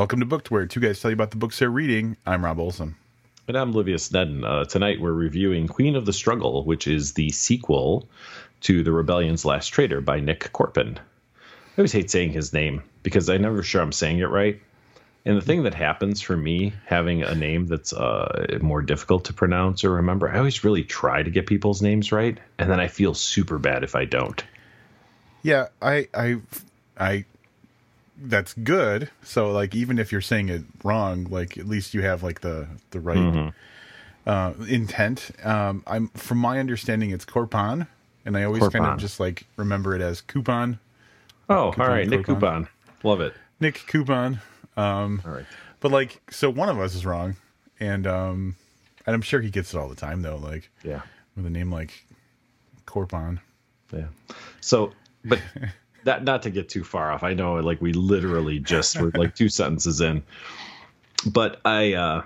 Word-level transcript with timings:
Welcome 0.00 0.20
to 0.20 0.24
Booked, 0.24 0.50
where 0.50 0.64
two 0.64 0.80
guys 0.80 0.98
tell 0.98 1.10
you 1.10 1.14
about 1.14 1.30
the 1.30 1.36
books 1.36 1.58
they're 1.58 1.68
reading. 1.68 2.16
I'm 2.26 2.42
Rob 2.42 2.58
Olson. 2.58 2.94
And 3.46 3.54
I'm 3.54 3.74
Livius 3.74 4.04
Snedden. 4.04 4.46
Uh, 4.46 4.64
tonight 4.64 4.98
we're 4.98 5.12
reviewing 5.12 5.68
Queen 5.68 5.94
of 5.94 6.06
the 6.06 6.12
Struggle, 6.14 6.64
which 6.64 6.88
is 6.88 7.12
the 7.12 7.28
sequel 7.32 8.08
to 8.62 8.82
The 8.82 8.92
Rebellion's 8.92 9.44
Last 9.44 9.68
Traitor 9.68 10.00
by 10.00 10.18
Nick 10.18 10.54
Corpin. 10.54 10.96
I 10.96 11.40
always 11.76 11.92
hate 11.92 12.10
saying 12.10 12.32
his 12.32 12.54
name 12.54 12.82
because 13.02 13.28
I'm 13.28 13.42
never 13.42 13.62
sure 13.62 13.82
I'm 13.82 13.92
saying 13.92 14.20
it 14.20 14.30
right. 14.30 14.58
And 15.26 15.36
the 15.36 15.42
thing 15.42 15.64
that 15.64 15.74
happens 15.74 16.22
for 16.22 16.34
me 16.34 16.72
having 16.86 17.22
a 17.22 17.34
name 17.34 17.66
that's 17.66 17.92
uh, 17.92 18.56
more 18.62 18.80
difficult 18.80 19.26
to 19.26 19.34
pronounce 19.34 19.84
or 19.84 19.90
remember, 19.90 20.30
I 20.30 20.38
always 20.38 20.64
really 20.64 20.82
try 20.82 21.22
to 21.22 21.30
get 21.30 21.46
people's 21.46 21.82
names 21.82 22.10
right, 22.10 22.38
and 22.58 22.70
then 22.70 22.80
I 22.80 22.88
feel 22.88 23.12
super 23.12 23.58
bad 23.58 23.84
if 23.84 23.94
I 23.94 24.06
don't. 24.06 24.42
Yeah, 25.42 25.66
I, 25.82 26.08
I, 26.14 26.36
I. 26.98 27.26
That's 28.22 28.52
good. 28.54 29.10
So, 29.22 29.50
like, 29.50 29.74
even 29.74 29.98
if 29.98 30.12
you're 30.12 30.20
saying 30.20 30.48
it 30.50 30.62
wrong, 30.84 31.24
like, 31.30 31.56
at 31.56 31.66
least 31.66 31.94
you 31.94 32.02
have 32.02 32.22
like 32.22 32.40
the 32.42 32.68
the 32.90 33.00
right 33.00 33.16
Mm-hmm. 33.16 33.48
uh, 34.28 34.52
intent. 34.66 35.30
Um, 35.42 35.82
I'm 35.86 36.08
from 36.08 36.38
my 36.38 36.58
understanding, 36.58 37.10
it's 37.10 37.24
Corpon, 37.24 37.86
and 38.24 38.36
I 38.36 38.44
always 38.44 38.68
kind 38.68 38.84
of 38.84 38.98
just 38.98 39.18
like 39.20 39.44
remember 39.56 39.94
it 39.94 40.02
as 40.02 40.20
coupon. 40.20 40.78
Oh, 41.48 41.70
Coupon, 41.72 41.86
all 41.86 41.92
right, 41.92 42.08
Nick 42.08 42.26
coupon. 42.26 42.64
Coupon. 42.64 42.68
Love 43.02 43.20
it. 43.20 43.34
Nick 43.58 43.82
Coupon. 43.86 44.40
Um, 44.76 45.20
All 45.26 45.32
right. 45.32 45.44
but 45.80 45.90
like, 45.90 46.20
so 46.30 46.48
one 46.50 46.68
of 46.68 46.78
us 46.78 46.94
is 46.94 47.04
wrong, 47.04 47.36
and 47.80 48.06
um, 48.06 48.56
and 49.06 49.14
I'm 49.14 49.22
sure 49.22 49.40
he 49.40 49.50
gets 49.50 49.74
it 49.74 49.78
all 49.78 49.88
the 49.88 49.94
time 49.96 50.22
though. 50.22 50.36
Like 50.36 50.70
Yeah. 50.84 51.00
with 51.36 51.46
a 51.46 51.50
name 51.50 51.72
like 51.72 52.04
Corpon. 52.86 53.40
Yeah. 53.92 54.06
So, 54.60 54.92
but 55.24 55.40
that 56.04 56.24
not 56.24 56.42
to 56.42 56.50
get 56.50 56.68
too 56.68 56.84
far 56.84 57.12
off. 57.12 57.22
I 57.22 57.34
know, 57.34 57.54
like 57.54 57.80
we 57.80 57.92
literally 57.92 58.58
just 58.58 59.00
were 59.00 59.10
like 59.14 59.34
two 59.34 59.48
sentences 59.48 60.00
in, 60.00 60.22
but 61.26 61.60
I 61.64 61.94
uh 61.94 62.22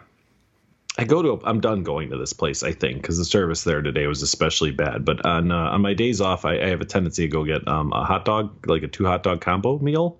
I 0.97 1.05
go 1.05 1.23
to 1.23 1.41
I'm 1.45 1.61
done 1.61 1.83
going 1.83 2.11
to 2.11 2.17
this 2.17 2.33
place. 2.33 2.63
I 2.63 2.73
think 2.73 3.03
because 3.03 3.19
the 3.19 3.25
service 3.25 3.65
there 3.65 3.83
today 3.83 4.07
was 4.07 4.23
especially 4.23 4.71
bad. 4.71 5.05
But 5.05 5.25
on 5.27 5.51
uh, 5.51 5.57
on 5.57 5.81
my 5.81 5.95
days 5.95 6.21
off, 6.21 6.45
I, 6.45 6.61
I 6.61 6.69
have 6.69 6.81
a 6.81 6.85
tendency 6.85 7.23
to 7.23 7.29
go 7.29 7.45
get 7.45 7.67
um 7.67 7.93
a 7.93 8.05
hot 8.05 8.25
dog, 8.25 8.69
like 8.69 8.83
a 8.83 8.89
two 8.89 9.05
hot 9.05 9.23
dog 9.23 9.41
combo 9.41 9.79
meal, 9.79 10.19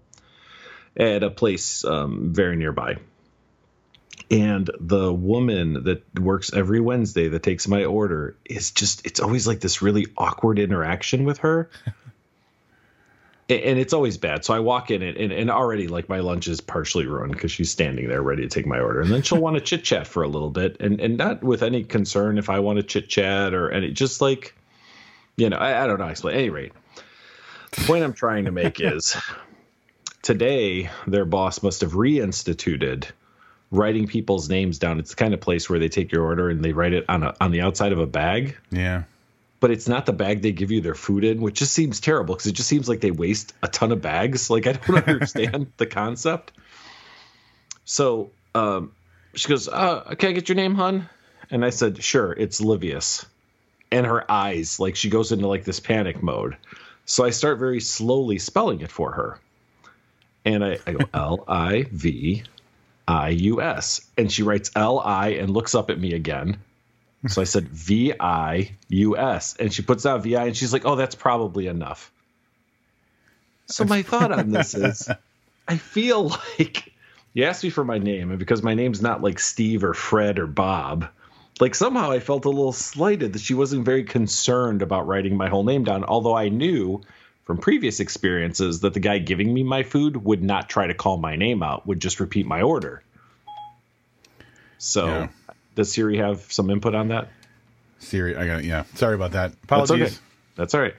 at 0.97 1.23
a 1.23 1.31
place 1.31 1.85
um 1.85 2.33
very 2.33 2.57
nearby. 2.57 2.97
And 4.31 4.71
the 4.81 5.13
woman 5.13 5.85
that 5.85 6.03
works 6.19 6.53
every 6.53 6.81
Wednesday 6.81 7.29
that 7.29 7.43
takes 7.43 7.69
my 7.69 7.85
order 7.85 8.37
is 8.45 8.71
just, 8.71 9.07
it's 9.07 9.21
always 9.21 9.47
like 9.47 9.61
this 9.61 9.83
really 9.83 10.07
awkward 10.17 10.59
interaction 10.59 11.25
with 11.25 11.39
her. 11.39 11.69
And 13.49 13.79
it's 13.79 13.93
always 13.93 14.17
bad. 14.17 14.43
So 14.45 14.55
I 14.55 14.61
walk 14.61 14.91
in 14.91 15.03
and, 15.03 15.19
and, 15.19 15.31
and 15.31 15.51
already 15.51 15.87
like 15.87 16.09
my 16.09 16.21
lunch 16.21 16.49
is 16.49 16.63
partially 16.63 17.07
ruined 17.07 17.33
because 17.33 17.53
she's 17.53 17.71
standing 17.71 18.09
there 18.09 18.23
ready 18.23 18.43
to 18.43 18.49
take 18.49 18.65
my 18.65 18.81
order. 18.81 19.03
And 19.03 19.11
then 19.11 19.21
she'll 19.21 19.41
want 19.41 19.57
to 19.57 19.61
chit 19.61 19.85
chat 19.85 20.07
for 20.07 20.23
a 20.23 20.29
little 20.29 20.49
bit 20.49 20.79
and, 20.81 20.99
and 20.99 21.19
not 21.19 21.43
with 21.43 21.63
any 21.63 21.85
concern 21.85 22.39
if 22.39 22.49
I 22.49 22.61
want 22.61 22.79
to 22.79 22.83
chit 22.83 23.09
chat 23.09 23.53
or 23.53 23.71
any, 23.71 23.91
just 23.91 24.23
like, 24.23 24.55
you 25.37 25.51
know, 25.51 25.59
I, 25.59 25.85
I 25.85 25.87
don't 25.87 25.99
know. 25.99 26.07
Explain. 26.07 26.35
At 26.35 26.39
any 26.39 26.49
rate, 26.49 26.73
the 27.73 27.83
point 27.83 28.03
I'm 28.03 28.15
trying 28.15 28.47
to 28.47 28.51
make 28.51 28.81
is 28.81 29.15
today 30.23 30.89
their 31.07 31.27
boss 31.27 31.63
must 31.63 31.83
have 31.83 31.93
reinstituted 31.93 33.09
writing 33.71 34.07
people's 34.07 34.49
names 34.49 34.79
down. 34.79 34.99
It's 34.99 35.11
the 35.11 35.17
kind 35.17 35.35
of 35.35 35.41
place 35.41 35.69
where 35.69 35.79
they 35.79 35.89
take 35.89 36.13
your 36.13 36.23
order 36.23 36.49
and 36.49 36.65
they 36.65 36.73
write 36.73 36.93
it 36.95 37.05
on 37.09 37.23
a, 37.25 37.35
on 37.41 37.51
the 37.51 37.61
outside 37.61 37.93
of 37.93 37.99
a 37.99 38.07
bag, 38.07 38.57
Yeah. 38.71 39.03
But 39.65 39.71
it's 39.71 39.89
not 39.89 40.05
the 40.05 40.13
bag 40.13 40.43
they 40.43 40.53
give 40.53 40.71
you 40.71 40.83
their 40.83 40.95
food 40.95 41.25
in, 41.25 41.41
which 41.41 41.55
just 41.55 41.73
seems 41.73 41.99
terrible 41.99 42.35
because 42.35 42.49
it 42.49 42.53
just 42.53 42.69
seems 42.69 42.87
like 42.87 43.01
they 43.01 43.11
waste 43.11 43.55
a 43.63 43.67
ton 43.67 43.93
of 43.93 44.03
bags. 44.03 44.51
Like 44.51 44.67
I 44.67 44.73
don't 44.73 45.09
understand 45.09 45.73
the 45.79 45.87
concept. 45.87 46.53
So 47.87 48.31
um, 48.55 48.93
she 49.35 49.49
goes, 49.49 49.67
uh, 49.67 50.17
"Can 50.19 50.29
I 50.29 50.33
get 50.33 50.51
your 50.51 50.57
name, 50.57 50.75
hun?" 50.75 51.09
And 51.51 51.65
I 51.65 51.71
said, 51.71 52.05
"Sure, 52.05 52.31
it's 52.31 52.61
Livius." 52.61 53.25
And 53.91 54.05
her 54.05 54.31
eyes, 54.31 54.79
like 54.79 54.97
she 54.97 55.09
goes 55.09 55.33
into 55.33 55.49
like 55.49 55.65
this 55.65 55.81
panic 55.81 56.23
mode. 56.23 56.59
So 57.07 57.25
I 57.25 57.31
start 57.31 57.59
very 57.59 57.81
slowly 57.81 58.39
spelling 58.39 58.83
it 58.83 58.91
for 58.91 59.13
her. 59.13 59.41
And 60.45 60.63
I, 60.63 60.79
I 60.87 60.93
go 60.93 61.09
L 61.15 61.45
I 61.49 61.87
V 61.91 62.43
I 63.09 63.31
U 63.31 63.63
S. 63.63 64.03
And 64.19 64.31
she 64.31 64.43
writes 64.43 64.71
L 64.77 65.01
I 65.01 65.29
and 65.29 65.49
looks 65.49 65.75
up 65.75 65.89
at 65.89 65.99
me 65.99 66.13
again. 66.13 66.59
So 67.29 67.41
I 67.41 67.45
said 67.45 67.69
V 67.69 68.13
I 68.19 68.73
U 68.89 69.17
S. 69.17 69.57
And 69.59 69.73
she 69.73 69.83
puts 69.83 70.03
down 70.05 70.23
V 70.23 70.37
I 70.37 70.47
and 70.47 70.57
she's 70.57 70.73
like, 70.73 70.85
oh, 70.85 70.97
that's 70.97 71.15
probably 71.15 71.67
enough. 71.67 72.11
So 73.67 73.85
my 73.85 74.03
thought 74.03 74.31
on 74.31 74.51
this 74.51 74.75
is 74.75 75.09
I 75.69 75.77
feel 75.79 76.29
like 76.59 76.93
you 77.33 77.45
asked 77.45 77.65
me 77.65 77.71
for 77.71 77.85
my 77.85 77.99
name, 77.99 78.31
and 78.31 78.39
because 78.39 78.63
my 78.63 78.75
name's 78.75 79.03
not 79.03 79.23
like 79.23 79.41
Steve 79.41 79.83
or 79.83 79.95
Fred 79.95 80.39
or 80.39 80.47
Bob, 80.47 81.09
like 81.61 81.75
somehow 81.75 82.11
I 82.11 82.21
felt 82.21 82.45
a 82.45 82.51
little 82.51 82.73
slighted 82.73 83.33
that 83.33 83.43
she 83.43 83.55
wasn't 83.55 83.85
very 83.85 84.05
concerned 84.05 84.83
about 84.83 85.07
writing 85.07 85.37
my 85.37 85.49
whole 85.49 85.65
name 85.65 85.85
down, 85.85 86.05
although 86.05 86.37
I 86.37 86.49
knew 86.49 87.01
from 87.45 87.59
previous 87.59 88.01
experiences 88.01 88.81
that 88.81 88.95
the 88.95 89.01
guy 89.01 89.19
giving 89.19 89.53
me 89.53 89.63
my 89.63 89.83
food 89.83 90.23
would 90.25 90.43
not 90.43 90.69
try 90.69 90.87
to 90.87 90.95
call 90.95 91.17
my 91.17 91.37
name 91.37 91.63
out, 91.63 91.87
would 91.87 92.01
just 92.01 92.21
repeat 92.21 92.47
my 92.47 92.63
order. 92.63 93.03
So, 94.79 95.07
Yeah. 95.07 95.29
Does 95.75 95.93
Siri 95.93 96.17
have 96.19 96.41
some 96.53 96.71
input 96.71 96.95
on 96.95 97.09
that? 97.09 97.29
Siri, 97.99 98.37
I 98.37 98.47
got 98.47 98.65
yeah. 98.65 98.85
Sorry 98.95 99.15
about 99.15 99.33
that. 99.33 99.53
That's 99.67 99.91
Apologies. 99.91 100.07
okay. 100.09 100.17
That's 100.57 100.75
all 100.75 100.81
right. 100.81 100.95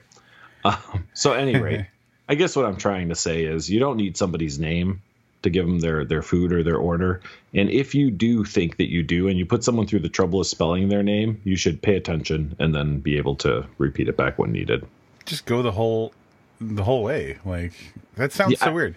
Um, 0.64 1.06
so, 1.14 1.32
anyway, 1.32 1.88
I 2.28 2.34
guess 2.34 2.56
what 2.56 2.66
I'm 2.66 2.76
trying 2.76 3.08
to 3.10 3.14
say 3.14 3.44
is 3.44 3.70
you 3.70 3.78
don't 3.78 3.96
need 3.96 4.16
somebody's 4.16 4.58
name 4.58 5.02
to 5.42 5.50
give 5.50 5.66
them 5.66 5.78
their 5.80 6.04
their 6.04 6.22
food 6.22 6.52
or 6.52 6.62
their 6.64 6.76
order. 6.76 7.20
And 7.54 7.70
if 7.70 7.94
you 7.94 8.10
do 8.10 8.44
think 8.44 8.76
that 8.78 8.90
you 8.90 9.02
do, 9.02 9.28
and 9.28 9.38
you 9.38 9.46
put 9.46 9.62
someone 9.62 9.86
through 9.86 10.00
the 10.00 10.08
trouble 10.08 10.40
of 10.40 10.46
spelling 10.46 10.88
their 10.88 11.02
name, 11.04 11.40
you 11.44 11.56
should 11.56 11.80
pay 11.80 11.94
attention 11.96 12.56
and 12.58 12.74
then 12.74 12.98
be 12.98 13.16
able 13.16 13.36
to 13.36 13.64
repeat 13.78 14.08
it 14.08 14.16
back 14.16 14.38
when 14.38 14.50
needed. 14.52 14.84
Just 15.24 15.46
go 15.46 15.62
the 15.62 15.72
whole 15.72 16.12
the 16.60 16.82
whole 16.82 17.02
way. 17.04 17.38
Like 17.44 17.72
that 18.16 18.32
sounds 18.32 18.52
Yeah. 18.52 18.64
so 18.64 18.72
weird. 18.72 18.96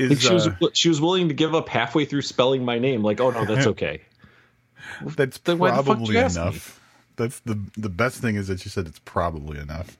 Like 0.00 0.10
Is 0.12 0.22
she 0.22 0.32
was 0.34 0.46
uh, 0.48 0.54
she 0.72 0.88
was 0.88 1.00
willing 1.00 1.28
to 1.28 1.34
give 1.34 1.54
up 1.54 1.68
halfway 1.68 2.04
through 2.04 2.22
spelling 2.22 2.64
my 2.64 2.78
name. 2.78 3.02
Like, 3.02 3.20
oh 3.20 3.30
no, 3.30 3.44
that's 3.44 3.66
okay. 3.74 4.00
That's 5.16 5.38
then 5.38 5.58
why 5.58 5.70
the 5.72 5.78
fuck 5.80 6.02
did 6.04 6.08
probably 6.08 6.16
you 6.16 6.22
ask 6.22 6.44
me? 6.44 6.46
enough. 6.46 6.80
That's 7.16 7.40
the 7.40 7.58
the 7.76 7.88
best 7.90 8.20
thing 8.20 8.36
is 8.36 8.48
that 8.48 8.60
she 8.60 8.68
said 8.68 8.86
it's 8.86 9.00
probably 9.00 9.58
enough. 9.58 9.98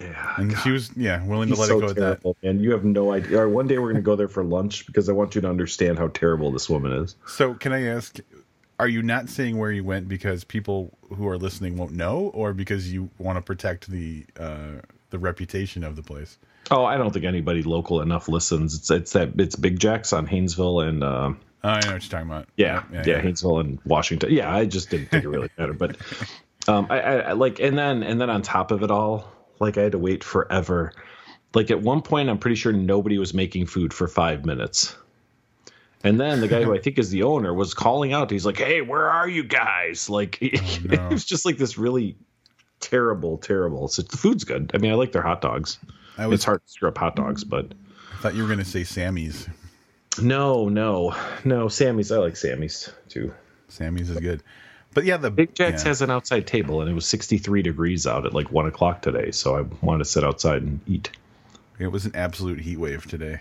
Yeah, 0.00 0.34
And 0.36 0.56
she 0.58 0.70
was 0.72 0.90
yeah, 0.96 1.24
willing 1.24 1.48
to 1.50 1.54
let 1.54 1.68
so 1.68 1.78
it 1.78 1.78
go 1.78 1.90
at 1.90 1.98
that. 1.98 2.22
terrible, 2.22 2.36
man. 2.42 2.60
You 2.60 2.72
have 2.72 2.84
no 2.84 3.12
idea. 3.12 3.40
Or 3.40 3.48
one 3.48 3.68
day 3.68 3.78
we're 3.78 3.92
going 3.92 3.96
to 3.96 4.02
go 4.02 4.16
there 4.16 4.28
for 4.28 4.42
lunch 4.44 4.86
because 4.86 5.08
I 5.08 5.12
want 5.12 5.34
you 5.36 5.40
to 5.42 5.48
understand 5.48 5.98
how 5.98 6.08
terrible 6.08 6.50
this 6.52 6.68
woman 6.68 6.92
is. 6.92 7.16
So 7.26 7.54
can 7.54 7.72
I 7.72 7.84
ask 7.84 8.18
are 8.78 8.88
you 8.88 9.02
not 9.02 9.28
saying 9.28 9.56
where 9.58 9.70
you 9.72 9.84
went 9.84 10.08
because 10.08 10.44
people 10.44 10.98
who 11.14 11.28
are 11.28 11.38
listening 11.38 11.76
won't 11.78 11.92
know 11.92 12.30
or 12.34 12.52
because 12.52 12.92
you 12.92 13.10
want 13.18 13.36
to 13.36 13.42
protect 13.42 13.88
the 13.88 14.26
uh 14.38 14.80
the 15.10 15.18
reputation 15.18 15.84
of 15.84 15.96
the 15.96 16.02
place? 16.02 16.38
Oh, 16.70 16.84
I 16.84 16.96
don't 16.96 17.12
think 17.12 17.24
anybody 17.24 17.62
local 17.62 18.00
enough 18.02 18.28
listens. 18.28 18.74
It's 18.74 18.90
it's 18.90 19.12
that 19.12 19.38
it's 19.40 19.56
Big 19.56 19.78
Jacks 19.78 20.12
on 20.12 20.26
Haynesville 20.26 20.86
and 20.86 21.04
uh, 21.04 21.32
I 21.68 21.80
know 21.80 21.92
what 21.92 22.02
you're 22.02 22.10
talking 22.10 22.28
about. 22.28 22.48
yeah, 22.56 22.84
yeah, 22.92 23.20
Haynesville 23.20 23.60
and 23.60 23.78
Washington. 23.84 24.32
Yeah, 24.32 24.54
I 24.54 24.66
just 24.66 24.90
didn't 24.90 25.08
think 25.08 25.24
it 25.24 25.28
really 25.28 25.50
mattered, 25.58 25.78
but 25.78 25.96
um, 26.68 26.86
I, 26.90 27.00
I, 27.00 27.14
I 27.16 27.32
like 27.32 27.60
and 27.60 27.76
then 27.76 28.02
and 28.02 28.20
then 28.20 28.30
on 28.30 28.42
top 28.42 28.70
of 28.70 28.82
it 28.82 28.90
all, 28.90 29.30
like 29.58 29.78
I 29.78 29.82
had 29.82 29.92
to 29.92 29.98
wait 29.98 30.24
forever. 30.24 30.92
Like 31.54 31.70
at 31.70 31.80
one 31.80 32.02
point, 32.02 32.28
I'm 32.28 32.38
pretty 32.38 32.56
sure 32.56 32.72
nobody 32.72 33.18
was 33.18 33.32
making 33.32 33.66
food 33.66 33.94
for 33.94 34.08
five 34.08 34.44
minutes. 34.44 34.94
And 36.04 36.20
then 36.20 36.40
the 36.40 36.48
guy 36.48 36.62
who 36.62 36.74
I 36.74 36.78
think 36.78 36.98
is 36.98 37.10
the 37.10 37.22
owner 37.22 37.52
was 37.54 37.74
calling 37.74 38.12
out. 38.12 38.30
He's 38.30 38.46
like, 38.46 38.58
"Hey, 38.58 38.82
where 38.82 39.08
are 39.08 39.28
you 39.28 39.42
guys?" 39.42 40.08
Like 40.10 40.38
no. 40.42 40.48
it 40.94 41.10
was 41.10 41.24
just 41.24 41.44
like 41.44 41.56
this 41.56 41.78
really 41.78 42.16
terrible, 42.80 43.38
terrible. 43.38 43.88
So 43.88 44.02
the 44.02 44.16
food's 44.16 44.44
good. 44.44 44.70
I 44.74 44.78
mean, 44.78 44.92
I 44.92 44.94
like 44.94 45.12
their 45.12 45.22
hot 45.22 45.40
dogs. 45.40 45.78
I 46.18 46.26
was 46.26 46.36
It's 46.36 46.44
hard 46.44 46.64
to 46.64 46.70
screw 46.70 46.88
up 46.88 46.98
hot 46.98 47.16
dogs, 47.16 47.44
but 47.44 47.72
I 48.12 48.16
thought 48.20 48.34
you 48.34 48.42
were 48.42 48.48
going 48.48 48.60
to 48.60 48.64
say 48.64 48.84
Sammy's. 48.84 49.48
No, 50.20 50.68
no, 50.68 51.14
no. 51.44 51.68
Sammy's. 51.68 52.12
I 52.12 52.18
like 52.18 52.36
Sammy's 52.36 52.92
too. 53.08 53.34
Sammy's 53.68 54.10
is 54.10 54.20
good. 54.20 54.42
But 54.94 55.04
yeah, 55.04 55.18
the 55.18 55.30
Big 55.30 55.54
Jack's 55.54 55.82
yeah. 55.82 55.88
has 55.88 56.02
an 56.02 56.10
outside 56.10 56.46
table, 56.46 56.80
and 56.80 56.90
it 56.90 56.94
was 56.94 57.06
63 57.06 57.62
degrees 57.62 58.06
out 58.06 58.24
at 58.24 58.32
like 58.32 58.50
one 58.50 58.66
o'clock 58.66 59.02
today. 59.02 59.30
So 59.30 59.56
I 59.56 59.62
wanted 59.84 59.98
to 59.98 60.04
sit 60.06 60.24
outside 60.24 60.62
and 60.62 60.80
eat. 60.86 61.10
It 61.78 61.88
was 61.88 62.06
an 62.06 62.12
absolute 62.14 62.60
heat 62.60 62.78
wave 62.78 63.06
today. 63.06 63.40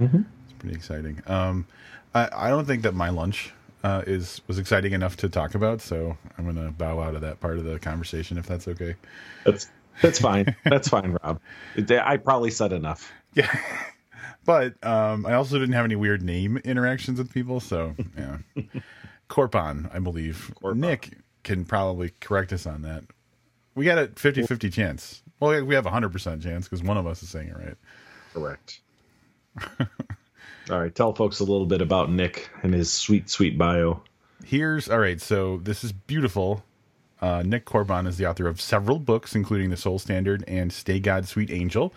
Mm-hmm. 0.00 0.22
It's 0.44 0.52
pretty 0.58 0.74
exciting. 0.74 1.22
Um, 1.26 1.66
I, 2.14 2.28
I 2.32 2.48
don't 2.48 2.64
think 2.64 2.82
that 2.82 2.94
my 2.94 3.10
lunch 3.10 3.52
uh, 3.84 4.02
is 4.06 4.40
was 4.46 4.58
exciting 4.58 4.92
enough 4.92 5.16
to 5.18 5.28
talk 5.28 5.54
about, 5.54 5.80
so 5.80 6.16
I'm 6.36 6.44
going 6.44 6.56
to 6.56 6.72
bow 6.72 7.00
out 7.00 7.14
of 7.14 7.20
that 7.20 7.40
part 7.40 7.58
of 7.58 7.64
the 7.64 7.78
conversation 7.78 8.38
if 8.38 8.46
that's 8.46 8.66
okay. 8.68 8.94
That's 9.44 9.68
that's 10.00 10.18
fine. 10.18 10.56
that's 10.64 10.88
fine, 10.88 11.18
Rob. 11.22 11.40
I 11.76 12.16
probably 12.16 12.50
said 12.50 12.72
enough. 12.72 13.12
Yeah, 13.34 13.54
but 14.48 14.82
um, 14.82 15.26
I 15.26 15.34
also 15.34 15.58
didn't 15.58 15.74
have 15.74 15.84
any 15.84 15.94
weird 15.94 16.22
name 16.22 16.56
interactions 16.64 17.18
with 17.18 17.30
people, 17.30 17.60
so 17.60 17.94
yeah. 18.16 18.38
Corpon, 19.28 19.90
I 19.92 19.98
believe. 19.98 20.54
Corpon. 20.54 20.80
Nick 20.80 21.18
can 21.44 21.66
probably 21.66 22.14
correct 22.22 22.54
us 22.54 22.66
on 22.66 22.80
that. 22.80 23.04
We 23.74 23.84
got 23.84 23.98
a 23.98 24.06
50-50 24.06 24.72
chance. 24.72 25.22
Well, 25.38 25.62
we 25.66 25.74
have 25.74 25.84
a 25.84 25.90
hundred 25.90 26.12
percent 26.12 26.42
chance 26.42 26.64
because 26.64 26.82
one 26.82 26.96
of 26.96 27.06
us 27.06 27.22
is 27.22 27.28
saying 27.28 27.48
it 27.48 27.56
right. 27.58 27.76
Correct. 28.32 28.80
All 30.70 30.80
right, 30.80 30.94
tell 30.94 31.14
folks 31.14 31.40
a 31.40 31.44
little 31.44 31.66
bit 31.66 31.82
about 31.82 32.10
Nick 32.10 32.48
and 32.62 32.72
his 32.72 32.90
sweet, 32.90 33.28
sweet 33.28 33.58
bio. 33.58 34.02
Here's 34.46 34.88
all 34.88 34.98
right. 34.98 35.20
So 35.20 35.58
this 35.58 35.84
is 35.84 35.92
beautiful. 35.92 36.64
Uh, 37.20 37.42
Nick 37.44 37.66
Corban 37.66 38.06
is 38.06 38.16
the 38.16 38.26
author 38.26 38.46
of 38.46 38.62
several 38.62 38.98
books, 38.98 39.34
including 39.34 39.68
The 39.68 39.76
Soul 39.76 39.98
Standard 39.98 40.42
and 40.48 40.72
Stay 40.72 41.00
God, 41.00 41.28
Sweet 41.28 41.50
Angel. 41.50 41.92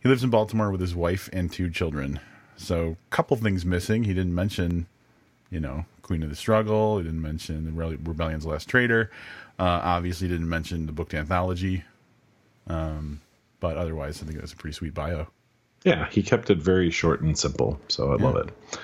He 0.00 0.08
lives 0.08 0.22
in 0.22 0.30
Baltimore 0.30 0.70
with 0.70 0.80
his 0.80 0.94
wife 0.94 1.28
and 1.32 1.50
two 1.50 1.70
children. 1.70 2.20
So, 2.56 2.96
a 3.10 3.10
couple 3.10 3.36
things 3.36 3.64
missing. 3.64 4.04
He 4.04 4.14
didn't 4.14 4.34
mention, 4.34 4.86
you 5.50 5.60
know, 5.60 5.84
Queen 6.02 6.22
of 6.22 6.30
the 6.30 6.36
Struggle. 6.36 6.98
He 6.98 7.04
didn't 7.04 7.22
mention 7.22 7.64
the 7.64 7.98
Rebellion's 8.02 8.46
Last 8.46 8.68
Traitor. 8.68 9.10
Uh, 9.58 9.80
obviously, 9.82 10.28
didn't 10.28 10.48
mention 10.48 10.86
the 10.86 10.92
book 10.92 11.14
anthology. 11.14 11.84
Um, 12.66 13.20
but 13.60 13.76
otherwise, 13.76 14.22
I 14.22 14.26
think 14.26 14.38
that's 14.38 14.52
a 14.52 14.56
pretty 14.56 14.74
sweet 14.74 14.94
bio. 14.94 15.26
Yeah, 15.84 16.08
he 16.10 16.22
kept 16.22 16.50
it 16.50 16.58
very 16.58 16.90
short 16.90 17.20
and 17.20 17.38
simple, 17.38 17.80
so 17.88 18.12
I 18.12 18.16
yeah. 18.16 18.24
love 18.24 18.36
it. 18.36 18.80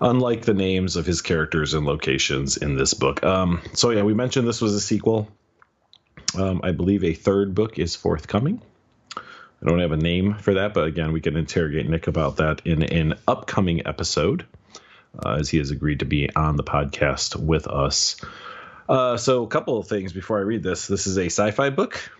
Unlike 0.00 0.44
the 0.44 0.54
names 0.54 0.96
of 0.96 1.06
his 1.06 1.22
characters 1.22 1.74
and 1.74 1.86
locations 1.86 2.56
in 2.56 2.76
this 2.76 2.94
book. 2.94 3.22
Um, 3.22 3.60
so 3.74 3.90
yeah, 3.90 4.02
we 4.02 4.14
mentioned 4.14 4.48
this 4.48 4.60
was 4.60 4.74
a 4.74 4.80
sequel. 4.80 5.28
Um, 6.36 6.60
I 6.62 6.72
believe 6.72 7.04
a 7.04 7.14
third 7.14 7.54
book 7.54 7.78
is 7.78 7.96
forthcoming. 7.96 8.62
I 9.62 9.68
don't 9.68 9.80
have 9.80 9.92
a 9.92 9.96
name 9.96 10.34
for 10.34 10.54
that, 10.54 10.72
but 10.72 10.84
again, 10.84 11.12
we 11.12 11.20
can 11.20 11.36
interrogate 11.36 11.88
Nick 11.88 12.06
about 12.06 12.36
that 12.36 12.62
in 12.64 12.82
an 12.82 13.14
upcoming 13.28 13.86
episode, 13.86 14.46
uh, 15.24 15.32
as 15.32 15.50
he 15.50 15.58
has 15.58 15.70
agreed 15.70 15.98
to 15.98 16.06
be 16.06 16.34
on 16.34 16.56
the 16.56 16.64
podcast 16.64 17.36
with 17.36 17.66
us. 17.66 18.16
Uh, 18.88 19.16
so, 19.16 19.42
a 19.42 19.46
couple 19.46 19.78
of 19.78 19.86
things 19.86 20.12
before 20.12 20.38
I 20.38 20.42
read 20.42 20.62
this. 20.62 20.86
This 20.86 21.06
is 21.06 21.18
a 21.18 21.26
sci-fi 21.26 21.70
book, 21.70 22.10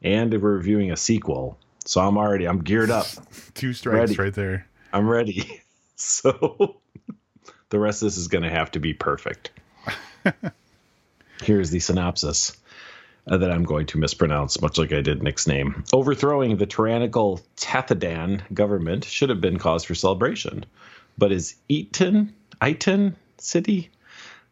and 0.00 0.32
we're 0.32 0.56
reviewing 0.56 0.92
a 0.92 0.96
sequel. 0.96 1.58
So 1.84 2.00
I'm 2.00 2.18
already 2.18 2.46
I'm 2.46 2.62
geared 2.62 2.90
up. 2.90 3.06
Two 3.54 3.72
strikes 3.72 4.10
ready. 4.10 4.14
right 4.14 4.34
there. 4.34 4.66
I'm 4.92 5.08
ready. 5.08 5.62
So 6.02 6.76
the 7.68 7.78
rest 7.78 8.00
of 8.00 8.06
this 8.06 8.16
is 8.16 8.28
going 8.28 8.44
to 8.44 8.48
have 8.48 8.70
to 8.70 8.80
be 8.80 8.94
perfect. 8.94 9.50
Here's 11.42 11.68
the 11.68 11.78
synopsis 11.78 12.56
uh, 13.30 13.38
that 13.38 13.50
I'm 13.50 13.64
going 13.64 13.86
to 13.86 13.98
mispronounce, 13.98 14.60
much 14.60 14.76
like 14.76 14.92
I 14.92 15.00
did 15.00 15.22
Nick's 15.22 15.46
name. 15.46 15.84
Overthrowing 15.92 16.56
the 16.56 16.66
tyrannical 16.66 17.40
Tathadan 17.56 18.42
government 18.52 19.04
should 19.04 19.30
have 19.30 19.40
been 19.40 19.58
cause 19.58 19.84
for 19.84 19.94
celebration, 19.94 20.66
but 21.16 21.32
as 21.32 21.54
Eaton, 21.68 22.34
Iton 22.60 23.16
City 23.38 23.90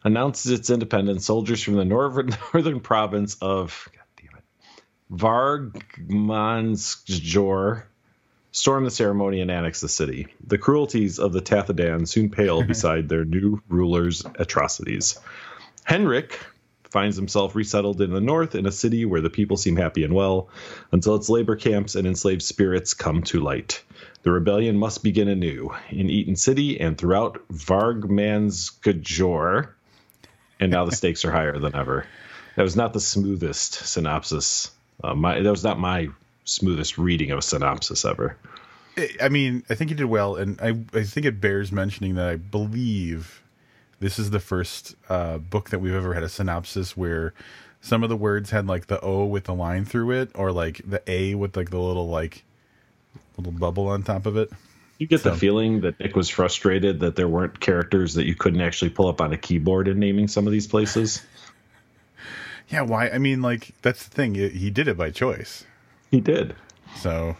announces 0.03 0.51
its 0.51 0.69
independence, 0.69 1.25
soldiers 1.25 1.61
from 1.61 1.73
the 1.75 1.83
northern, 1.83 2.29
northern 2.53 2.79
province 2.79 3.35
of 3.41 3.89
Vargmannsjor 5.11 7.83
storm 8.51 8.83
the 8.83 8.91
ceremony 8.91 9.41
and 9.41 9.51
annex 9.51 9.81
the 9.81 9.89
city. 9.89 10.27
The 10.45 10.57
cruelties 10.57 11.19
of 11.19 11.33
the 11.33 11.41
Tathadan 11.41 12.07
soon 12.07 12.29
pale 12.29 12.63
beside 12.67 13.09
their 13.09 13.25
new 13.25 13.61
ruler's 13.67 14.23
atrocities. 14.35 15.19
Henrik 15.83 16.39
finds 16.89 17.15
himself 17.15 17.55
resettled 17.55 18.01
in 18.01 18.11
the 18.11 18.21
north 18.21 18.55
in 18.55 18.65
a 18.65 18.71
city 18.71 19.05
where 19.05 19.21
the 19.21 19.29
people 19.29 19.57
seem 19.57 19.75
happy 19.75 20.03
and 20.03 20.13
well 20.13 20.49
until 20.91 21.15
its 21.15 21.29
labor 21.29 21.55
camps 21.55 21.95
and 21.95 22.07
enslaved 22.07 22.41
spirits 22.41 22.93
come 22.93 23.23
to 23.23 23.39
light. 23.39 23.83
The 24.23 24.31
rebellion 24.31 24.77
must 24.77 25.03
begin 25.03 25.27
anew 25.27 25.71
in 25.89 26.09
Eaton 26.09 26.35
City 26.35 26.79
and 26.79 26.97
throughout 26.97 27.47
Vargmannsjor. 27.49 28.79
And 30.59 30.71
now 30.71 30.85
the 30.85 30.95
stakes 30.95 31.23
are 31.25 31.31
higher 31.31 31.59
than 31.59 31.75
ever. 31.75 32.05
That 32.55 32.63
was 32.63 32.75
not 32.75 32.93
the 32.93 32.99
smoothest 32.99 33.73
synopsis 33.87 34.71
uh, 35.03 35.15
my 35.15 35.39
that 35.39 35.49
was 35.49 35.63
not 35.63 35.79
my 35.79 36.09
smoothest 36.45 36.97
reading 36.97 37.31
of 37.31 37.39
a 37.39 37.41
synopsis 37.41 38.05
ever. 38.05 38.37
I 39.21 39.29
mean, 39.29 39.63
I 39.69 39.75
think 39.75 39.89
he 39.89 39.95
did 39.95 40.05
well, 40.05 40.35
and 40.35 40.59
I 40.61 40.69
I 40.97 41.03
think 41.03 41.25
it 41.25 41.39
bears 41.39 41.71
mentioning 41.71 42.15
that 42.15 42.27
I 42.27 42.35
believe 42.35 43.41
this 43.99 44.19
is 44.19 44.29
the 44.29 44.39
first 44.39 44.95
uh, 45.09 45.37
book 45.37 45.69
that 45.69 45.79
we've 45.79 45.93
ever 45.93 46.13
had 46.13 46.23
a 46.23 46.29
synopsis 46.29 46.95
where 46.95 47.33
some 47.81 48.03
of 48.03 48.09
the 48.09 48.17
words 48.17 48.49
had 48.49 48.67
like 48.67 48.87
the 48.87 48.99
O 49.01 49.25
with 49.25 49.45
the 49.45 49.53
line 49.53 49.85
through 49.85 50.11
it, 50.11 50.31
or 50.35 50.51
like 50.51 50.81
the 50.85 51.01
A 51.07 51.35
with 51.35 51.55
like 51.55 51.69
the 51.69 51.79
little 51.79 52.09
like 52.09 52.43
little 53.37 53.53
bubble 53.53 53.87
on 53.87 54.03
top 54.03 54.25
of 54.25 54.37
it. 54.37 54.51
You 54.97 55.07
get 55.07 55.21
so. 55.21 55.31
the 55.31 55.37
feeling 55.37 55.81
that 55.81 55.99
Nick 55.99 56.15
was 56.15 56.27
frustrated 56.29 56.99
that 56.99 57.15
there 57.15 57.27
weren't 57.27 57.59
characters 57.59 58.15
that 58.15 58.25
you 58.25 58.35
couldn't 58.35 58.61
actually 58.61 58.89
pull 58.89 59.07
up 59.07 59.21
on 59.21 59.31
a 59.31 59.37
keyboard 59.37 59.87
in 59.87 59.97
naming 59.99 60.27
some 60.27 60.45
of 60.45 60.51
these 60.51 60.67
places. 60.67 61.25
Yeah, 62.71 62.81
why? 62.81 63.09
I 63.09 63.17
mean, 63.17 63.41
like 63.41 63.71
that's 63.81 64.07
the 64.07 64.15
thing. 64.15 64.35
He 64.35 64.69
did 64.69 64.87
it 64.87 64.95
by 64.95 65.09
choice. 65.09 65.65
He 66.11 66.21
did. 66.21 66.55
So 66.97 67.35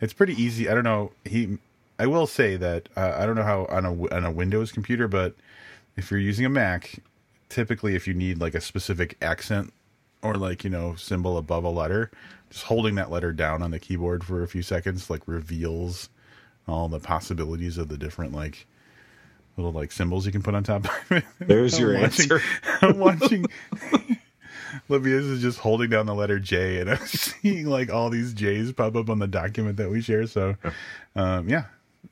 it's 0.00 0.12
pretty 0.12 0.34
easy. 0.34 0.68
I 0.68 0.74
don't 0.74 0.84
know. 0.84 1.12
He. 1.24 1.58
I 1.96 2.06
will 2.06 2.26
say 2.26 2.56
that 2.56 2.88
uh, 2.96 3.14
I 3.16 3.26
don't 3.26 3.36
know 3.36 3.44
how 3.44 3.66
on 3.66 3.84
a 3.84 4.14
on 4.14 4.24
a 4.24 4.32
Windows 4.32 4.72
computer, 4.72 5.06
but 5.06 5.34
if 5.98 6.12
you're 6.12 6.20
using 6.20 6.46
a 6.46 6.48
Mac, 6.48 7.00
typically 7.48 7.96
if 7.96 8.06
you 8.06 8.14
need 8.14 8.40
like 8.40 8.54
a 8.54 8.60
specific 8.60 9.16
accent 9.20 9.72
or 10.22 10.36
like 10.36 10.62
you 10.64 10.70
know 10.70 10.94
symbol 10.94 11.36
above 11.36 11.64
a 11.64 11.68
letter, 11.68 12.10
just 12.50 12.64
holding 12.64 12.94
that 12.94 13.10
letter 13.10 13.32
down 13.32 13.62
on 13.62 13.72
the 13.72 13.80
keyboard 13.80 14.24
for 14.24 14.42
a 14.42 14.48
few 14.48 14.62
seconds 14.62 15.10
like 15.10 15.22
reveals 15.26 16.08
all 16.68 16.88
the 16.88 17.00
possibilities 17.00 17.78
of 17.78 17.88
the 17.88 17.98
different 17.98 18.32
like 18.32 18.66
little 19.56 19.72
like 19.72 19.90
symbols 19.90 20.24
you 20.24 20.30
can 20.30 20.42
put 20.42 20.54
on 20.54 20.62
top. 20.62 20.84
of 20.84 21.12
it. 21.12 21.24
There's 21.40 21.78
your 21.78 21.94
watching, 21.94 22.30
answer. 22.30 22.40
I'm 22.80 22.98
watching. 22.98 23.44
Livius 24.88 25.24
is 25.24 25.42
just 25.42 25.58
holding 25.58 25.90
down 25.90 26.06
the 26.06 26.14
letter 26.14 26.38
J, 26.38 26.80
and 26.80 26.90
I'm 26.90 27.06
seeing 27.06 27.66
like 27.66 27.90
all 27.90 28.08
these 28.08 28.32
J's 28.34 28.72
pop 28.72 28.94
up 28.94 29.10
on 29.10 29.18
the 29.18 29.26
document 29.26 29.78
that 29.78 29.90
we 29.90 30.00
share. 30.00 30.26
So, 30.26 30.56
um, 31.16 31.48
yeah. 31.48 31.64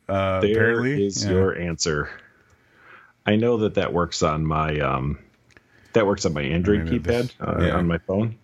Uh, 0.08 0.40
there 0.40 0.52
apparently, 0.52 1.06
is 1.06 1.24
yeah. 1.24 1.30
your 1.30 1.56
answer. 1.56 2.10
I 3.26 3.36
know 3.36 3.56
that 3.58 3.74
that 3.74 3.92
works 3.92 4.22
on 4.22 4.46
my 4.46 4.78
um, 4.78 5.18
that 5.92 6.06
works 6.06 6.24
on 6.24 6.32
my 6.32 6.42
Android 6.42 6.86
keypad 6.86 7.32
uh, 7.40 7.66
yeah. 7.66 7.76
on 7.76 7.86
my 7.86 7.98
phone. 7.98 8.36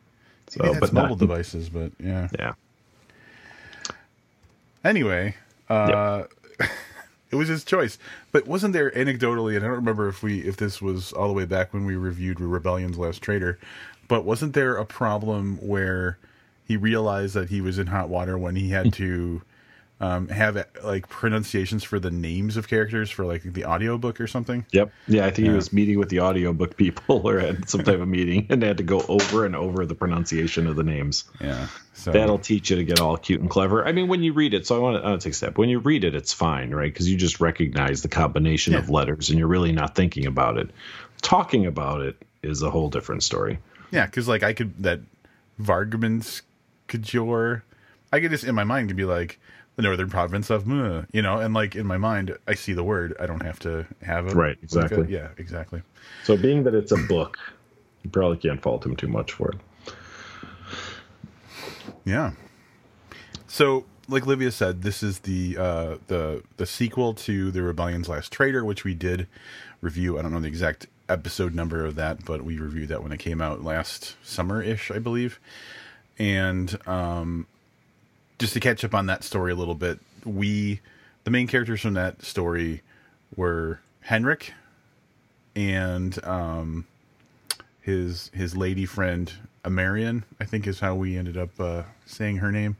So, 0.49 0.79
but 0.79 0.93
mobile 0.93 1.11
not, 1.11 1.19
devices, 1.19 1.69
but 1.69 1.93
yeah, 1.99 2.29
yeah. 2.38 2.52
Anyway, 4.84 5.37
uh, 5.70 6.25
yep. 6.61 6.70
it 7.31 7.37
was 7.37 7.49
his 7.49 7.64
choice. 7.64 7.99
But 8.32 8.46
wasn't 8.46 8.73
there 8.73 8.90
anecdotally, 8.90 9.56
and 9.56 9.64
I 9.64 9.69
don't 9.69 9.76
remember 9.76 10.08
if 10.08 10.23
we 10.23 10.40
if 10.40 10.56
this 10.56 10.82
was 10.82 11.12
all 11.12 11.29
the 11.29 11.34
way 11.34 11.44
back 11.44 11.73
when 11.73 11.84
we 11.84 11.94
reviewed 11.96 12.40
Rebellion's 12.40 12.99
Last 12.99 13.23
Traitor, 13.23 13.58
but 14.08 14.25
wasn't 14.25 14.55
there 14.55 14.76
a 14.76 14.84
problem 14.84 15.56
where 15.56 16.19
he 16.67 16.76
realized 16.76 17.34
that 17.34 17.50
he 17.50 17.61
was 17.61 17.79
in 17.79 17.87
hot 17.87 18.08
water 18.08 18.37
when 18.37 18.56
he 18.56 18.70
had 18.70 18.93
to 18.94 19.43
um, 20.02 20.26
have 20.28 20.66
like 20.82 21.08
pronunciations 21.08 21.84
for 21.84 22.00
the 22.00 22.10
names 22.10 22.56
of 22.56 22.66
characters 22.66 23.08
for 23.08 23.25
like 23.25 23.44
the 23.44 23.64
audiobook 23.64 24.20
or 24.20 24.26
something? 24.26 24.66
Yep. 24.72 24.91
Yeah, 25.06 25.26
I 25.26 25.31
think 25.31 25.46
yeah. 25.46 25.53
he 25.53 25.56
was 25.56 25.72
meeting 25.72 25.96
with 26.00 26.08
the 26.08 26.19
audiobook 26.20 26.76
people 26.76 27.22
or 27.29 27.38
had 27.38 27.69
some 27.70 27.84
type 27.84 28.00
of 28.00 28.08
meeting 28.08 28.48
and 28.50 28.60
they 28.60 28.67
had 28.67 28.79
to 28.79 28.82
go 28.82 29.05
over 29.08 29.46
and 29.46 29.55
over 29.55 29.86
the 29.86 29.94
pronunciation 29.94 30.67
of 30.67 30.74
the 30.74 30.82
names. 30.82 31.24
Yeah. 31.41 31.69
So 31.94 32.10
that'll 32.10 32.41
teach 32.41 32.70
you 32.70 32.76
to 32.76 32.84
get 32.84 33.00
all 33.00 33.17
cute 33.17 33.41
and 33.41 33.48
clever. 33.48 33.86
I 33.86 33.93
mean, 33.93 34.08
when 34.08 34.24
you 34.24 34.32
read 34.32 34.55
it, 34.55 34.67
so 34.67 34.74
I 34.74 34.79
want 34.81 34.96
to, 34.96 35.06
I 35.06 35.10
want 35.10 35.20
to 35.20 35.24
take 35.24 35.34
a 35.34 35.36
step. 35.36 35.56
When 35.56 35.69
you 35.69 35.79
read 35.79 36.03
it, 36.03 36.17
it's 36.17 36.32
fine, 36.32 36.74
right? 36.74 36.93
Because 36.93 37.08
you 37.08 37.17
just 37.17 37.41
recognize 37.41 38.03
the 38.03 38.08
combination 38.08 38.72
yeah. 38.72 38.81
of 38.81 38.91
letters 38.91 39.31
and 39.31 39.38
you're 39.38 39.46
really 39.46 39.72
not 39.72 39.94
thinking 39.94 40.26
about 40.26 40.58
it. 40.58 40.70
Talking 41.20 41.65
about 41.65 42.00
it 42.00 42.20
is 42.43 42.60
a 42.62 42.70
whole 42.70 42.91
different 42.91 43.22
story. 43.22 43.60
Yeah, 43.93 44.06
because 44.06 44.26
like 44.26 44.43
I 44.43 44.53
could 44.53 44.82
that 44.82 44.98
Vargman's 45.60 46.43
Kajor, 46.88 47.62
I 48.12 48.19
could 48.19 48.32
just 48.32 48.43
in 48.43 48.56
my 48.56 48.65
mind 48.65 48.88
could 48.88 48.96
be 48.96 49.05
like 49.05 49.38
the 49.76 49.82
northern 49.82 50.10
province 50.10 50.50
of 50.50 50.67
you 50.67 51.22
know, 51.22 51.38
and 51.38 51.55
like 51.55 51.76
in 51.76 51.86
my 51.86 51.98
mind 51.98 52.36
I 52.46 52.55
see 52.55 52.72
the 52.72 52.84
word. 52.84 53.14
I 53.19 53.26
don't 53.26 53.43
have 53.43 53.58
to 53.60 53.86
have 54.02 54.26
it. 54.26 54.34
Right. 54.34 54.58
Exactly. 54.62 54.98
Like 54.98 55.08
a, 55.08 55.10
yeah. 55.10 55.29
Exactly. 55.38 55.82
So 56.24 56.36
being 56.36 56.64
that 56.64 56.74
it's 56.74 56.93
a 56.93 56.96
book, 56.96 57.38
you 58.02 58.10
probably 58.10 58.36
can't 58.38 58.60
fault 58.60 58.84
him 58.84 58.96
too 58.96 59.08
much 59.08 59.32
for 59.32 59.50
it. 59.50 59.58
Yeah. 62.05 62.32
So 63.46 63.86
like 64.08 64.26
Livius 64.26 64.55
said, 64.55 64.82
this 64.82 65.02
is 65.02 65.20
the 65.20 65.56
uh, 65.58 65.96
the 66.08 66.43
the 66.56 66.67
sequel 66.67 67.14
to 67.14 67.50
the 67.50 67.62
Rebellion's 67.62 68.08
Last 68.08 68.32
Traitor, 68.32 68.64
which 68.64 68.84
we 68.84 68.94
did 68.94 69.26
review. 69.81 70.19
I 70.19 70.22
don't 70.22 70.32
know 70.32 70.41
the 70.41 70.48
exact 70.48 70.86
episode 71.08 71.55
number 71.55 71.84
of 71.84 71.94
that, 71.96 72.24
but 72.24 72.43
we 72.43 72.58
reviewed 72.58 72.88
that 72.88 73.02
when 73.02 73.12
it 73.12 73.19
came 73.19 73.41
out 73.41 73.62
last 73.62 74.17
summer 74.22 74.62
ish, 74.62 74.91
I 74.91 74.98
believe. 74.98 75.41
And 76.19 76.79
um, 76.86 77.46
just 78.43 78.55
to 78.55 78.61
catch 78.61 78.84
up 78.84 78.93
on 78.93 79.06
that 79.06 79.22
story 79.22 79.53
a 79.53 79.55
little 79.55 79.77
bit, 79.77 80.01
we 80.25 80.81
the 81.22 81.31
main 81.31 81.46
characters 81.46 81.81
from 81.81 81.94
that 81.94 82.25
story 82.25 82.82
were 83.37 83.79
Henrik 84.01 84.53
and 85.55 86.22
um, 86.25 86.87
his 87.81 88.32
his 88.34 88.56
lady 88.56 88.84
friend 88.84 89.32
Amarian, 89.65 90.25
I 90.41 90.44
think 90.44 90.67
is 90.67 90.81
how 90.81 90.96
we 90.96 91.17
ended 91.17 91.37
up 91.37 91.51
uh, 91.61 91.84
saying 92.05 92.39
her 92.39 92.51
name. 92.51 92.77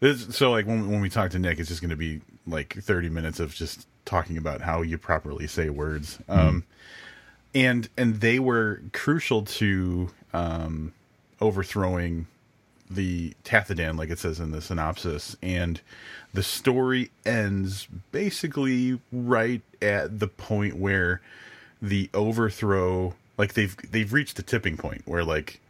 This, 0.00 0.34
so 0.34 0.50
like 0.50 0.66
when 0.66 0.90
when 0.90 1.00
we 1.00 1.08
talk 1.08 1.30
to 1.30 1.38
Nick, 1.38 1.60
it's 1.60 1.68
just 1.68 1.80
going 1.80 1.90
to 1.90 1.96
be 1.96 2.20
like 2.44 2.74
thirty 2.82 3.08
minutes 3.08 3.38
of 3.38 3.54
just 3.54 3.86
talking 4.04 4.36
about 4.36 4.60
how 4.60 4.82
you 4.82 4.98
properly 4.98 5.46
say 5.46 5.70
words. 5.70 6.18
Mm-hmm. 6.28 6.32
Um, 6.32 6.64
and 7.54 7.88
and 7.96 8.20
they 8.20 8.40
were 8.40 8.82
crucial 8.92 9.42
to 9.42 10.10
um, 10.32 10.92
overthrowing 11.40 12.26
the 12.94 13.34
Tathadan, 13.44 13.98
like 13.98 14.10
it 14.10 14.18
says 14.18 14.40
in 14.40 14.50
the 14.50 14.60
synopsis, 14.60 15.36
and 15.42 15.80
the 16.32 16.42
story 16.42 17.10
ends 17.24 17.88
basically 18.10 19.00
right 19.12 19.62
at 19.80 20.18
the 20.18 20.28
point 20.28 20.76
where 20.76 21.20
the 21.80 22.08
overthrow, 22.14 23.14
like 23.36 23.54
they've 23.54 23.76
they've 23.90 24.12
reached 24.12 24.36
the 24.36 24.42
tipping 24.42 24.76
point 24.76 25.02
where 25.04 25.24
like 25.24 25.60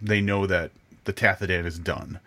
they 0.00 0.20
know 0.20 0.46
that 0.46 0.70
the 1.04 1.12
Tathadan 1.12 1.64
is 1.64 1.78
done, 1.78 2.20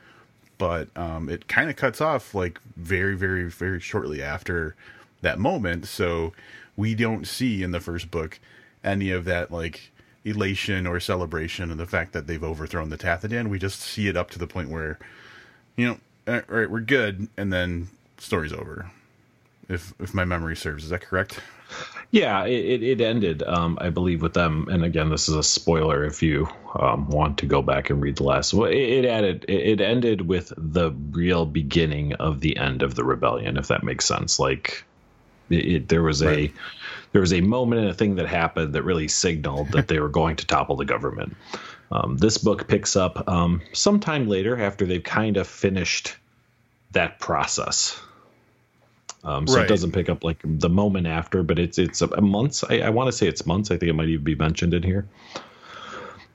but 0.58 0.88
um, 0.98 1.30
it 1.30 1.48
kind 1.48 1.70
of 1.70 1.76
cuts 1.76 2.02
off 2.02 2.34
like 2.34 2.60
very 2.76 3.16
very 3.16 3.50
very 3.50 3.80
shortly 3.80 4.22
after 4.22 4.76
that 5.22 5.40
moment, 5.40 5.86
so 5.86 6.34
we 6.78 6.96
don't 6.96 7.28
see 7.28 7.62
in 7.62 7.72
the 7.72 7.80
first 7.80 8.10
book 8.10 8.40
any 8.84 9.12
of 9.12 9.26
that 9.26 9.52
like 9.52 9.92
elation 10.26 10.86
or 10.86 11.00
celebration 11.00 11.72
and 11.72 11.80
the 11.80 11.86
fact 11.86 12.14
that 12.14 12.28
they've 12.28 12.44
overthrown 12.44 12.90
the 12.90 12.98
Tathadan. 12.98 13.48
We 13.48 13.60
just 13.60 13.80
see 13.80 14.08
it 14.08 14.18
up 14.18 14.32
to 14.32 14.40
the 14.40 14.48
point 14.48 14.70
where, 14.70 15.00
you 15.76 15.88
know, 15.88 15.98
all 16.28 16.42
right, 16.48 16.70
we're 16.70 16.82
good, 16.82 17.28
and 17.38 17.52
then 17.52 17.88
story's 18.18 18.54
over. 18.54 18.92
If 19.68 19.94
if 20.00 20.14
my 20.14 20.26
memory 20.26 20.56
serves, 20.56 20.84
is 20.84 20.90
that 20.90 21.02
correct? 21.02 21.40
Yeah, 22.12 22.46
it, 22.46 22.82
it 22.82 23.02
ended, 23.02 23.44
um, 23.44 23.78
I 23.80 23.92
believe, 23.92 24.24
with 24.24 24.34
them. 24.34 24.68
And 24.70 24.84
again, 24.84 25.10
this 25.10 25.30
is 25.30 25.36
a 25.36 25.44
spoiler 25.44 26.04
if 26.04 26.24
you 26.24 26.48
um, 26.74 27.08
want 27.08 27.38
to 27.40 27.46
go 27.46 27.62
back 27.62 27.92
and 27.92 28.02
read 28.02 28.16
the 28.16 28.24
last. 28.24 28.52
Well, 28.52 28.68
it, 28.68 28.78
it 28.78 29.06
added, 29.06 29.46
it 29.48 29.80
ended 29.80 30.22
with 30.22 30.52
the 30.58 30.90
real 30.90 31.46
beginning 31.46 32.14
of 32.14 32.40
the 32.40 32.58
end 32.58 32.82
of 32.82 32.96
the 32.96 33.04
rebellion, 33.04 33.58
if 33.58 33.68
that 33.68 33.84
makes 33.84 34.06
sense. 34.06 34.40
Like, 34.40 34.84
it, 35.52 35.88
there 35.88 36.02
was 36.02 36.26
right. 36.26 36.50
a 36.50 36.54
there 37.12 37.22
was 37.22 37.34
a 37.34 37.42
moment 37.42 37.82
and 37.82 37.90
a 37.90 37.94
thing 37.94 38.16
that 38.16 38.28
happened 38.28 38.74
that 38.74 38.84
really 38.84 39.08
signaled 39.08 39.72
that 39.72 39.88
they 39.88 40.00
were 40.00 40.10
going 40.10 40.36
to 40.38 40.46
topple 40.46 40.76
the 40.76 40.86
government. 40.86 41.36
Um, 41.92 42.18
this 42.18 42.38
book 42.38 42.68
picks 42.68 42.96
up 42.96 43.28
um, 43.28 43.62
sometime 43.74 44.28
later 44.28 44.60
after 44.62 44.86
they've 44.86 45.04
kind 45.04 45.38
of 45.38 45.48
finished 45.48 46.16
that 46.92 47.20
process. 47.20 48.00
Um, 49.24 49.48
so 49.48 49.58
right. 49.58 49.66
it 49.66 49.68
doesn't 49.68 49.92
pick 49.92 50.08
up 50.08 50.24
like 50.24 50.38
the 50.44 50.70
moment 50.70 51.08
after, 51.08 51.44
but 51.44 51.60
it's 51.60 51.78
it's 51.78 52.02
a, 52.02 52.08
a 52.08 52.22
months. 52.22 52.64
I, 52.64 52.80
I 52.80 52.90
want 52.90 53.08
to 53.08 53.12
say 53.12 53.28
it's 53.28 53.46
months. 53.46 53.70
I 53.70 53.78
think 53.78 53.90
it 53.90 53.94
might 53.94 54.08
even 54.08 54.24
be 54.24 54.36
mentioned 54.36 54.74
in 54.74 54.84
here. 54.84 55.08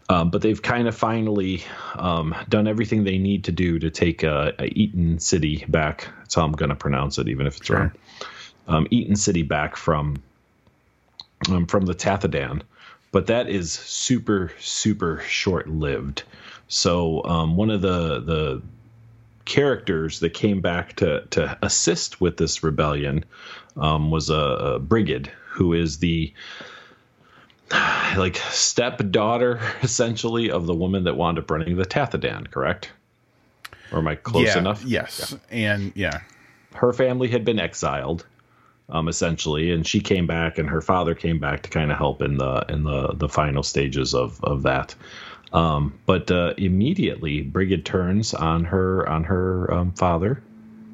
Um, 0.08 0.30
but 0.30 0.42
they've 0.42 0.60
kind 0.60 0.86
of 0.86 0.94
finally 0.94 1.64
um, 1.94 2.34
done 2.48 2.68
everything 2.68 3.04
they 3.04 3.16
need 3.16 3.44
to 3.44 3.52
do 3.52 3.78
to 3.78 3.90
take 3.90 4.22
uh, 4.22 4.52
Eaton 4.62 5.18
City 5.18 5.64
back. 5.66 6.08
That's 6.18 6.34
how 6.34 6.44
I'm 6.44 6.52
going 6.52 6.68
to 6.68 6.76
pronounce 6.76 7.16
it, 7.16 7.28
even 7.28 7.46
if 7.46 7.56
it's 7.56 7.66
sure. 7.66 7.78
wrong. 7.78 7.92
Um, 8.68 8.86
Eaton 8.90 9.16
City 9.16 9.42
back 9.42 9.76
from 9.76 10.22
um, 11.50 11.66
from 11.66 11.86
the 11.86 11.94
Tathadan, 11.94 12.62
but 13.12 13.26
that 13.26 13.48
is 13.48 13.72
super 13.72 14.52
super 14.60 15.22
short 15.28 15.68
lived. 15.68 16.24
So 16.68 17.22
um, 17.24 17.56
one 17.56 17.70
of 17.70 17.82
the 17.82 18.20
the 18.20 18.62
characters 19.44 20.20
that 20.20 20.30
came 20.30 20.60
back 20.60 20.96
to 20.96 21.24
to 21.30 21.58
assist 21.62 22.20
with 22.20 22.36
this 22.36 22.62
rebellion 22.62 23.24
um, 23.76 24.10
was 24.10 24.30
a, 24.30 24.34
a 24.34 24.78
Brigid, 24.78 25.30
who 25.48 25.72
is 25.72 25.98
the 25.98 26.32
like 28.16 28.36
stepdaughter 28.36 29.60
essentially 29.82 30.50
of 30.50 30.66
the 30.66 30.74
woman 30.74 31.04
that 31.04 31.16
wound 31.16 31.38
up 31.38 31.50
running 31.50 31.76
the 31.76 31.84
Tathadan, 31.84 32.50
correct? 32.50 32.90
Or 33.92 33.98
am 33.98 34.08
I 34.08 34.16
close 34.16 34.46
yeah, 34.46 34.58
enough? 34.58 34.84
Yes. 34.84 35.32
Yeah. 35.50 35.56
And 35.56 35.92
yeah. 35.94 36.20
Her 36.74 36.92
family 36.92 37.28
had 37.28 37.44
been 37.44 37.60
exiled 37.60 38.26
um, 38.88 39.08
essentially, 39.08 39.70
and 39.70 39.86
she 39.86 40.00
came 40.00 40.26
back, 40.26 40.58
and 40.58 40.68
her 40.68 40.80
father 40.80 41.14
came 41.14 41.38
back 41.38 41.62
to 41.62 41.70
kind 41.70 41.90
of 41.90 41.98
help 41.98 42.22
in 42.22 42.36
the 42.38 42.64
in 42.68 42.84
the 42.84 43.14
the 43.14 43.28
final 43.28 43.62
stages 43.62 44.14
of 44.14 44.42
of 44.44 44.62
that. 44.62 44.94
Um, 45.52 45.98
but 46.06 46.30
uh, 46.30 46.54
immediately, 46.58 47.42
Brigid 47.42 47.84
turns 47.84 48.34
on 48.34 48.64
her 48.64 49.08
on 49.08 49.24
her 49.24 49.72
um, 49.72 49.92
father. 49.92 50.42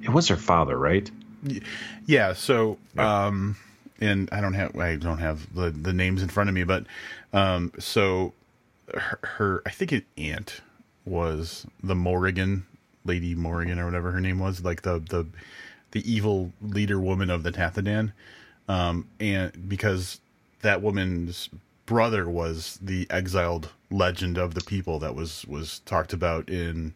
It 0.03 0.11
was 0.11 0.29
her 0.29 0.37
father, 0.37 0.77
right? 0.77 1.11
Yeah. 2.07 2.35
So, 2.35 2.79
um, 2.97 3.57
and 4.01 4.29
I 4.33 4.41
don't 4.41 4.55
have 4.55 4.77
I 4.77 4.97
don't 4.97 5.19
have 5.19 5.53
the 5.55 5.71
the 5.71 5.93
names 5.93 6.23
in 6.23 6.29
front 6.29 6.49
of 6.49 6.55
me, 6.55 6.65
but 6.65 6.85
um, 7.33 7.73
so 7.79 8.35
her, 8.95 9.19
her 9.23 9.63
I 9.67 9.71
think 9.71 9.93
an 9.93 10.05
aunt 10.17 10.61
was 11.05 11.67
the 11.83 11.95
Morrigan, 11.95 12.67
Lady 13.05 13.35
Morrigan 13.35 13.79
or 13.79 13.87
whatever 13.87 14.13
her 14.13 14.21
name 14.21 14.39
was, 14.39 14.63
like 14.63 14.83
the 14.83 15.01
the 15.01 15.27
the 15.93 16.11
evil 16.11 16.53
leader 16.61 17.01
woman 17.01 17.31
of 17.31 17.43
the 17.43 17.53
Tathadan, 17.53 18.13
um, 18.69 19.09
and 19.19 19.69
because 19.69 20.21
that 20.63 20.83
woman's 20.83 21.49
brother 21.87 22.29
was 22.29 22.79
the 22.81 23.07
exiled 23.11 23.71
legend 23.91 24.39
of 24.39 24.55
the 24.55 24.61
people 24.61 25.01
that 25.01 25.15
was 25.15 25.45
was 25.47 25.81
talked 25.81 26.13
about 26.13 26.49
in 26.49 26.95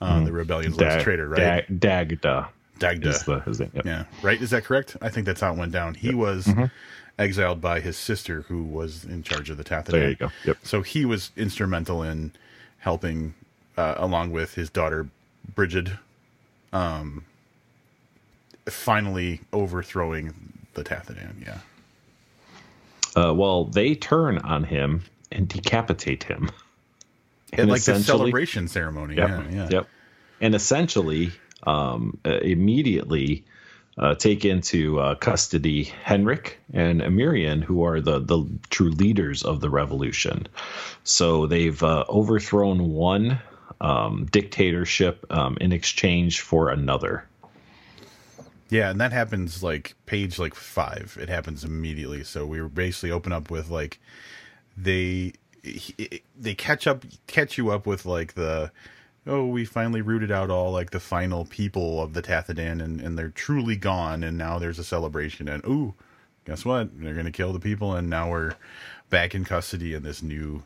uh, 0.00 0.18
mm. 0.18 0.24
the 0.24 0.32
rebellion's 0.32 0.76
Dag, 0.76 0.88
last 0.88 1.04
traitor, 1.04 1.28
right? 1.28 1.66
Dag, 1.68 1.80
Dagda. 1.80 2.48
Dagda. 2.78 3.08
Is 3.10 3.22
the, 3.22 3.42
is 3.46 3.58
the, 3.58 3.70
yep. 3.72 3.86
Yeah, 3.86 4.04
right. 4.22 4.40
Is 4.40 4.50
that 4.50 4.64
correct? 4.64 4.96
I 5.00 5.08
think 5.08 5.26
that's 5.26 5.40
how 5.40 5.52
it 5.52 5.58
went 5.58 5.72
down. 5.72 5.94
He 5.94 6.08
yep. 6.08 6.16
was 6.16 6.46
mm-hmm. 6.46 6.64
exiled 7.18 7.60
by 7.60 7.78
his 7.80 7.96
sister, 7.96 8.42
who 8.42 8.64
was 8.64 9.04
in 9.04 9.22
charge 9.22 9.48
of 9.50 9.56
the 9.56 9.64
Tathadan. 9.64 9.92
There 9.92 10.08
you 10.08 10.16
go. 10.16 10.30
Yep. 10.44 10.58
So 10.64 10.82
he 10.82 11.04
was 11.04 11.30
instrumental 11.36 12.02
in 12.02 12.32
helping, 12.78 13.34
uh, 13.76 13.94
along 13.96 14.32
with 14.32 14.54
his 14.54 14.70
daughter 14.70 15.08
Brigid, 15.54 15.98
um, 16.72 17.24
finally 18.66 19.40
overthrowing 19.52 20.34
the 20.74 20.84
Tathadan. 20.84 21.44
Yeah. 21.44 21.58
Uh, 23.16 23.32
well, 23.32 23.64
they 23.64 23.94
turn 23.94 24.38
on 24.38 24.64
him 24.64 25.04
and 25.30 25.48
decapitate 25.48 26.24
him. 26.24 26.50
And 27.52 27.70
like 27.70 27.82
the 27.82 28.00
celebration 28.00 28.66
ceremony. 28.66 29.16
Yep, 29.16 29.28
yeah, 29.28 29.50
yeah. 29.50 29.68
Yep. 29.70 29.88
And 30.40 30.54
essentially, 30.54 31.30
um, 31.62 32.18
uh, 32.24 32.38
immediately 32.38 33.44
uh, 33.96 34.14
take 34.16 34.44
into 34.44 34.98
uh, 34.98 35.14
custody 35.14 35.84
Henrik 35.84 36.58
and 36.72 37.00
Emirian, 37.00 37.62
who 37.62 37.84
are 37.84 38.00
the, 38.00 38.18
the 38.18 38.44
true 38.70 38.90
leaders 38.90 39.44
of 39.44 39.60
the 39.60 39.70
revolution. 39.70 40.48
So 41.04 41.46
they've 41.46 41.80
uh, 41.80 42.04
overthrown 42.08 42.90
one 42.90 43.38
um, 43.80 44.26
dictatorship 44.26 45.24
um, 45.30 45.56
in 45.60 45.72
exchange 45.72 46.40
for 46.40 46.70
another. 46.70 47.28
Yeah, 48.70 48.90
and 48.90 49.00
that 49.00 49.12
happens 49.12 49.62
like 49.62 49.94
page 50.06 50.38
like 50.38 50.54
five. 50.54 51.16
It 51.20 51.28
happens 51.28 51.64
immediately. 51.64 52.24
So 52.24 52.46
we 52.46 52.60
basically 52.62 53.10
open 53.10 53.32
up 53.32 53.50
with 53.50 53.70
like 53.70 54.00
they 54.76 55.32
they 56.36 56.54
catch 56.54 56.86
up 56.86 57.04
catch 57.26 57.56
you 57.56 57.70
up 57.70 57.86
with 57.86 58.04
like 58.04 58.34
the 58.34 58.70
oh 59.26 59.46
we 59.46 59.64
finally 59.64 60.02
rooted 60.02 60.30
out 60.30 60.50
all 60.50 60.72
like 60.72 60.90
the 60.90 61.00
final 61.00 61.44
people 61.44 62.02
of 62.02 62.12
the 62.12 62.22
Tathadan 62.22 62.82
and 62.82 63.00
and 63.00 63.18
they're 63.18 63.30
truly 63.30 63.76
gone 63.76 64.22
and 64.22 64.36
now 64.36 64.58
there's 64.58 64.78
a 64.78 64.84
celebration 64.84 65.48
and 65.48 65.64
ooh 65.64 65.94
guess 66.44 66.64
what 66.64 66.90
they're 67.00 67.14
gonna 67.14 67.30
kill 67.30 67.52
the 67.52 67.60
people 67.60 67.94
and 67.94 68.10
now 68.10 68.30
we're 68.30 68.54
back 69.08 69.34
in 69.34 69.44
custody 69.44 69.94
in 69.94 70.02
this 70.02 70.22
new 70.22 70.62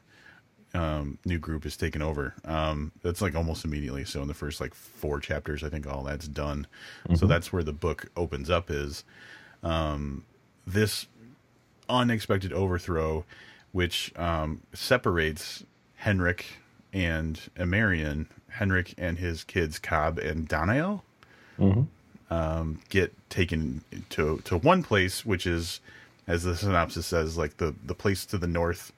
um, 0.74 1.18
new 1.24 1.38
group 1.38 1.64
is 1.64 1.76
taken 1.76 2.02
over. 2.02 2.34
Um, 2.44 2.92
that's 3.02 3.22
like 3.22 3.34
almost 3.34 3.64
immediately. 3.64 4.04
So 4.04 4.22
in 4.22 4.28
the 4.28 4.34
first 4.34 4.60
like 4.60 4.74
four 4.74 5.20
chapters, 5.20 5.64
I 5.64 5.68
think 5.68 5.86
all 5.86 6.02
that's 6.02 6.28
done. 6.28 6.66
Mm-hmm. 7.04 7.16
So 7.16 7.26
that's 7.26 7.52
where 7.52 7.62
the 7.62 7.72
book 7.72 8.10
opens 8.16 8.50
up 8.50 8.70
is 8.70 9.04
um, 9.62 10.24
this 10.66 11.06
unexpected 11.88 12.52
overthrow, 12.52 13.24
which 13.72 14.12
um, 14.16 14.62
separates 14.72 15.64
Henrik 15.96 16.44
and 16.92 17.40
Emirian, 17.56 18.26
Henrik 18.48 18.94
and 18.98 19.18
his 19.18 19.44
kids 19.44 19.78
Cobb 19.78 20.18
and 20.18 20.48
Danael, 20.48 21.02
mm-hmm. 21.58 21.82
Um, 22.30 22.80
get 22.90 23.14
taken 23.30 23.82
to 24.10 24.42
to 24.44 24.58
one 24.58 24.82
place, 24.82 25.24
which 25.24 25.46
is, 25.46 25.80
as 26.26 26.42
the 26.42 26.54
synopsis 26.54 27.06
says, 27.06 27.38
like 27.38 27.56
the 27.56 27.74
the 27.86 27.94
place 27.94 28.26
to 28.26 28.36
the 28.36 28.46
north 28.46 28.92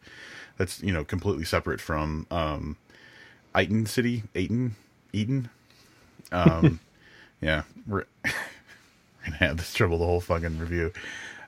that's 0.61 0.83
you 0.83 0.93
know 0.93 1.05
completely 1.05 1.45
separate 1.45 1.81
from 1.81 2.27
um, 2.31 2.77
City, 3.87 4.25
Eaton, 4.35 4.77
Eaton. 5.11 5.49
Um, 6.31 6.81
yeah, 7.41 7.63
we're, 7.87 8.05
we're, 8.25 8.33
gonna 9.25 9.37
have 9.37 9.57
this 9.57 9.73
trouble 9.73 9.99
the 9.99 10.05
whole 10.05 10.21
fucking 10.21 10.59
review. 10.59 10.93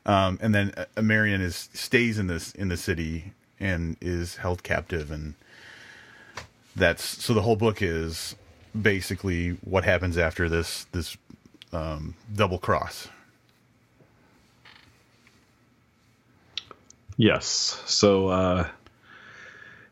Um, 0.06 0.38
and 0.40 0.54
then 0.54 0.72
uh, 0.78 1.02
Marion 1.02 1.42
is 1.42 1.68
stays 1.74 2.18
in 2.18 2.26
this 2.26 2.52
in 2.52 2.68
the 2.68 2.76
city 2.78 3.34
and 3.60 3.98
is 4.00 4.36
held 4.36 4.62
captive, 4.62 5.10
and 5.10 5.34
that's 6.74 7.04
so 7.04 7.34
the 7.34 7.42
whole 7.42 7.56
book 7.56 7.82
is 7.82 8.34
basically 8.80 9.58
what 9.62 9.84
happens 9.84 10.16
after 10.16 10.48
this 10.48 10.86
this 10.92 11.18
um, 11.74 12.14
double 12.34 12.58
cross. 12.58 13.08
Yes. 17.18 17.78
So 17.84 18.28
uh, 18.28 18.68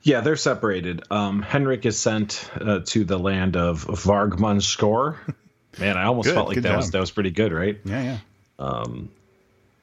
yeah, 0.02 0.21
they're 0.21 0.37
separated. 0.37 1.02
Um, 1.11 1.42
Henrik 1.42 1.85
is 1.87 1.99
sent 1.99 2.49
uh, 2.54 2.80
to 2.87 3.04
the 3.04 3.19
land 3.19 3.57
of 3.57 3.85
Vargmunskor. 3.85 5.16
Man, 5.78 5.97
I 5.97 6.04
almost 6.04 6.26
good, 6.26 6.35
felt 6.35 6.49
like 6.49 6.57
that 6.57 6.69
job. 6.69 6.76
was 6.76 6.90
that 6.90 7.00
was 7.00 7.11
pretty 7.11 7.30
good, 7.30 7.52
right? 7.52 7.78
Yeah, 7.85 8.02
yeah. 8.02 8.19
Um, 8.59 9.11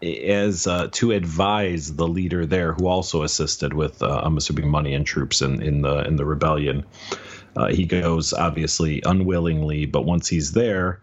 as 0.01 0.67
uh, 0.67 0.89
to 0.91 1.12
advise 1.12 1.95
the 1.95 2.07
leader 2.07 2.45
there, 2.45 2.74
who 2.74 2.88
also 2.88 3.24
assisted 3.24 3.74
with, 3.74 4.03
uh, 4.03 4.21
I'm 4.24 4.38
assuming, 4.38 4.69
money 4.69 4.93
and 4.93 5.05
troops 5.05 5.41
in, 5.41 5.62
in 5.62 5.81
the 5.81 6.05
in 6.05 6.17
the 6.17 6.25
rebellion. 6.25 6.86
Uh, 7.55 7.69
he 7.69 7.86
goes 7.86 8.33
obviously 8.33 9.01
unwillingly, 9.03 9.86
but 9.86 10.05
once 10.05 10.27
he's 10.27 10.51
there, 10.51 11.00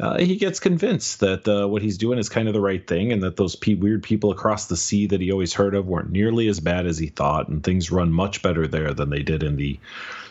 uh, 0.00 0.18
he 0.18 0.36
gets 0.36 0.60
convinced 0.60 1.20
that 1.20 1.48
uh, 1.48 1.66
what 1.66 1.82
he's 1.82 1.98
doing 1.98 2.18
is 2.18 2.28
kind 2.28 2.46
of 2.48 2.54
the 2.54 2.60
right 2.60 2.86
thing, 2.86 3.12
and 3.12 3.22
that 3.22 3.36
those 3.36 3.56
pe- 3.56 3.74
weird 3.74 4.02
people 4.02 4.30
across 4.30 4.66
the 4.66 4.76
sea 4.76 5.06
that 5.06 5.20
he 5.20 5.32
always 5.32 5.52
heard 5.52 5.74
of 5.74 5.86
weren't 5.86 6.10
nearly 6.10 6.48
as 6.48 6.60
bad 6.60 6.86
as 6.86 6.98
he 6.98 7.08
thought, 7.08 7.48
and 7.48 7.64
things 7.64 7.90
run 7.90 8.12
much 8.12 8.42
better 8.42 8.66
there 8.66 8.94
than 8.94 9.10
they 9.10 9.22
did 9.22 9.42
in 9.42 9.56
the 9.56 9.78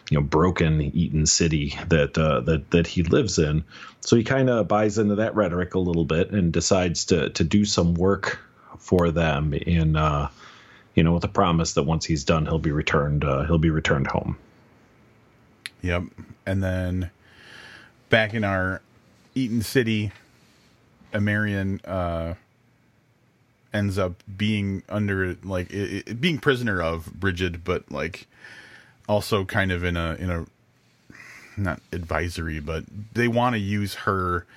you 0.09 0.17
know 0.17 0.23
broken 0.23 0.81
Eaton 0.81 1.25
city 1.25 1.77
that 1.89 2.17
uh, 2.17 2.41
that 2.41 2.71
that 2.71 2.87
he 2.87 3.03
lives 3.03 3.39
in. 3.39 3.63
So 4.01 4.15
he 4.15 4.23
kind 4.23 4.49
of 4.49 4.67
buys 4.67 4.97
into 4.97 5.15
that 5.15 5.35
rhetoric 5.35 5.73
a 5.73 5.79
little 5.79 6.05
bit 6.05 6.31
and 6.31 6.53
decides 6.53 7.05
to 7.05 7.29
to 7.31 7.43
do 7.43 7.65
some 7.65 7.93
work 7.93 8.39
for 8.79 9.11
them 9.11 9.53
in 9.53 9.95
uh, 9.95 10.29
you 10.95 11.03
know 11.03 11.13
with 11.13 11.23
the 11.23 11.27
promise 11.27 11.73
that 11.73 11.83
once 11.83 12.05
he's 12.05 12.23
done 12.23 12.45
he'll 12.45 12.59
be 12.59 12.71
returned 12.71 13.23
uh, 13.25 13.43
he'll 13.45 13.57
be 13.57 13.69
returned 13.69 14.07
home. 14.07 14.37
Yep, 15.81 16.03
and 16.45 16.63
then 16.63 17.11
back 18.09 18.33
in 18.33 18.43
our 18.43 18.81
Eaton 19.37 19.61
City, 19.61 20.11
Amarian 21.13 21.79
uh, 21.87 22.33
ends 23.71 23.99
up 23.99 24.23
being 24.35 24.81
under 24.89 25.37
like 25.43 25.69
it, 25.71 26.07
it, 26.07 26.21
being 26.21 26.39
prisoner 26.39 26.81
of 26.81 27.13
Brigid, 27.13 27.63
but 27.63 27.91
like 27.91 28.27
also 29.07 29.45
kind 29.45 29.71
of 29.71 29.83
in 29.83 29.95
a 29.95 30.15
in 30.15 30.31
a 30.31 30.45
not 31.55 31.81
advisory, 31.91 32.59
but 32.59 32.83
they 33.13 33.27
want 33.27 33.53
to 33.53 33.59
use 33.59 33.93
her 33.93 34.47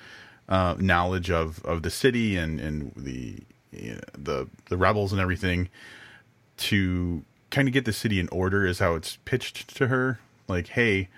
uh, 0.48 0.76
knowledge 0.78 1.30
of 1.30 1.62
of 1.64 1.82
the 1.82 1.90
city 1.90 2.36
and 2.36 2.58
and 2.58 2.92
the 2.96 3.36
you 3.72 3.94
know, 3.94 4.00
the 4.16 4.48
the 4.70 4.78
rebels 4.78 5.12
and 5.12 5.20
everything 5.20 5.68
to 6.56 7.22
kind 7.50 7.68
of 7.68 7.74
get 7.74 7.84
the 7.84 7.92
city 7.92 8.18
in 8.18 8.28
order 8.30 8.66
is 8.66 8.78
how 8.78 8.94
it's 8.94 9.18
pitched 9.26 9.76
to 9.76 9.88
her. 9.88 10.20
Like 10.48 10.68
hey 10.68 11.10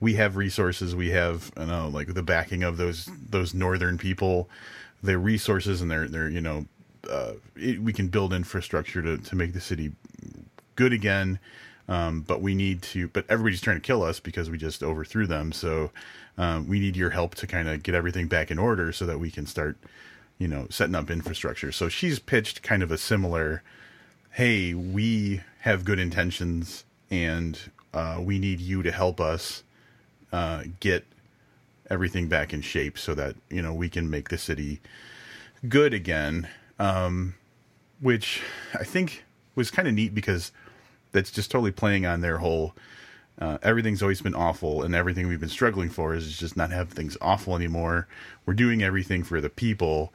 we 0.00 0.14
have 0.14 0.36
resources 0.36 0.96
we 0.96 1.10
have 1.10 1.52
you 1.58 1.66
know 1.66 1.88
like 1.88 2.14
the 2.14 2.22
backing 2.22 2.62
of 2.62 2.76
those 2.76 3.08
those 3.28 3.54
northern 3.54 3.98
people 3.98 4.48
their 5.02 5.18
resources 5.18 5.80
and 5.80 5.90
their 5.90 6.08
their 6.08 6.28
you 6.28 6.40
know 6.40 6.66
uh, 7.10 7.32
it, 7.56 7.80
we 7.80 7.92
can 7.92 8.08
build 8.08 8.32
infrastructure 8.32 9.00
to 9.02 9.18
to 9.18 9.36
make 9.36 9.52
the 9.52 9.60
city 9.60 9.92
good 10.76 10.92
again 10.92 11.38
um, 11.90 12.20
but 12.20 12.40
we 12.40 12.54
need 12.54 12.82
to 12.82 13.08
but 13.08 13.24
everybody's 13.28 13.60
trying 13.60 13.76
to 13.76 13.80
kill 13.82 14.02
us 14.04 14.20
because 14.20 14.48
we 14.48 14.56
just 14.56 14.82
overthrew 14.82 15.26
them. 15.26 15.50
So 15.50 15.90
um, 16.38 16.68
we 16.68 16.78
need 16.78 16.96
your 16.96 17.10
help 17.10 17.34
to 17.34 17.46
kind 17.48 17.68
of 17.68 17.82
get 17.82 17.96
everything 17.96 18.28
back 18.28 18.50
in 18.50 18.58
order 18.58 18.92
so 18.92 19.04
that 19.06 19.18
we 19.18 19.30
can 19.30 19.44
start 19.44 19.76
you 20.38 20.46
know 20.46 20.68
setting 20.70 20.94
up 20.94 21.10
infrastructure. 21.10 21.72
So 21.72 21.88
she's 21.88 22.20
pitched 22.20 22.62
kind 22.62 22.84
of 22.84 22.92
a 22.92 22.96
similar 22.96 23.62
hey 24.30 24.72
we 24.72 25.40
have 25.60 25.84
good 25.84 25.98
intentions 25.98 26.84
and 27.10 27.58
uh, 27.92 28.18
we 28.22 28.38
need 28.38 28.60
you 28.60 28.84
to 28.84 28.92
help 28.92 29.20
us 29.20 29.64
uh, 30.32 30.64
get 30.80 31.06
everything 31.88 32.28
back 32.28 32.52
in 32.52 32.60
shape 32.60 32.98
so 32.98 33.14
that 33.14 33.36
you 33.50 33.60
know 33.60 33.74
we 33.74 33.88
can 33.88 34.08
make 34.08 34.28
the 34.28 34.38
city 34.38 34.80
good 35.68 35.92
again. 35.92 36.48
Um, 36.78 37.34
which 38.00 38.40
I 38.74 38.84
think 38.84 39.24
was 39.54 39.70
kind 39.70 39.86
of 39.86 39.94
neat 39.94 40.14
because 40.14 40.52
that's 41.12 41.30
just 41.30 41.50
totally 41.50 41.72
playing 41.72 42.06
on 42.06 42.20
their 42.20 42.38
whole. 42.38 42.74
Uh, 43.38 43.58
everything's 43.62 44.02
always 44.02 44.20
been 44.20 44.34
awful, 44.34 44.82
and 44.82 44.94
everything 44.94 45.26
we've 45.28 45.40
been 45.40 45.48
struggling 45.48 45.88
for 45.88 46.14
is 46.14 46.36
just 46.36 46.56
not 46.56 46.70
have 46.70 46.90
things 46.90 47.16
awful 47.20 47.56
anymore. 47.56 48.06
We're 48.44 48.54
doing 48.54 48.82
everything 48.82 49.22
for 49.22 49.40
the 49.40 49.48
people, 49.48 50.12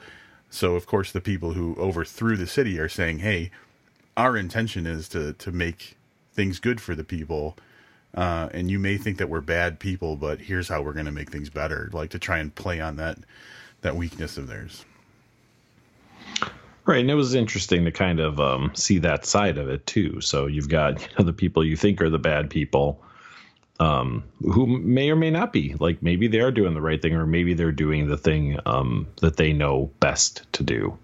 so 0.49 0.75
of 0.75 0.85
course 0.85 1.11
the 1.11 1.21
people 1.21 1.53
who 1.53 1.75
overthrew 1.77 2.37
the 2.37 2.47
city 2.47 2.79
are 2.79 2.89
saying, 2.89 3.19
"Hey, 3.19 3.51
our 4.15 4.37
intention 4.37 4.85
is 4.85 5.07
to 5.09 5.33
to 5.33 5.51
make 5.51 5.97
things 6.33 6.59
good 6.59 6.79
for 6.81 6.93
the 6.95 7.03
people." 7.03 7.57
Uh, 8.15 8.49
and 8.53 8.71
you 8.71 8.79
may 8.79 8.97
think 8.97 9.17
that 9.17 9.29
we're 9.29 9.41
bad 9.41 9.77
people, 9.77 10.15
but 10.15 10.39
here's 10.39 10.69
how 10.69 10.81
we're 10.81 10.93
going 10.93 11.05
to 11.05 11.11
make 11.11 11.29
things 11.29 11.49
better. 11.49 11.89
Like 11.91 12.11
to 12.11 12.19
try 12.19 12.37
and 12.39 12.53
play 12.55 12.79
on 12.79 12.95
that 12.95 13.17
that 13.81 13.95
weakness 13.95 14.37
of 14.37 14.47
theirs. 14.47 14.85
Right, 16.85 17.01
and 17.01 17.11
it 17.11 17.15
was 17.15 17.33
interesting 17.33 17.85
to 17.85 17.91
kind 17.91 18.19
of 18.19 18.39
um, 18.39 18.71
see 18.75 18.99
that 18.99 19.25
side 19.25 19.57
of 19.57 19.69
it 19.69 19.85
too. 19.85 20.21
So 20.21 20.45
you've 20.45 20.69
got 20.69 21.01
you 21.01 21.07
know, 21.19 21.25
the 21.25 21.33
people 21.33 21.63
you 21.63 21.75
think 21.75 22.01
are 22.01 22.09
the 22.09 22.19
bad 22.19 22.49
people, 22.49 23.01
um, 23.79 24.23
who 24.39 24.65
may 24.65 25.09
or 25.09 25.15
may 25.15 25.31
not 25.31 25.51
be. 25.51 25.75
Like 25.79 26.01
maybe 26.01 26.27
they 26.27 26.39
are 26.39 26.51
doing 26.51 26.73
the 26.73 26.81
right 26.81 27.01
thing, 27.01 27.15
or 27.15 27.25
maybe 27.25 27.53
they're 27.53 27.71
doing 27.71 28.07
the 28.07 28.17
thing 28.17 28.59
um, 28.65 29.07
that 29.21 29.35
they 29.35 29.51
know 29.51 29.91
best 29.99 30.51
to 30.53 30.63
do. 30.63 30.97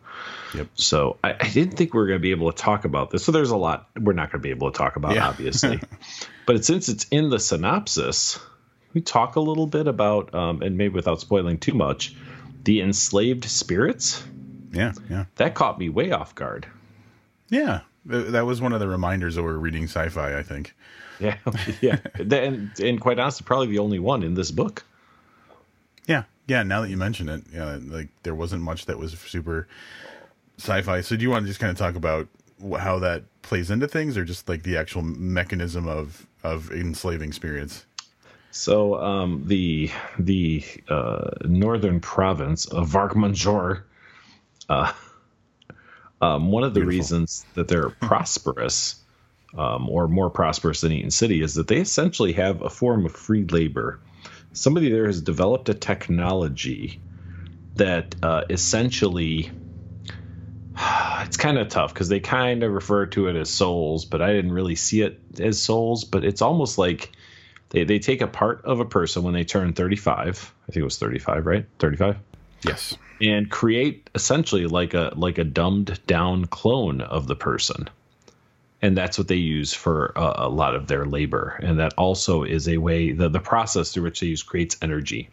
Yep. 0.53 0.67
So 0.75 1.17
I, 1.23 1.35
I 1.39 1.49
didn't 1.49 1.77
think 1.77 1.93
we 1.93 1.99
were 1.99 2.07
going 2.07 2.19
to 2.19 2.21
be 2.21 2.31
able 2.31 2.51
to 2.51 2.57
talk 2.57 2.85
about 2.85 3.09
this. 3.11 3.23
So 3.23 3.31
there's 3.31 3.51
a 3.51 3.57
lot 3.57 3.89
we're 3.99 4.13
not 4.13 4.31
going 4.31 4.41
to 4.41 4.43
be 4.43 4.49
able 4.49 4.71
to 4.71 4.77
talk 4.77 4.95
about, 4.95 5.15
yeah. 5.15 5.27
obviously. 5.27 5.79
but 6.45 6.65
since 6.65 6.89
it's 6.89 7.05
in 7.11 7.29
the 7.29 7.39
synopsis, 7.39 8.39
we 8.93 9.01
talk 9.01 9.35
a 9.35 9.39
little 9.39 9.67
bit 9.67 9.87
about, 9.87 10.33
um, 10.33 10.61
and 10.61 10.77
maybe 10.77 10.93
without 10.93 11.21
spoiling 11.21 11.57
too 11.57 11.73
much, 11.73 12.15
the 12.63 12.81
enslaved 12.81 13.45
spirits. 13.45 14.23
Yeah, 14.71 14.93
yeah. 15.09 15.25
That 15.35 15.55
caught 15.55 15.79
me 15.79 15.89
way 15.89 16.11
off 16.11 16.35
guard. 16.35 16.67
Yeah, 17.49 17.81
that 18.05 18.45
was 18.45 18.61
one 18.61 18.73
of 18.73 18.79
the 18.79 18.87
reminders 18.87 19.35
that 19.35 19.43
we're 19.43 19.57
reading 19.57 19.83
sci-fi. 19.83 20.37
I 20.37 20.43
think. 20.43 20.75
Yeah, 21.21 21.37
yeah, 21.81 21.99
and, 22.17 22.71
and 22.79 22.99
quite 22.99 23.19
honestly, 23.19 23.43
probably 23.45 23.67
the 23.67 23.77
only 23.77 23.99
one 23.99 24.23
in 24.23 24.33
this 24.33 24.49
book. 24.49 24.83
Yeah, 26.07 26.23
yeah. 26.47 26.63
Now 26.63 26.81
that 26.81 26.89
you 26.89 26.97
mention 26.97 27.29
it, 27.29 27.43
yeah, 27.53 27.77
like 27.79 28.07
there 28.23 28.33
wasn't 28.33 28.63
much 28.63 28.87
that 28.87 28.97
was 28.97 29.11
super 29.19 29.67
sci-fi. 30.61 31.01
So 31.01 31.15
do 31.15 31.23
you 31.23 31.29
want 31.29 31.43
to 31.43 31.47
just 31.47 31.59
kind 31.59 31.71
of 31.71 31.77
talk 31.77 31.95
about 31.95 32.27
how 32.79 32.99
that 32.99 33.23
plays 33.41 33.71
into 33.71 33.87
things, 33.87 34.17
or 34.17 34.23
just 34.23 34.47
like 34.47 34.63
the 34.63 34.77
actual 34.77 35.01
mechanism 35.01 35.87
of 35.87 36.27
of 36.43 36.71
enslaving 36.71 37.33
spirits? 37.33 37.85
So 38.51 39.01
um, 39.01 39.43
the 39.47 39.89
the 40.19 40.63
uh, 40.87 41.31
northern 41.45 41.99
province 41.99 42.65
of 42.65 42.89
Varkmanjor, 42.89 43.83
uh, 44.69 44.93
um, 46.21 46.51
one 46.51 46.63
of 46.63 46.73
the 46.73 46.81
Beautiful. 46.81 46.97
reasons 46.97 47.45
that 47.55 47.67
they're 47.67 47.89
prosperous, 48.01 49.01
um, 49.57 49.89
or 49.89 50.07
more 50.07 50.29
prosperous 50.29 50.81
than 50.81 50.91
Eaton 50.91 51.11
City, 51.11 51.41
is 51.41 51.55
that 51.55 51.67
they 51.67 51.77
essentially 51.77 52.33
have 52.33 52.61
a 52.61 52.69
form 52.69 53.05
of 53.05 53.13
free 53.13 53.45
labor. 53.45 53.99
Somebody 54.53 54.91
there 54.91 55.05
has 55.05 55.21
developed 55.21 55.69
a 55.69 55.73
technology 55.73 56.99
that 57.75 58.15
uh, 58.21 58.43
essentially 58.49 59.49
it's 61.21 61.37
kind 61.37 61.57
of 61.57 61.69
tough 61.69 61.93
because 61.93 62.09
they 62.09 62.19
kind 62.19 62.63
of 62.63 62.71
refer 62.71 63.05
to 63.07 63.27
it 63.27 63.35
as 63.35 63.49
souls, 63.49 64.05
but 64.05 64.21
I 64.21 64.33
didn't 64.33 64.51
really 64.53 64.75
see 64.75 65.01
it 65.01 65.19
as 65.39 65.61
souls. 65.61 66.03
But 66.03 66.23
it's 66.23 66.41
almost 66.41 66.77
like 66.77 67.11
they, 67.69 67.83
they 67.83 67.99
take 67.99 68.21
a 68.21 68.27
part 68.27 68.63
of 68.65 68.79
a 68.79 68.85
person 68.85 69.23
when 69.23 69.33
they 69.33 69.43
turn 69.43 69.73
35. 69.73 70.53
I 70.63 70.71
think 70.71 70.81
it 70.81 70.83
was 70.83 70.97
35, 70.97 71.45
right? 71.45 71.65
35. 71.79 72.17
Yes. 72.63 72.97
And 73.21 73.49
create 73.49 74.09
essentially 74.15 74.67
like 74.67 74.93
a 74.93 75.13
like 75.15 75.37
a 75.37 75.43
dumbed 75.43 75.99
down 76.07 76.45
clone 76.45 77.01
of 77.01 77.27
the 77.27 77.35
person, 77.35 77.89
and 78.81 78.97
that's 78.97 79.17
what 79.17 79.27
they 79.27 79.35
use 79.35 79.73
for 79.73 80.13
a, 80.15 80.47
a 80.47 80.49
lot 80.49 80.75
of 80.75 80.87
their 80.87 81.05
labor. 81.05 81.59
And 81.61 81.79
that 81.79 81.93
also 81.97 82.43
is 82.43 82.67
a 82.67 82.77
way 82.77 83.11
the 83.11 83.29
the 83.29 83.39
process 83.39 83.93
through 83.93 84.03
which 84.03 84.19
they 84.19 84.27
use 84.27 84.43
creates 84.43 84.77
energy. 84.81 85.29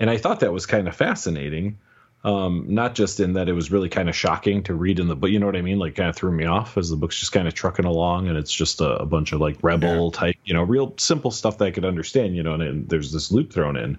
And 0.00 0.10
I 0.10 0.16
thought 0.16 0.40
that 0.40 0.52
was 0.52 0.66
kind 0.66 0.86
of 0.86 0.94
fascinating 0.94 1.78
um, 2.24 2.64
not 2.68 2.94
just 2.94 3.20
in 3.20 3.34
that 3.34 3.48
it 3.48 3.52
was 3.52 3.70
really 3.70 3.88
kind 3.88 4.08
of 4.08 4.16
shocking 4.16 4.62
to 4.64 4.74
read 4.74 4.98
in 4.98 5.06
the 5.06 5.14
book, 5.14 5.30
you 5.30 5.38
know 5.38 5.46
what 5.46 5.56
I 5.56 5.62
mean? 5.62 5.78
Like, 5.78 5.94
kind 5.94 6.08
of 6.08 6.16
threw 6.16 6.32
me 6.32 6.46
off 6.46 6.76
as 6.76 6.90
the 6.90 6.96
book's 6.96 7.18
just 7.18 7.32
kind 7.32 7.46
of 7.46 7.54
trucking 7.54 7.84
along, 7.84 8.28
and 8.28 8.36
it's 8.36 8.52
just 8.52 8.80
a, 8.80 8.96
a 8.96 9.06
bunch 9.06 9.32
of 9.32 9.40
like 9.40 9.62
rebel 9.62 10.10
yeah. 10.12 10.18
type, 10.18 10.36
you 10.44 10.54
know, 10.54 10.62
real 10.62 10.94
simple 10.98 11.30
stuff 11.30 11.58
that 11.58 11.66
I 11.66 11.70
could 11.70 11.84
understand, 11.84 12.34
you 12.34 12.42
know, 12.42 12.54
and, 12.54 12.62
and 12.62 12.88
there's 12.88 13.12
this 13.12 13.30
loop 13.30 13.52
thrown 13.52 13.76
in. 13.76 13.98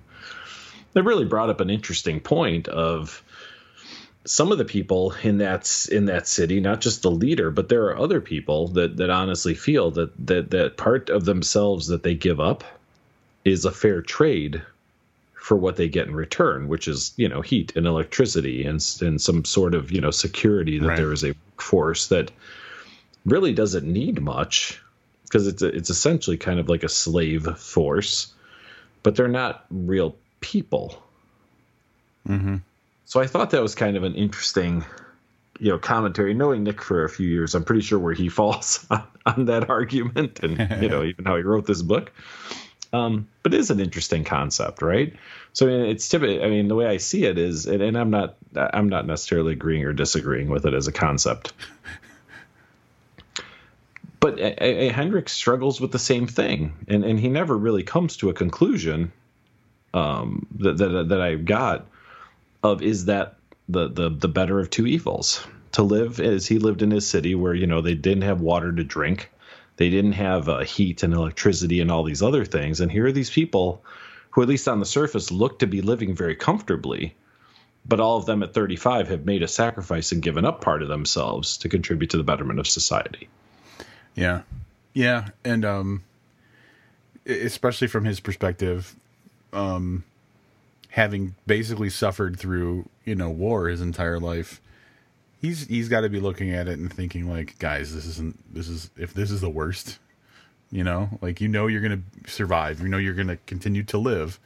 That 0.94 1.04
really 1.04 1.26
brought 1.26 1.50
up 1.50 1.62
an 1.62 1.70
interesting 1.70 2.20
point 2.20 2.68
of 2.68 3.24
some 4.26 4.52
of 4.52 4.58
the 4.58 4.66
people 4.66 5.14
in 5.24 5.38
that 5.38 5.88
in 5.92 6.06
that 6.06 6.28
city, 6.28 6.60
not 6.60 6.82
just 6.82 7.04
the 7.04 7.12
leader, 7.12 7.52
but 7.52 7.70
there 7.70 7.86
are 7.86 7.98
other 7.98 8.20
people 8.20 8.68
that 8.70 8.98
that 8.98 9.10
honestly 9.10 9.54
feel 9.54 9.92
that 9.92 10.12
that 10.28 10.52
that 10.52 10.78
part 10.78 11.10
of 11.10 11.26
themselves 11.26 11.88
that 11.88 12.04
they 12.04 12.16
give 12.16 12.40
up 12.40 12.64
is 13.46 13.66
a 13.66 13.72
fair 13.72 14.02
trade 14.02 14.62
for 15.50 15.56
what 15.56 15.78
they 15.78 15.90
get 15.90 16.06
in 16.06 16.14
return, 16.16 16.68
which 16.68 16.88
is 16.88 17.12
you 17.18 17.28
know 17.28 17.42
heat 17.42 17.76
and 17.76 17.88
electricity 17.88 18.64
and 18.66 18.86
and 19.02 19.20
some 19.20 19.44
sort 19.44 19.74
of 19.74 19.92
you 19.92 20.00
know 20.00 20.12
security 20.12 20.78
that 20.78 20.90
right. 20.90 20.98
there 20.98 21.12
is 21.12 21.24
a 21.24 21.34
force 21.58 22.10
that 22.10 22.30
really 23.26 23.52
doesn't 23.52 23.84
need 23.84 24.22
much 24.22 24.80
because 25.24 25.48
it's 25.48 25.64
a, 25.64 25.70
it's 25.70 25.90
essentially 25.90 26.38
kind 26.38 26.60
of 26.60 26.70
like 26.70 26.84
a 26.84 26.88
slave 26.88 27.48
force, 27.58 28.32
but 29.02 29.16
they're 29.16 29.28
not 29.28 29.66
real 29.72 30.16
people. 30.40 31.02
Mm-hmm. 32.28 32.58
So 33.06 33.20
I 33.20 33.26
thought 33.26 33.50
that 33.50 33.64
was 33.64 33.74
kind 33.74 33.98
of 33.98 34.04
an 34.04 34.14
interesting, 34.14 34.86
you 35.60 35.72
know, 35.72 35.80
commentary. 35.80 36.36
Knowing 36.36 36.64
Nick 36.64 36.80
for 36.80 37.04
a 37.04 37.10
few 37.10 37.28
years, 37.28 37.56
I'm 37.56 37.64
pretty 37.64 37.82
sure 37.82 37.98
where 37.98 38.14
he 38.14 38.30
falls 38.40 38.86
on, 38.92 39.04
on 39.26 39.46
that 39.46 39.68
argument, 39.68 40.42
and 40.44 40.80
you 40.80 40.90
know, 40.90 41.04
even 41.12 41.26
how 41.26 41.38
he 41.38 41.42
wrote 41.42 41.66
this 41.66 41.82
book. 41.82 42.12
Um, 42.92 43.28
but 43.44 43.54
it 43.54 43.60
is 43.60 43.70
an 43.70 43.80
interesting 43.80 44.24
concept, 44.24 44.82
right? 44.82 45.14
So 45.54 45.68
it's 45.68 46.10
typically. 46.10 46.44
I 46.44 46.50
mean, 46.50 46.68
the 46.68 46.76
way 46.76 46.88
I 46.88 46.98
see 46.98 47.26
it 47.26 47.38
is, 47.38 47.66
and, 47.66 47.82
and 47.82 47.98
I'm 47.98 48.10
not, 48.10 48.36
I'm 48.56 48.90
not 48.90 49.06
necessarily 49.06 49.54
agreeing 49.54 49.86
or 49.86 49.94
disagreeing 49.94 50.50
with 50.50 50.66
it 50.66 50.74
as 50.74 50.88
a 50.88 50.92
concept. 50.92 51.54
but 54.20 54.40
a, 54.40 54.88
a 54.88 54.90
Hendrik 54.90 55.30
struggles 55.30 55.80
with 55.80 55.92
the 55.92 56.00
same 56.00 56.28
thing, 56.28 56.74
and 56.88 57.04
and 57.04 57.20
he 57.20 57.30
never 57.30 57.58
really 57.58 57.84
comes 57.84 58.18
to 58.18 58.30
a 58.30 58.34
conclusion 58.34 59.12
um, 59.94 60.48
that 60.60 60.78
that 60.78 61.10
that 61.10 61.22
I 61.22 61.36
got 61.36 61.88
of 62.64 62.82
is 62.82 63.06
that 63.06 63.36
the 63.68 63.88
the 63.88 64.10
the 64.10 64.28
better 64.28 64.60
of 64.60 64.70
two 64.70 64.88
evils 64.88 65.46
to 65.74 65.84
live 65.84 66.20
as 66.20 66.48
he 66.48 66.58
lived 66.58 66.82
in 66.82 66.92
his 66.92 67.08
city 67.08 67.36
where 67.36 67.54
you 67.54 67.68
know 67.68 67.82
they 67.82 67.94
didn't 67.94 68.24
have 68.24 68.42
water 68.42 68.72
to 68.72 68.84
drink 68.84 69.30
they 69.80 69.90
didn't 69.90 70.14
have 70.14 70.48
uh, 70.48 70.60
heat 70.60 71.02
and 71.04 71.14
electricity 71.14 71.80
and 71.80 71.90
all 71.90 72.04
these 72.04 72.22
other 72.22 72.44
things. 72.44 72.82
And 72.82 72.92
here 72.92 73.08
are 73.08 73.12
these 73.12 73.30
people 73.30 73.84
who 74.32 74.42
at 74.42 74.48
least 74.48 74.68
on 74.68 74.80
the 74.80 74.86
surface 74.86 75.32
look 75.32 75.60
to 75.60 75.68
be 75.68 75.82
living 75.82 76.14
very 76.16 76.36
comfortably 76.36 77.16
but 77.86 78.00
all 78.00 78.18
of 78.18 78.26
them 78.26 78.44
at 78.44 78.54
35 78.54 79.10
have 79.10 79.26
made 79.26 79.44
a 79.44 79.48
sacrifice 79.48 80.12
and 80.12 80.22
given 80.22 80.46
up 80.46 80.62
part 80.62 80.82
of 80.82 80.88
themselves 80.88 81.58
to 81.58 81.70
contribute 81.70 82.12
to 82.12 82.18
the 82.18 82.24
betterment 82.24 82.60
of 82.60 82.68
society. 82.68 83.30
Yeah. 84.16 84.42
Yeah. 84.94 85.30
And 85.44 85.66
um 85.66 86.04
especially 87.26 87.88
from 87.88 88.06
his 88.06 88.20
perspective 88.20 88.96
um 89.54 90.04
having 90.90 91.36
basically 91.46 91.90
suffered 91.90 92.40
through 92.40 92.88
you 93.06 93.16
know 93.16 93.30
war 93.30 93.68
his 93.68 93.82
entire 93.82 94.20
life 94.20 94.62
he's 95.42 95.68
he's 95.68 95.90
got 95.90 96.02
to 96.02 96.10
be 96.10 96.20
looking 96.20 96.52
at 96.52 96.68
it 96.68 96.80
and 96.80 96.92
thinking 96.92 97.30
like 97.30 97.58
guys 97.60 97.94
this 97.94 98.06
isn't 98.06 98.54
this 98.54 98.68
is 98.68 98.90
if 98.98 99.14
this 99.14 99.32
is 99.32 99.42
the 99.42 99.50
worst 99.50 100.00
you 100.72 100.84
know 100.84 101.10
like 101.22 101.42
you 101.42 101.48
know 101.48 101.68
you're 101.68 101.82
gonna 101.82 102.02
survive 102.28 102.82
you 102.82 102.88
know 102.88 102.98
you're 102.98 103.14
gonna 103.14 103.38
continue 103.46 103.84
to 103.84 103.98
live 103.98 104.40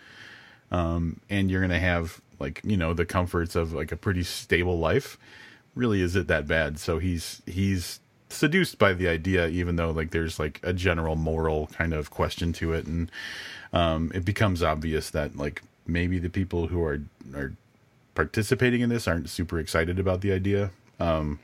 um 0.71 1.19
and 1.29 1.51
you're 1.51 1.61
gonna 1.61 1.79
have 1.79 2.21
like 2.39 2.61
you 2.63 2.77
know 2.77 2.93
the 2.93 3.05
comforts 3.05 3.55
of 3.55 3.73
like 3.73 3.91
a 3.91 3.97
pretty 3.97 4.23
stable 4.23 4.79
life 4.79 5.17
really 5.75 6.01
is 6.01 6.15
it 6.15 6.27
that 6.27 6.47
bad 6.47 6.79
so 6.79 6.99
he's 6.99 7.41
he's 7.45 7.99
seduced 8.29 8.79
by 8.79 8.93
the 8.93 9.07
idea 9.07 9.47
even 9.47 9.75
though 9.75 9.91
like 9.91 10.11
there's 10.11 10.39
like 10.39 10.59
a 10.63 10.73
general 10.73 11.15
moral 11.15 11.67
kind 11.67 11.93
of 11.93 12.09
question 12.09 12.51
to 12.53 12.73
it 12.73 12.85
and 12.85 13.11
um 13.73 14.11
it 14.15 14.25
becomes 14.25 14.63
obvious 14.63 15.09
that 15.09 15.35
like 15.35 15.61
maybe 15.85 16.17
the 16.19 16.29
people 16.29 16.67
who 16.67 16.81
are 16.83 17.01
are 17.35 17.53
participating 18.15 18.81
in 18.81 18.89
this 18.89 19.07
aren't 19.07 19.29
super 19.29 19.59
excited 19.59 19.99
about 19.99 20.21
the 20.21 20.31
idea. 20.31 20.71
Um, 20.99 21.39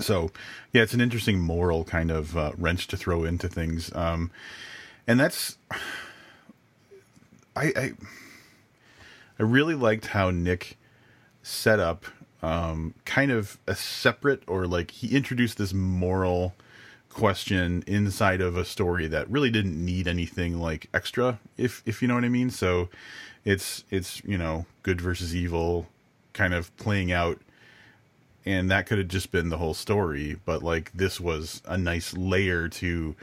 so 0.00 0.30
yeah, 0.72 0.82
it's 0.82 0.94
an 0.94 1.00
interesting 1.00 1.40
moral 1.40 1.84
kind 1.84 2.10
of 2.10 2.36
uh, 2.36 2.52
wrench 2.56 2.86
to 2.88 2.96
throw 2.96 3.24
into 3.24 3.48
things. 3.48 3.94
Um, 3.94 4.30
and 5.06 5.18
that's 5.18 5.56
I, 7.56 7.72
I 7.76 7.92
I 9.38 9.42
really 9.42 9.74
liked 9.74 10.06
how 10.06 10.30
Nick 10.30 10.76
set 11.42 11.80
up 11.80 12.04
um, 12.42 12.94
kind 13.04 13.30
of 13.30 13.58
a 13.66 13.74
separate 13.74 14.42
or 14.46 14.66
like 14.66 14.90
he 14.90 15.16
introduced 15.16 15.58
this 15.58 15.72
moral 15.72 16.54
question 17.08 17.82
inside 17.86 18.40
of 18.40 18.56
a 18.56 18.64
story 18.64 19.08
that 19.08 19.28
really 19.28 19.50
didn't 19.50 19.82
need 19.84 20.06
anything 20.06 20.60
like 20.60 20.88
extra 20.94 21.40
if 21.56 21.82
if 21.84 22.00
you 22.00 22.06
know 22.06 22.14
what 22.14 22.22
I 22.22 22.28
mean 22.28 22.50
so 22.50 22.90
it's 23.44 23.82
it's 23.90 24.22
you 24.24 24.38
know 24.38 24.66
good 24.84 25.00
versus 25.00 25.34
evil 25.34 25.88
kind 26.32 26.54
of 26.54 26.76
playing 26.76 27.10
out 27.10 27.40
and 28.48 28.70
that 28.70 28.86
could 28.86 28.98
have 28.98 29.08
just 29.08 29.30
been 29.30 29.48
the 29.48 29.58
whole 29.58 29.74
story 29.74 30.36
but 30.44 30.62
like 30.62 30.90
this 30.92 31.20
was 31.20 31.62
a 31.66 31.76
nice 31.76 32.14
layer 32.14 32.68
to 32.68 33.14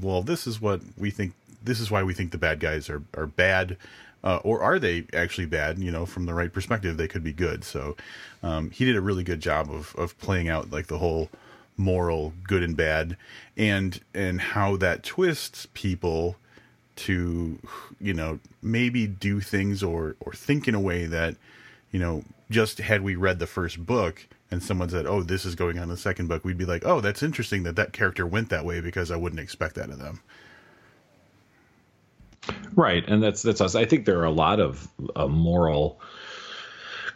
well 0.00 0.22
this 0.22 0.46
is 0.46 0.60
what 0.60 0.80
we 0.96 1.10
think 1.10 1.32
this 1.62 1.80
is 1.80 1.90
why 1.90 2.02
we 2.02 2.14
think 2.14 2.30
the 2.30 2.38
bad 2.38 2.60
guys 2.60 2.88
are 2.88 3.02
are 3.16 3.26
bad 3.26 3.76
uh, 4.26 4.40
or 4.42 4.60
are 4.60 4.78
they 4.80 5.06
actually 5.12 5.46
bad 5.46 5.78
you 5.78 5.90
know 5.90 6.04
from 6.04 6.26
the 6.26 6.34
right 6.34 6.52
perspective 6.52 6.96
they 6.96 7.08
could 7.08 7.22
be 7.22 7.32
good. 7.32 7.62
So 7.62 7.96
um, 8.42 8.70
he 8.70 8.84
did 8.84 8.96
a 8.96 9.00
really 9.00 9.22
good 9.22 9.40
job 9.40 9.70
of 9.70 9.94
of 9.96 10.18
playing 10.18 10.48
out 10.48 10.70
like 10.70 10.88
the 10.88 10.98
whole 10.98 11.30
moral 11.76 12.32
good 12.42 12.62
and 12.62 12.76
bad 12.76 13.16
and 13.56 14.00
and 14.14 14.40
how 14.40 14.76
that 14.78 15.02
twists 15.04 15.68
people 15.74 16.36
to 16.96 17.58
you 18.00 18.14
know 18.14 18.40
maybe 18.62 19.06
do 19.06 19.40
things 19.40 19.82
or 19.82 20.16
or 20.20 20.32
think 20.32 20.66
in 20.66 20.74
a 20.74 20.80
way 20.80 21.06
that 21.06 21.36
you 21.92 22.00
know 22.00 22.24
just 22.50 22.78
had 22.78 23.02
we 23.02 23.16
read 23.16 23.38
the 23.38 23.46
first 23.46 23.84
book 23.84 24.26
and 24.50 24.62
someone 24.62 24.88
said 24.88 25.06
oh 25.06 25.22
this 25.22 25.44
is 25.44 25.54
going 25.54 25.78
on 25.78 25.84
in 25.84 25.88
the 25.88 25.96
second 25.96 26.28
book 26.28 26.44
we'd 26.44 26.58
be 26.58 26.64
like 26.64 26.84
oh 26.84 27.00
that's 27.00 27.22
interesting 27.22 27.64
that 27.64 27.76
that 27.76 27.92
character 27.92 28.26
went 28.26 28.48
that 28.50 28.64
way 28.64 28.80
because 28.80 29.10
i 29.10 29.16
wouldn't 29.16 29.40
expect 29.40 29.74
that 29.74 29.90
of 29.90 29.98
them. 29.98 30.20
Right 32.74 33.04
and 33.08 33.22
that's 33.22 33.42
that's 33.42 33.60
us. 33.60 33.74
I 33.74 33.84
think 33.84 34.04
there 34.04 34.20
are 34.20 34.24
a 34.24 34.30
lot 34.30 34.60
of 34.60 34.88
uh, 35.16 35.26
moral 35.26 36.00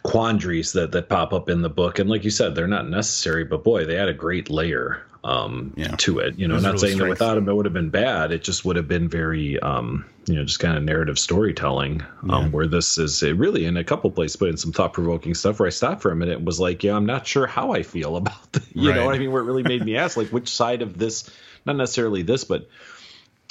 quandaries 0.03 0.73
that 0.73 0.91
that 0.91 1.07
pop 1.07 1.31
up 1.31 1.47
in 1.47 1.61
the 1.61 1.69
book 1.69 1.99
and 1.99 2.09
like 2.09 2.23
you 2.23 2.31
said 2.31 2.55
they're 2.55 2.67
not 2.67 2.89
necessary 2.89 3.43
but 3.43 3.63
boy 3.63 3.85
they 3.85 3.97
add 3.97 4.09
a 4.09 4.13
great 4.13 4.49
layer 4.49 5.05
um, 5.23 5.73
yeah. 5.77 5.95
to 5.97 6.19
it 6.19 6.39
you 6.39 6.47
know 6.47 6.59
not 6.59 6.79
saying 6.79 6.97
that 6.97 7.07
without 7.07 7.35
them 7.35 7.47
it 7.47 7.53
would 7.53 7.65
have 7.65 7.73
been 7.73 7.91
bad 7.91 8.31
it 8.31 8.43
just 8.43 8.65
would 8.65 8.75
have 8.75 8.87
been 8.87 9.07
very 9.07 9.59
um, 9.59 10.05
you 10.25 10.35
know 10.35 10.43
just 10.43 10.59
kind 10.59 10.75
of 10.75 10.83
narrative 10.83 11.19
storytelling 11.19 12.03
um, 12.23 12.29
yeah. 12.29 12.47
where 12.49 12.67
this 12.67 12.97
is 12.97 13.21
really 13.21 13.65
in 13.65 13.77
a 13.77 13.83
couple 13.83 14.09
places 14.09 14.35
but 14.35 14.49
in 14.49 14.57
some 14.57 14.71
thought-provoking 14.71 15.35
stuff 15.35 15.59
where 15.59 15.67
i 15.67 15.69
stopped 15.69 16.01
for 16.01 16.11
a 16.11 16.15
minute 16.15 16.37
and 16.37 16.45
was 16.45 16.59
like 16.59 16.83
yeah 16.83 16.95
i'm 16.95 17.05
not 17.05 17.27
sure 17.27 17.45
how 17.45 17.71
i 17.71 17.83
feel 17.83 18.15
about 18.17 18.51
the, 18.51 18.63
you 18.73 18.89
right. 18.89 18.95
know 18.95 19.05
what 19.05 19.15
i 19.15 19.19
mean 19.19 19.31
where 19.31 19.41
it 19.41 19.45
really 19.45 19.63
made 19.63 19.83
me 19.83 19.95
ask 19.95 20.17
like 20.17 20.29
which 20.29 20.49
side 20.49 20.81
of 20.81 20.97
this 20.97 21.29
not 21.65 21.75
necessarily 21.75 22.23
this 22.23 22.43
but 22.43 22.67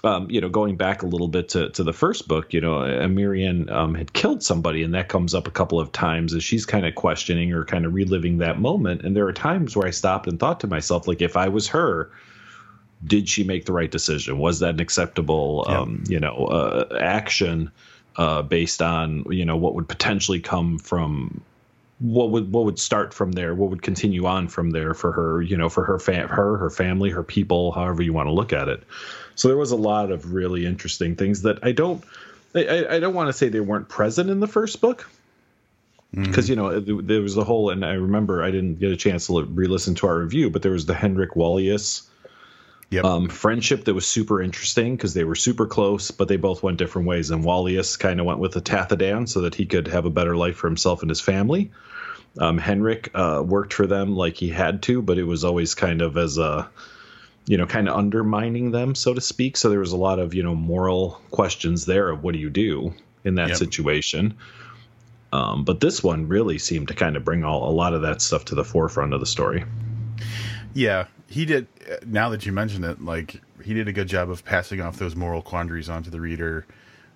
um, 0.03 0.31
you 0.31 0.41
know, 0.41 0.49
going 0.49 0.77
back 0.77 1.03
a 1.03 1.07
little 1.07 1.29
bit 1.29 1.51
to, 1.51 1.69
to 1.71 1.85
the 1.85 1.93
first 1.93 2.27
book, 2.27 2.55
you 2.55 2.61
know, 2.61 2.79
Amirian 2.79 3.71
um, 3.71 3.95
had 3.95 4.13
killed 4.13 4.43
somebody, 4.43 4.83
and 4.83 4.95
that 4.95 5.09
comes 5.09 5.35
up 5.35 5.47
a 5.47 5.51
couple 5.51 5.79
of 5.79 5.93
times 5.93 6.35
as 6.35 6.43
she's 6.43 6.65
kind 6.65 6.87
of 6.87 6.95
questioning 6.95 7.53
or 7.53 7.65
kind 7.65 7.85
of 7.85 7.93
reliving 7.93 8.39
that 8.39 8.59
moment. 8.59 9.03
And 9.03 9.15
there 9.15 9.27
are 9.27 9.33
times 9.33 9.77
where 9.77 9.87
I 9.87 9.91
stopped 9.91 10.27
and 10.27 10.41
thought 10.41 10.61
to 10.61 10.67
myself, 10.67 11.07
like, 11.07 11.21
if 11.21 11.37
I 11.37 11.49
was 11.49 11.69
her, 11.69 12.11
did 13.05 13.29
she 13.29 13.45
make 13.45 13.67
the 13.67 13.73
right 13.73 13.91
decision? 13.91 14.39
Was 14.39 14.61
that 14.61 14.75
an 14.75 14.81
acceptable, 14.81 15.67
yeah. 15.69 15.81
um, 15.81 16.05
you 16.09 16.21
know, 16.21 16.47
uh, 16.47 16.99
action 16.99 17.71
uh, 18.17 18.43
based 18.43 18.83
on 18.83 19.25
you 19.31 19.45
know 19.45 19.57
what 19.57 19.75
would 19.75 19.89
potentially 19.89 20.41
come 20.41 20.79
from 20.79 21.43
what 22.01 22.31
would 22.31 22.53
what 22.53 22.65
would 22.65 22.79
start 22.79 23.15
from 23.15 23.33
there? 23.33 23.55
What 23.55 23.71
would 23.71 23.83
continue 23.83 24.27
on 24.27 24.49
from 24.49 24.71
there 24.71 24.95
for 24.95 25.13
her? 25.13 25.43
You 25.43 25.57
know, 25.57 25.69
for 25.69 25.85
her 25.85 25.99
fam- 25.99 26.29
her 26.29 26.57
her 26.57 26.71
family, 26.71 27.11
her 27.11 27.23
people, 27.23 27.73
however 27.73 28.03
you 28.03 28.13
want 28.13 28.27
to 28.27 28.33
look 28.33 28.53
at 28.53 28.69
it. 28.69 28.83
So 29.41 29.49
there 29.49 29.57
was 29.57 29.71
a 29.71 29.77
lot 29.77 30.13
of 30.13 30.35
really 30.35 30.67
interesting 30.67 31.17
things 31.17 31.43
that 31.43 31.61
I 31.63 31.73
don't 31.73 32.05
I, 32.55 32.85
I 32.91 33.01
don't 33.01 33.15
want 33.15 33.29
to 33.29 33.33
say 33.33 33.49
they 33.49 33.61
weren't 33.61 33.89
present 33.89 34.29
in 34.29 34.39
the 34.39 34.47
first 34.47 34.83
book 34.83 35.09
because 36.13 36.51
mm-hmm. 36.51 36.51
you 36.51 36.57
know 36.57 37.01
there 37.01 37.23
was 37.23 37.37
the 37.37 37.45
whole 37.45 37.71
and 37.71 37.83
I 37.83 37.95
remember 37.95 38.43
I 38.43 38.51
didn't 38.51 38.81
get 38.81 38.93
a 38.93 38.99
chance 38.99 39.29
to 39.29 39.43
re-listen 39.43 39.95
to 39.95 40.09
our 40.09 40.19
review, 40.19 40.51
but 40.51 40.61
there 40.61 40.73
was 40.73 40.85
the 40.85 40.93
Hendrik 40.93 41.37
Wallius 41.37 42.07
yep. 42.91 43.07
um, 43.07 43.31
friendship 43.31 43.87
that 43.87 43.95
was 43.95 44.07
super 44.07 44.43
interesting 44.43 44.95
because 44.95 45.15
they 45.15 45.25
were 45.25 45.35
super 45.35 45.67
close, 45.67 46.11
but 46.11 46.29
they 46.29 46.37
both 46.37 46.63
went 46.63 46.77
different 46.77 47.09
ways. 47.09 47.31
And 47.31 47.43
Wallius 47.43 47.99
kind 47.99 48.21
of 48.21 48.27
went 48.27 48.41
with 48.41 48.53
the 48.53 48.61
Tathadan 48.61 49.27
so 49.27 49.41
that 49.41 49.55
he 49.55 49.65
could 49.65 49.89
have 49.89 50.05
a 50.05 50.11
better 50.11 50.37
life 50.37 50.57
for 50.57 50.69
himself 50.69 51.01
and 51.01 51.09
his 51.09 51.23
family. 51.23 51.71
Um, 52.39 52.59
Henrik 52.59 53.11
uh, 53.15 53.43
worked 53.43 53.73
for 53.73 53.87
them 53.87 54.15
like 54.17 54.37
he 54.37 54.51
had 54.51 54.83
to, 54.83 55.01
but 55.01 55.17
it 55.17 55.25
was 55.25 55.45
always 55.45 55.75
kind 55.75 56.03
of 56.03 56.19
as 56.19 56.37
a 56.37 56.69
you 57.47 57.57
know, 57.57 57.67
kind 57.67 57.89
of 57.89 57.97
undermining 57.97 58.71
them, 58.71 58.95
so 58.95 59.15
to 59.15 59.21
speak. 59.21 59.57
So 59.57 59.71
there 59.71 59.81
was 59.81 59.93
a 59.93 59.97
lot 59.97 60.19
of, 60.19 60.35
you 60.35 60.43
know, 60.43 60.55
moral 60.55 61.21
questions 61.31 61.87
there 61.87 62.09
of 62.11 62.23
what 62.23 62.33
do 62.33 62.39
you 62.39 62.51
do 62.51 62.95
in 63.25 63.35
that 63.37 63.49
yep. 63.49 63.59
situation. 63.59 64.37
Um, 65.33 65.65
but 65.65 65.81
this 65.81 66.03
one 66.03 66.29
really 66.29 66.59
seemed 66.59 66.89
to 66.89 66.95
kind 66.95 67.17
of 67.17 67.25
bring 67.25 67.45
all 67.45 67.69
a 67.69 67.73
lot 67.73 67.95
of 67.95 68.03
that 68.03 68.21
stuff 68.21 68.47
to 68.47 68.55
the 68.55 68.65
forefront 68.65 69.15
of 69.15 69.21
the 69.21 69.27
story. 69.27 69.65
Yeah, 70.75 71.07
he 71.29 71.45
did. 71.45 71.67
Now 72.07 72.31
that 72.31 72.47
you 72.47 72.53
mention 72.53 72.85
it, 72.85 73.03
like 73.03 73.41
he 73.63 73.75
did 73.75 73.89
a 73.89 73.93
good 73.93 74.09
job 74.09 74.31
of 74.31 74.45
passing 74.45 74.81
off 74.81 74.99
those 74.99 75.15
moral 75.15 75.43
quandaries 75.43 75.89
onto 75.89 76.11
the 76.11 76.21
reader 76.21 76.67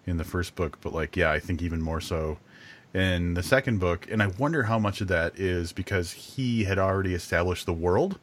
in 0.07 0.17
the 0.17 0.25
first 0.25 0.55
book. 0.55 0.79
But 0.81 0.93
like, 0.93 1.17
yeah, 1.17 1.31
I 1.31 1.41
think 1.41 1.63
even 1.63 1.83
more 1.83 2.01
so 2.01 2.39
in 2.93 3.35
the 3.35 3.43
second 3.43 3.81
book. 3.81 4.07
And 4.11 4.23
I 4.23 4.29
wonder 4.29 4.63
how 4.63 4.79
much 4.79 5.01
of 5.01 5.09
that 5.09 5.39
is 5.39 5.73
because 5.73 6.13
he 6.13 6.65
had 6.65 6.79
already 6.79 7.15
established 7.15 7.67
the 7.67 7.73
world 7.73 8.19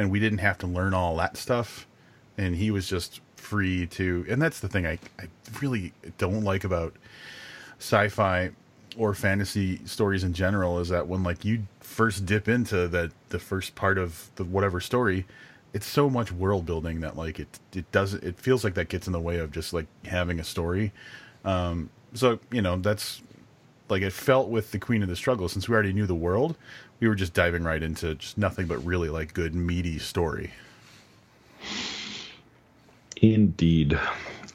and 0.00 0.10
we 0.10 0.18
didn't 0.18 0.38
have 0.38 0.56
to 0.58 0.66
learn 0.66 0.94
all 0.94 1.14
that 1.16 1.36
stuff. 1.36 1.86
And 2.38 2.56
he 2.56 2.70
was 2.70 2.88
just 2.88 3.20
free 3.36 3.86
to 3.86 4.24
and 4.28 4.40
that's 4.40 4.60
the 4.60 4.68
thing 4.68 4.86
I, 4.86 4.98
I 5.18 5.24
really 5.60 5.92
don't 6.18 6.42
like 6.44 6.64
about 6.64 6.94
sci-fi 7.78 8.50
or 8.96 9.14
fantasy 9.14 9.80
stories 9.84 10.24
in 10.24 10.32
general 10.32 10.78
is 10.78 10.88
that 10.90 11.08
when 11.08 11.22
like 11.22 11.44
you 11.44 11.66
first 11.80 12.26
dip 12.26 12.48
into 12.48 12.86
that 12.88 13.10
the 13.30 13.38
first 13.38 13.74
part 13.74 13.98
of 13.98 14.30
the 14.36 14.44
whatever 14.44 14.80
story 14.80 15.26
it's 15.72 15.86
so 15.86 16.10
much 16.10 16.32
world 16.32 16.66
building 16.66 17.00
that 17.00 17.16
like 17.16 17.38
it 17.38 17.58
it 17.74 17.90
doesn't 17.92 18.22
it 18.22 18.38
feels 18.38 18.64
like 18.64 18.74
that 18.74 18.88
gets 18.88 19.06
in 19.06 19.12
the 19.12 19.20
way 19.20 19.38
of 19.38 19.50
just 19.52 19.72
like 19.72 19.86
having 20.04 20.40
a 20.40 20.44
story. 20.44 20.92
Um 21.44 21.90
so 22.14 22.38
you 22.50 22.62
know 22.62 22.76
that's 22.76 23.22
like 23.88 24.02
it 24.02 24.12
felt 24.12 24.48
with 24.48 24.70
the 24.72 24.78
queen 24.78 25.02
of 25.02 25.08
the 25.08 25.16
struggle 25.16 25.48
since 25.48 25.68
we 25.68 25.74
already 25.74 25.92
knew 25.92 26.06
the 26.06 26.14
world 26.14 26.56
we 27.00 27.08
were 27.08 27.14
just 27.14 27.34
diving 27.34 27.64
right 27.64 27.82
into 27.82 28.14
just 28.14 28.38
nothing 28.38 28.66
but 28.66 28.84
really 28.84 29.08
like 29.08 29.32
good 29.32 29.54
meaty 29.54 29.98
story. 29.98 30.52
Indeed. 33.16 33.98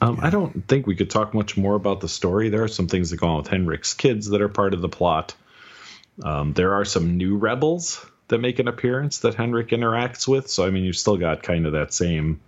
Um, 0.00 0.16
yeah. 0.16 0.26
I 0.26 0.30
don't 0.30 0.66
think 0.68 0.86
we 0.86 0.96
could 0.96 1.10
talk 1.10 1.34
much 1.34 1.56
more 1.56 1.74
about 1.74 2.00
the 2.00 2.08
story. 2.08 2.48
There 2.48 2.62
are 2.62 2.68
some 2.68 2.88
things 2.88 3.10
that 3.10 3.18
go 3.18 3.28
on 3.28 3.38
with 3.38 3.48
Henrik's 3.48 3.94
kids 3.94 4.28
that 4.28 4.40
are 4.40 4.48
part 4.48 4.74
of 4.74 4.80
the 4.80 4.88
plot. 4.88 5.34
Um, 6.22 6.52
there 6.52 6.74
are 6.74 6.84
some 6.84 7.16
new 7.16 7.36
rebels 7.36 8.04
that 8.28 8.38
make 8.38 8.58
an 8.58 8.68
appearance 8.68 9.18
that 9.18 9.34
Henrik 9.34 9.68
interacts 9.68 10.26
with. 10.26 10.48
So 10.48 10.66
I 10.66 10.70
mean, 10.70 10.84
you've 10.84 10.96
still 10.96 11.16
got 11.16 11.42
kind 11.42 11.66
of 11.66 11.72
that 11.72 11.92
same 11.92 12.40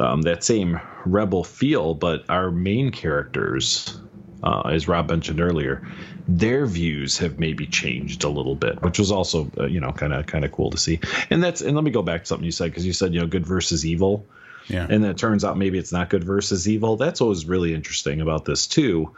um, 0.00 0.22
that 0.22 0.42
same 0.42 0.80
rebel 1.04 1.44
feel, 1.44 1.94
but 1.94 2.24
our 2.30 2.50
main 2.50 2.90
characters, 2.90 3.98
uh, 4.42 4.62
as 4.66 4.88
Rob 4.88 5.08
mentioned 5.08 5.40
earlier, 5.40 5.86
their 6.26 6.66
views 6.66 7.18
have 7.18 7.38
maybe 7.38 7.66
changed 7.66 8.24
a 8.24 8.28
little 8.28 8.54
bit, 8.54 8.82
which 8.82 8.98
was 8.98 9.12
also 9.12 9.50
uh, 9.58 9.66
you 9.66 9.80
know 9.80 9.92
kind 9.92 10.12
of 10.12 10.26
kind 10.26 10.44
of 10.44 10.52
cool 10.52 10.70
to 10.70 10.78
see. 10.78 11.00
And 11.30 11.42
that's 11.42 11.60
and 11.60 11.74
let 11.74 11.84
me 11.84 11.90
go 11.90 12.02
back 12.02 12.22
to 12.22 12.26
something 12.26 12.44
you 12.44 12.52
said 12.52 12.70
because 12.70 12.86
you 12.86 12.92
said 12.92 13.14
you 13.14 13.20
know 13.20 13.26
good 13.26 13.46
versus 13.46 13.86
evil. 13.86 14.26
Yeah. 14.68 14.86
And 14.88 15.02
then 15.02 15.10
it 15.10 15.18
turns 15.18 15.44
out 15.44 15.58
maybe 15.58 15.78
it's 15.78 15.92
not 15.92 16.08
good 16.08 16.24
versus 16.24 16.68
evil. 16.68 16.96
That's 16.96 17.20
what 17.20 17.28
was 17.28 17.46
really 17.46 17.74
interesting 17.74 18.20
about 18.20 18.44
this 18.44 18.66
too. 18.66 19.14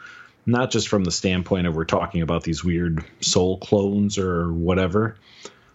Not 0.47 0.71
just 0.71 0.89
from 0.89 1.05
the 1.05 1.11
standpoint 1.11 1.67
of 1.67 1.75
we're 1.75 1.85
talking 1.85 2.23
about 2.23 2.45
these 2.45 2.63
weird 2.63 3.05
soul 3.21 3.59
clones 3.59 4.19
or 4.19 4.53
whatever, 4.53 5.17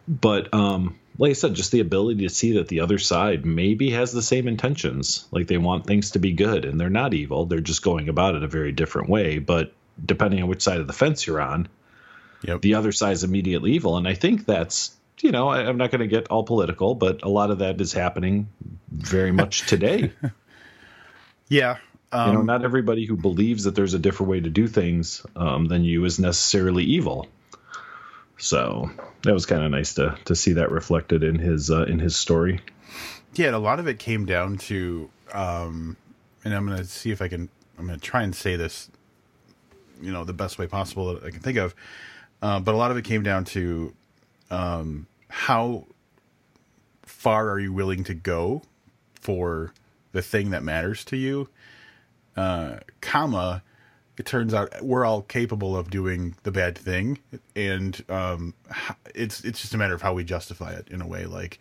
but 0.07 0.53
um, 0.53 0.99
like 1.19 1.31
I 1.31 1.33
said, 1.33 1.53
just 1.53 1.71
the 1.71 1.81
ability 1.81 2.21
to 2.21 2.33
see 2.33 2.53
that 2.53 2.69
the 2.69 2.79
other 2.79 2.97
side 2.97 3.45
maybe 3.45 3.91
has 3.91 4.11
the 4.11 4.21
same 4.21 4.47
intentions. 4.47 5.27
Like 5.31 5.47
they 5.47 5.57
want 5.57 5.85
things 5.85 6.11
to 6.11 6.19
be 6.19 6.31
good 6.31 6.63
and 6.65 6.79
they're 6.79 6.89
not 6.89 7.13
evil. 7.13 7.45
They're 7.45 7.59
just 7.59 7.83
going 7.83 8.07
about 8.09 8.35
it 8.35 8.43
a 8.43 8.47
very 8.47 8.71
different 8.71 9.09
way. 9.09 9.37
But 9.39 9.73
depending 10.03 10.41
on 10.41 10.47
which 10.49 10.61
side 10.61 10.79
of 10.79 10.87
the 10.87 10.93
fence 10.93 11.27
you're 11.27 11.41
on, 11.41 11.67
Yep. 12.43 12.61
the 12.61 12.75
other 12.75 12.93
side's 12.93 13.25
immediately 13.25 13.73
evil. 13.73 13.97
And 13.97 14.07
I 14.07 14.13
think 14.13 14.45
that's, 14.45 14.95
you 15.19 15.31
know, 15.31 15.49
I, 15.49 15.67
I'm 15.67 15.75
not 15.75 15.91
going 15.91 15.99
to 15.99 16.07
get 16.07 16.29
all 16.29 16.43
political, 16.43 16.95
but 16.95 17.21
a 17.23 17.27
lot 17.29 17.51
of 17.51 17.59
that 17.59 17.81
is 17.81 17.91
happening 17.91 18.47
very 18.89 19.33
much 19.33 19.67
today. 19.67 20.13
Yeah. 21.49 21.77
Um, 22.11 22.27
you 22.29 22.33
know, 22.37 22.41
not 22.43 22.63
everybody 22.63 23.05
who 23.05 23.17
believes 23.17 23.63
that 23.63 23.75
there's 23.75 23.93
a 23.95 23.99
different 23.99 24.29
way 24.29 24.39
to 24.39 24.49
do 24.49 24.67
things 24.67 25.25
um, 25.35 25.65
than 25.65 25.83
you 25.83 26.05
is 26.05 26.19
necessarily 26.19 26.83
evil. 26.83 27.27
So 28.39 28.89
that 29.23 29.33
was 29.33 29.45
kind 29.45 29.63
of 29.63 29.69
nice 29.69 29.93
to 29.95 30.17
to 30.25 30.35
see 30.35 30.53
that 30.53 30.71
reflected 30.71 31.23
in 31.23 31.37
his 31.37 31.69
uh, 31.69 31.83
in 31.83 31.99
his 31.99 32.15
story. 32.15 32.61
yeah, 33.35 33.55
a 33.55 33.57
lot 33.57 33.79
of 33.79 33.87
it 33.87 33.99
came 33.99 34.25
down 34.25 34.57
to, 34.57 35.09
um, 35.33 35.97
and 36.43 36.53
I'm 36.55 36.65
going 36.65 36.77
to 36.77 36.85
see 36.85 37.11
if 37.11 37.21
I 37.21 37.27
can. 37.27 37.49
I'm 37.77 37.85
going 37.85 37.99
to 37.99 38.05
try 38.05 38.23
and 38.23 38.35
say 38.35 38.55
this, 38.55 38.89
you 40.01 40.11
know, 40.11 40.23
the 40.23 40.33
best 40.33 40.57
way 40.57 40.67
possible 40.67 41.13
that 41.13 41.23
I 41.23 41.31
can 41.31 41.39
think 41.39 41.57
of. 41.57 41.75
Uh, 42.41 42.59
but 42.59 42.73
a 42.73 42.77
lot 42.77 42.91
of 42.91 42.97
it 42.97 43.03
came 43.03 43.23
down 43.23 43.45
to 43.45 43.93
um, 44.49 45.07
how 45.29 45.85
far 47.03 47.49
are 47.49 47.59
you 47.59 47.71
willing 47.73 48.03
to 48.05 48.13
go 48.13 48.61
for 49.13 49.73
the 50.11 50.21
thing 50.21 50.49
that 50.51 50.63
matters 50.63 51.03
to 51.05 51.17
you, 51.17 51.49
uh, 52.35 52.77
comma. 53.01 53.63
It 54.19 54.27
turns 54.27 54.53
out 54.53 54.83
we're 54.83 55.05
all 55.05 55.23
capable 55.23 55.75
of 55.75 55.89
doing 55.89 56.35
the 56.43 56.51
bad 56.51 56.77
thing, 56.77 57.19
and 57.55 58.03
um, 58.09 58.53
it's 59.15 59.43
it's 59.43 59.61
just 59.61 59.73
a 59.73 59.77
matter 59.77 59.95
of 59.95 60.03
how 60.03 60.13
we 60.13 60.23
justify 60.23 60.73
it 60.73 60.89
in 60.89 61.01
a 61.01 61.07
way. 61.07 61.25
Like 61.25 61.59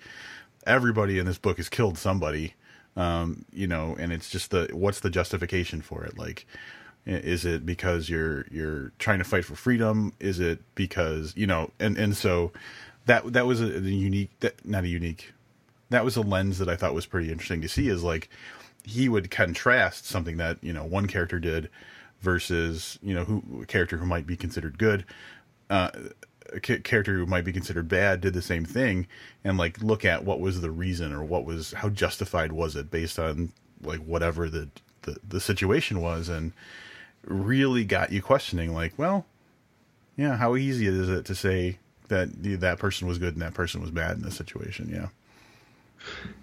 everybody 0.66 1.18
in 1.18 1.26
this 1.26 1.38
book 1.38 1.56
has 1.56 1.70
killed 1.70 1.96
somebody 1.96 2.54
um 2.96 3.44
you 3.52 3.66
know 3.66 3.96
and 3.98 4.12
it's 4.12 4.28
just 4.28 4.50
the 4.50 4.68
what's 4.72 5.00
the 5.00 5.08
justification 5.10 5.80
for 5.80 6.04
it 6.04 6.18
like 6.18 6.46
is 7.06 7.44
it 7.44 7.64
because 7.64 8.10
you're 8.10 8.44
you're 8.50 8.92
trying 8.98 9.18
to 9.18 9.24
fight 9.24 9.44
for 9.44 9.54
freedom 9.54 10.12
is 10.20 10.40
it 10.40 10.60
because 10.74 11.32
you 11.36 11.46
know 11.46 11.70
and 11.78 11.96
and 11.96 12.16
so 12.16 12.52
that 13.06 13.32
that 13.32 13.46
was 13.46 13.60
a, 13.60 13.76
a 13.76 13.80
unique 13.80 14.30
that 14.40 14.64
not 14.66 14.84
a 14.84 14.88
unique 14.88 15.32
that 15.90 16.04
was 16.04 16.16
a 16.16 16.20
lens 16.20 16.58
that 16.58 16.68
i 16.68 16.76
thought 16.76 16.92
was 16.92 17.06
pretty 17.06 17.30
interesting 17.30 17.62
to 17.62 17.68
see 17.68 17.88
is 17.88 18.02
like 18.02 18.28
he 18.84 19.08
would 19.08 19.30
contrast 19.30 20.04
something 20.04 20.36
that 20.36 20.58
you 20.60 20.72
know 20.72 20.84
one 20.84 21.06
character 21.06 21.38
did 21.38 21.70
versus 22.20 22.98
you 23.02 23.14
know 23.14 23.24
who 23.24 23.62
a 23.62 23.66
character 23.66 23.96
who 23.96 24.06
might 24.06 24.26
be 24.26 24.36
considered 24.36 24.78
good 24.78 25.04
uh, 25.70 25.90
a 26.52 26.60
character 26.60 27.14
who 27.14 27.26
might 27.26 27.44
be 27.44 27.52
considered 27.52 27.88
bad 27.88 28.20
did 28.20 28.32
the 28.32 28.42
same 28.42 28.64
thing 28.64 29.06
and 29.44 29.58
like 29.58 29.80
look 29.82 30.04
at 30.04 30.24
what 30.24 30.40
was 30.40 30.60
the 30.60 30.70
reason 30.70 31.12
or 31.12 31.22
what 31.22 31.44
was 31.44 31.72
how 31.72 31.88
justified 31.88 32.52
was 32.52 32.74
it 32.74 32.90
based 32.90 33.18
on 33.18 33.52
like 33.82 34.00
whatever 34.00 34.48
the 34.48 34.68
the, 35.02 35.16
the 35.26 35.40
situation 35.40 36.00
was 36.00 36.28
and 36.28 36.52
really 37.24 37.84
got 37.84 38.10
you 38.10 38.22
questioning 38.22 38.74
like 38.74 38.92
well 38.96 39.26
yeah 40.16 40.36
how 40.36 40.56
easy 40.56 40.86
is 40.86 41.08
it 41.08 41.24
to 41.24 41.34
say 41.34 41.78
that 42.08 42.60
that 42.60 42.78
person 42.78 43.06
was 43.06 43.18
good 43.18 43.34
and 43.34 43.42
that 43.42 43.54
person 43.54 43.80
was 43.80 43.90
bad 43.90 44.16
in 44.16 44.22
this 44.22 44.36
situation? 44.36 44.88
Yeah. 44.92 45.08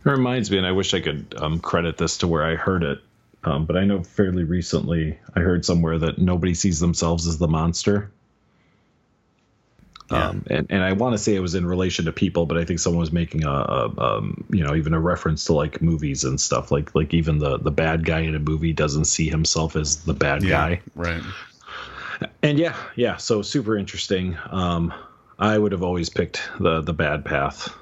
It 0.06 0.10
reminds 0.10 0.52
me, 0.52 0.58
and 0.58 0.68
I 0.68 0.72
wish 0.72 0.94
I 0.94 1.02
could 1.02 1.34
um, 1.38 1.60
credit 1.60 1.98
this 1.98 2.20
to 2.20 2.28
where 2.28 2.44
I 2.44 2.56
heard 2.56 2.84
it, 2.84 3.00
um, 3.46 3.66
but 3.66 3.78
I 3.78 3.86
know 3.86 4.04
fairly 4.04 4.44
recently 4.44 5.18
I 5.36 5.40
heard 5.40 5.64
somewhere 5.66 6.00
that 6.00 6.18
nobody 6.18 6.54
sees 6.54 6.80
themselves 6.80 7.28
as 7.28 7.38
the 7.38 7.48
monster. 7.48 8.12
Yeah. 10.12 10.30
Um, 10.30 10.46
and, 10.50 10.68
and 10.70 10.84
I 10.84 10.94
want 10.94 11.14
to 11.14 11.18
say 11.18 11.36
it 11.36 11.40
was 11.40 11.56
in 11.56 11.66
relation 11.66 12.06
to 12.06 12.12
people, 12.12 12.46
but 12.46 12.58
I 12.58 12.66
think 12.66 12.80
someone 12.80 13.00
was 13.00 13.12
making 13.12 13.44
a, 13.44 13.50
a 13.50 14.18
um, 14.18 14.46
you 14.50 14.64
know 14.64 14.76
even 14.76 14.94
a 14.94 15.00
reference 15.00 15.46
to 15.46 15.54
like 15.54 15.82
movies 15.82 16.24
and 16.24 16.40
stuff 16.40 16.72
like 16.72 16.94
like 16.94 17.14
even 17.14 17.40
the 17.40 17.58
the 17.58 17.72
bad 17.72 18.06
guy 18.06 18.20
in 18.20 18.36
a 18.36 18.40
movie 18.40 18.74
doesn't 18.74 19.06
see 19.06 19.30
himself 19.30 19.76
as 19.76 20.04
the 20.04 20.14
bad 20.14 20.44
guy. 20.48 20.82
right 20.96 21.22
And 22.44 22.60
yeah, 22.60 22.76
yeah, 22.96 23.18
so 23.18 23.42
super 23.42 23.78
interesting. 23.78 24.38
Um, 24.50 24.94
I 25.38 25.58
would 25.58 25.72
have 25.72 25.84
always 25.84 26.10
picked 26.10 26.42
the 26.60 26.82
the 26.82 26.94
bad 26.94 27.26
path. 27.26 27.74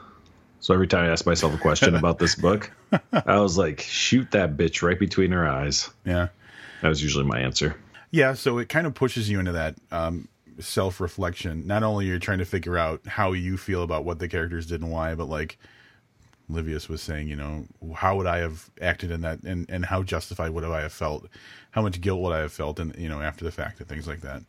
So 0.63 0.73
every 0.73 0.88
time 0.88 1.04
I 1.04 1.12
ask 1.12 1.26
myself 1.26 1.54
a 1.54 1.58
question 1.58 1.93
about 1.93 2.19
this 2.19 2.36
book, 2.36 2.71
I 3.12 3.38
was 3.38 3.58
like, 3.58 3.82
shoot 3.82 4.32
that 4.32 4.56
bitch 4.56 4.82
right 4.82 4.97
between 4.97 5.30
her 5.32 5.45
eyes. 5.45 5.89
yeah 6.06 6.30
That 6.82 6.88
was 6.88 7.04
usually 7.04 7.26
my 7.26 7.41
answer. 7.41 7.76
Yeah, 8.12 8.34
so 8.34 8.60
it 8.60 8.69
kind 8.69 8.88
of 8.88 8.93
pushes 8.93 9.30
you 9.30 9.39
into 9.39 9.52
that 9.52 9.76
um, 9.91 10.30
self 10.60 11.02
reflection. 11.02 11.67
Not 11.67 11.84
only 11.84 12.06
you're 12.06 12.17
trying 12.17 12.38
to 12.38 12.45
figure 12.45 12.78
out 12.78 13.06
how 13.06 13.34
you 13.34 13.58
feel 13.58 13.84
about 13.84 14.06
what 14.06 14.19
the 14.19 14.30
characters 14.30 14.67
did 14.67 14.82
and 14.82 14.89
why, 14.89 15.15
but 15.15 15.26
like 15.26 15.58
Livius 16.49 16.88
was 16.88 17.02
saying, 17.02 17.28
you 17.28 17.36
know, 17.36 17.65
how 17.93 18.15
would 18.15 18.26
I 18.26 18.38
have 18.38 18.69
acted 18.82 19.12
in 19.12 19.19
that, 19.19 19.43
and 19.43 19.69
and 19.69 19.84
how 19.84 20.02
justified 20.02 20.52
would 20.52 20.63
I 20.63 20.84
have 20.84 20.93
felt? 20.93 21.28
How 21.71 21.82
much 21.82 21.99
guilt 21.99 22.21
would 22.21 22.32
I 22.32 22.39
have 22.39 22.54
felt, 22.54 22.80
and 22.80 22.95
you 22.95 23.10
know, 23.10 23.19
after 23.19 23.43
the 23.43 23.52
fact, 23.52 23.82
and 23.82 23.89
things 23.89 24.08
like 24.08 24.21
that. 24.21 24.43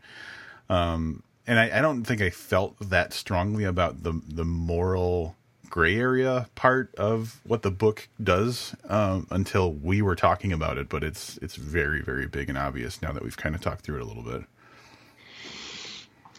Um, 0.68 1.24
and 1.44 1.58
I, 1.58 1.78
I 1.78 1.82
don't 1.82 2.04
think 2.04 2.22
I 2.22 2.30
felt 2.30 2.76
that 2.88 3.12
strongly 3.12 3.64
about 3.64 4.04
the 4.04 4.20
the 4.28 4.44
moral 4.44 5.34
gray 5.74 5.96
area 5.96 6.48
part 6.54 6.94
of 6.94 7.40
what 7.42 7.62
the 7.62 7.70
book 7.72 8.08
does 8.22 8.76
um, 8.88 9.26
until 9.32 9.72
we 9.72 10.00
were 10.02 10.14
talking 10.14 10.52
about 10.52 10.78
it. 10.78 10.88
But 10.88 11.02
it's 11.02 11.36
it's 11.42 11.56
very 11.56 12.00
very 12.00 12.28
big 12.28 12.48
and 12.48 12.56
obvious 12.56 13.02
now 13.02 13.10
that 13.10 13.24
we've 13.24 13.36
kind 13.36 13.56
of 13.56 13.60
talked 13.60 13.84
through 13.84 13.96
it 13.96 14.02
a 14.02 14.04
little 14.04 14.22
bit. 14.22 14.44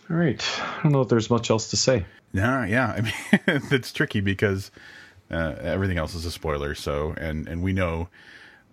All 0.10 0.16
right. 0.16 0.42
I 0.62 0.84
don't 0.84 0.94
know 0.94 1.02
if 1.02 1.10
there's 1.10 1.30
much 1.30 1.50
else 1.50 1.72
to 1.72 1.76
say. 1.76 2.06
Yeah, 2.32 2.66
yeah. 2.66 2.94
I 2.98 3.02
mean, 3.02 3.62
it's 3.72 3.92
tricky 3.92 4.22
because 4.22 4.72
uh, 5.30 5.56
everything 5.60 5.98
else 5.98 6.16
is 6.16 6.26
a 6.26 6.32
spoiler. 6.32 6.74
So, 6.74 7.14
and 7.18 7.46
and 7.50 7.62
we 7.62 7.74
know. 7.74 8.08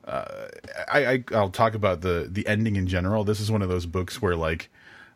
Uh, 0.05 0.47
I, 0.93 1.07
I 1.07 1.25
I'll 1.33 1.51
talk 1.51 1.75
about 1.75 2.03
the 2.03 2.29
the 2.31 2.47
ending 2.47 2.77
in 2.77 2.87
general. 2.87 3.25
This 3.25 3.41
is 3.41 3.51
one 3.51 3.63
of 3.63 3.69
those 3.69 3.87
books 3.87 4.23
where 4.23 4.37
like 4.37 4.71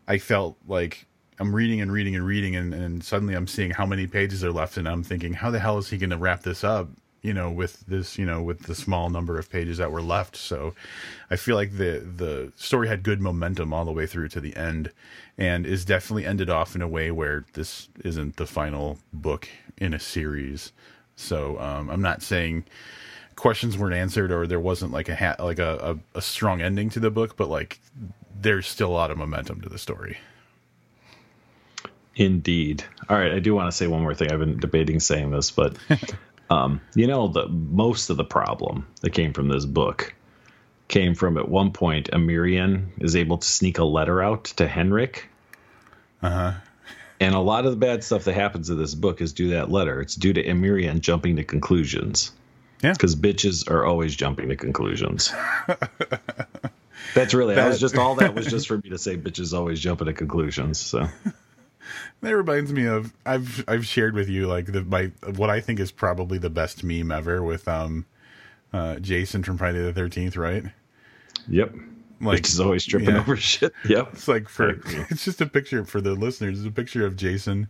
I 0.09 0.19
felt 0.19 0.57
like 0.67 1.07
I'm 1.39 1.55
reading 1.55 1.81
and 1.81 1.93
reading 1.93 2.17
and 2.17 2.27
reading, 2.27 2.57
and, 2.57 2.73
and 2.73 3.05
suddenly 3.05 3.35
I'm 3.35 3.47
seeing 3.47 3.71
how 3.71 3.87
many 3.87 4.07
pages 4.07 4.43
are 4.43 4.53
left, 4.53 4.77
and 4.77 4.89
I'm 4.89 5.03
thinking, 5.03 5.35
how 5.35 5.51
the 5.51 5.59
hell 5.59 5.79
is 5.79 5.91
he 5.91 5.99
going 5.99 6.11
to 6.11 6.17
wrap 6.17 6.43
this 6.43 6.65
up? 6.65 6.89
You 7.23 7.35
know, 7.35 7.51
with 7.51 7.81
this, 7.87 8.19
you 8.19 8.25
know, 8.25 8.41
with 8.41 8.61
the 8.61 8.75
small 8.75 9.11
number 9.11 9.39
of 9.39 9.51
pages 9.51 9.79
that 9.79 9.91
were 9.91 10.03
left. 10.03 10.37
So, 10.37 10.75
I 11.31 11.37
feel 11.37 11.57
like 11.57 11.77
the 11.77 11.99
the 11.99 12.53
story 12.57 12.87
had 12.89 13.03
good 13.03 13.21
momentum 13.21 13.73
all 13.73 13.85
the 13.85 13.93
way 13.93 14.07
through 14.07 14.29
to 14.29 14.41
the 14.41 14.55
end, 14.57 14.93
and 15.37 15.67
is 15.67 15.85
definitely 15.85 16.25
ended 16.25 16.49
off 16.49 16.77
in 16.77 16.83
a 16.83 16.89
way 16.89 17.11
where 17.11 17.45
this 17.55 17.89
isn't 18.05 18.37
the 18.37 18.47
final 18.47 18.99
book 19.13 19.49
in 19.77 19.93
a 19.93 19.99
series. 19.99 20.73
So, 21.17 21.59
um, 21.59 21.91
I'm 21.91 22.03
not 22.03 22.23
saying 22.23 22.65
questions 23.37 23.77
weren't 23.77 23.95
answered 23.95 24.33
or 24.33 24.47
there 24.47 24.61
wasn't 24.61 24.93
like 24.93 25.09
a 25.09 25.17
ha- 25.17 25.37
like 25.39 25.59
a, 25.59 25.99
a, 26.15 26.19
a 26.19 26.23
strong 26.23 26.63
ending 26.63 26.91
to 26.91 27.01
the 27.01 27.11
book, 27.11 27.37
but 27.37 27.49
like 27.49 27.81
there's 28.41 28.67
still 28.67 28.89
a 28.89 28.93
lot 28.93 29.11
of 29.11 29.19
momentum 29.19 29.61
to 29.61 29.69
the 29.69 29.79
story. 29.79 30.19
Indeed. 32.17 32.83
All 33.09 33.17
right. 33.17 33.33
I 33.33 33.39
do 33.41 33.55
want 33.55 33.71
to 33.71 33.77
say 33.77 33.87
one 33.87 34.03
more 34.03 34.15
thing. 34.15 34.33
I've 34.33 34.39
been 34.39 34.59
debating 34.59 35.01
saying 35.01 35.31
this, 35.31 35.51
but 35.51 35.77
um, 36.51 36.81
you 36.95 37.07
know, 37.07 37.29
the 37.29 37.47
most 37.47 38.11
of 38.11 38.17
the 38.17 38.25
problem 38.25 38.87
that 39.03 39.11
came 39.11 39.35
from 39.35 39.49
this 39.49 39.67
book 39.67 40.15
came 40.89 41.15
from 41.15 41.37
at 41.37 41.49
one 41.49 41.73
point 41.73 42.11
Amirian 42.13 42.89
is 43.01 43.17
able 43.17 43.39
to 43.39 43.47
sneak 43.47 43.79
a 43.79 43.85
letter 43.85 44.23
out 44.23 44.45
to 44.45 44.67
Henrik. 44.67 45.29
Uh 46.23 46.31
huh. 46.31 46.53
And 47.21 47.35
a 47.35 47.41
lot 47.41 47.65
of 47.65 47.73
the 47.73 47.79
bad 47.79 48.05
stuff 48.05 48.25
that 48.25 48.35
happens 48.35 48.69
in 48.71 48.79
this 48.79 48.95
book 48.95 49.21
is 49.21 49.33
due 49.33 49.49
to 49.49 49.55
that 49.55 49.71
letter. 49.71 50.01
It's 50.01 50.15
due 50.15 50.33
to 50.33 50.43
Emirian 50.43 51.01
jumping 51.01 51.37
to 51.37 51.45
conclusions. 51.45 52.33
Yeah. 52.83 52.93
Because 52.93 53.17
bitches 53.17 53.71
are 53.71 53.87
always 53.87 54.15
jumping 54.15 54.51
to 54.51 54.57
conclusions. 54.57 55.33
That's 57.15 57.33
really 57.33 57.55
that, 57.55 57.69
was 57.69 57.81
just 57.81 57.97
all 57.97 58.17
that 58.17 58.35
was 58.35 58.47
just 58.47 58.69
for 58.69 58.77
me 58.79 58.91
to 58.91 58.99
say 58.99 59.17
bitches 59.17 59.57
always 59.57 59.81
jumping 59.81 60.07
to 60.07 60.13
conclusions. 60.13 60.79
So 60.79 61.09
That 62.21 62.37
reminds 62.37 62.73
me 62.73 62.87
of 62.87 63.13
I've 63.25 63.65
I've 63.69 63.87
shared 63.87 64.15
with 64.15 64.29
you 64.29 64.47
like 64.47 64.67
the 64.67 64.83
my 64.83 65.13
what 65.37 65.51
I 65.51 65.61
think 65.61 65.81
is 65.81 65.93
probably 65.93 66.39
the 66.39 66.51
best 66.51 66.85
meme 66.85 67.13
ever 67.13 67.43
with 67.43 67.69
um 67.69 68.07
uh 68.73 68.97
Jason 68.97 69.43
from 69.43 69.59
Friday 69.59 69.83
the 69.83 69.93
Thirteenth, 69.93 70.37
right? 70.37 70.65
Yep. 71.49 71.75
Like 72.21 72.43
bitches 72.43 72.65
always 72.65 72.87
tripping 72.87 73.11
yeah. 73.11 73.21
over 73.21 73.37
shit. 73.37 73.73
Yep. 73.89 74.09
It's 74.15 74.29
like 74.29 74.49
for 74.49 74.71
it's 75.11 75.25
just 75.25 75.41
a 75.41 75.47
picture 75.47 75.85
for 75.85 76.01
the 76.01 76.15
listeners. 76.15 76.59
It's 76.59 76.69
a 76.69 76.73
picture 76.73 77.05
of 77.05 77.17
Jason 77.17 77.69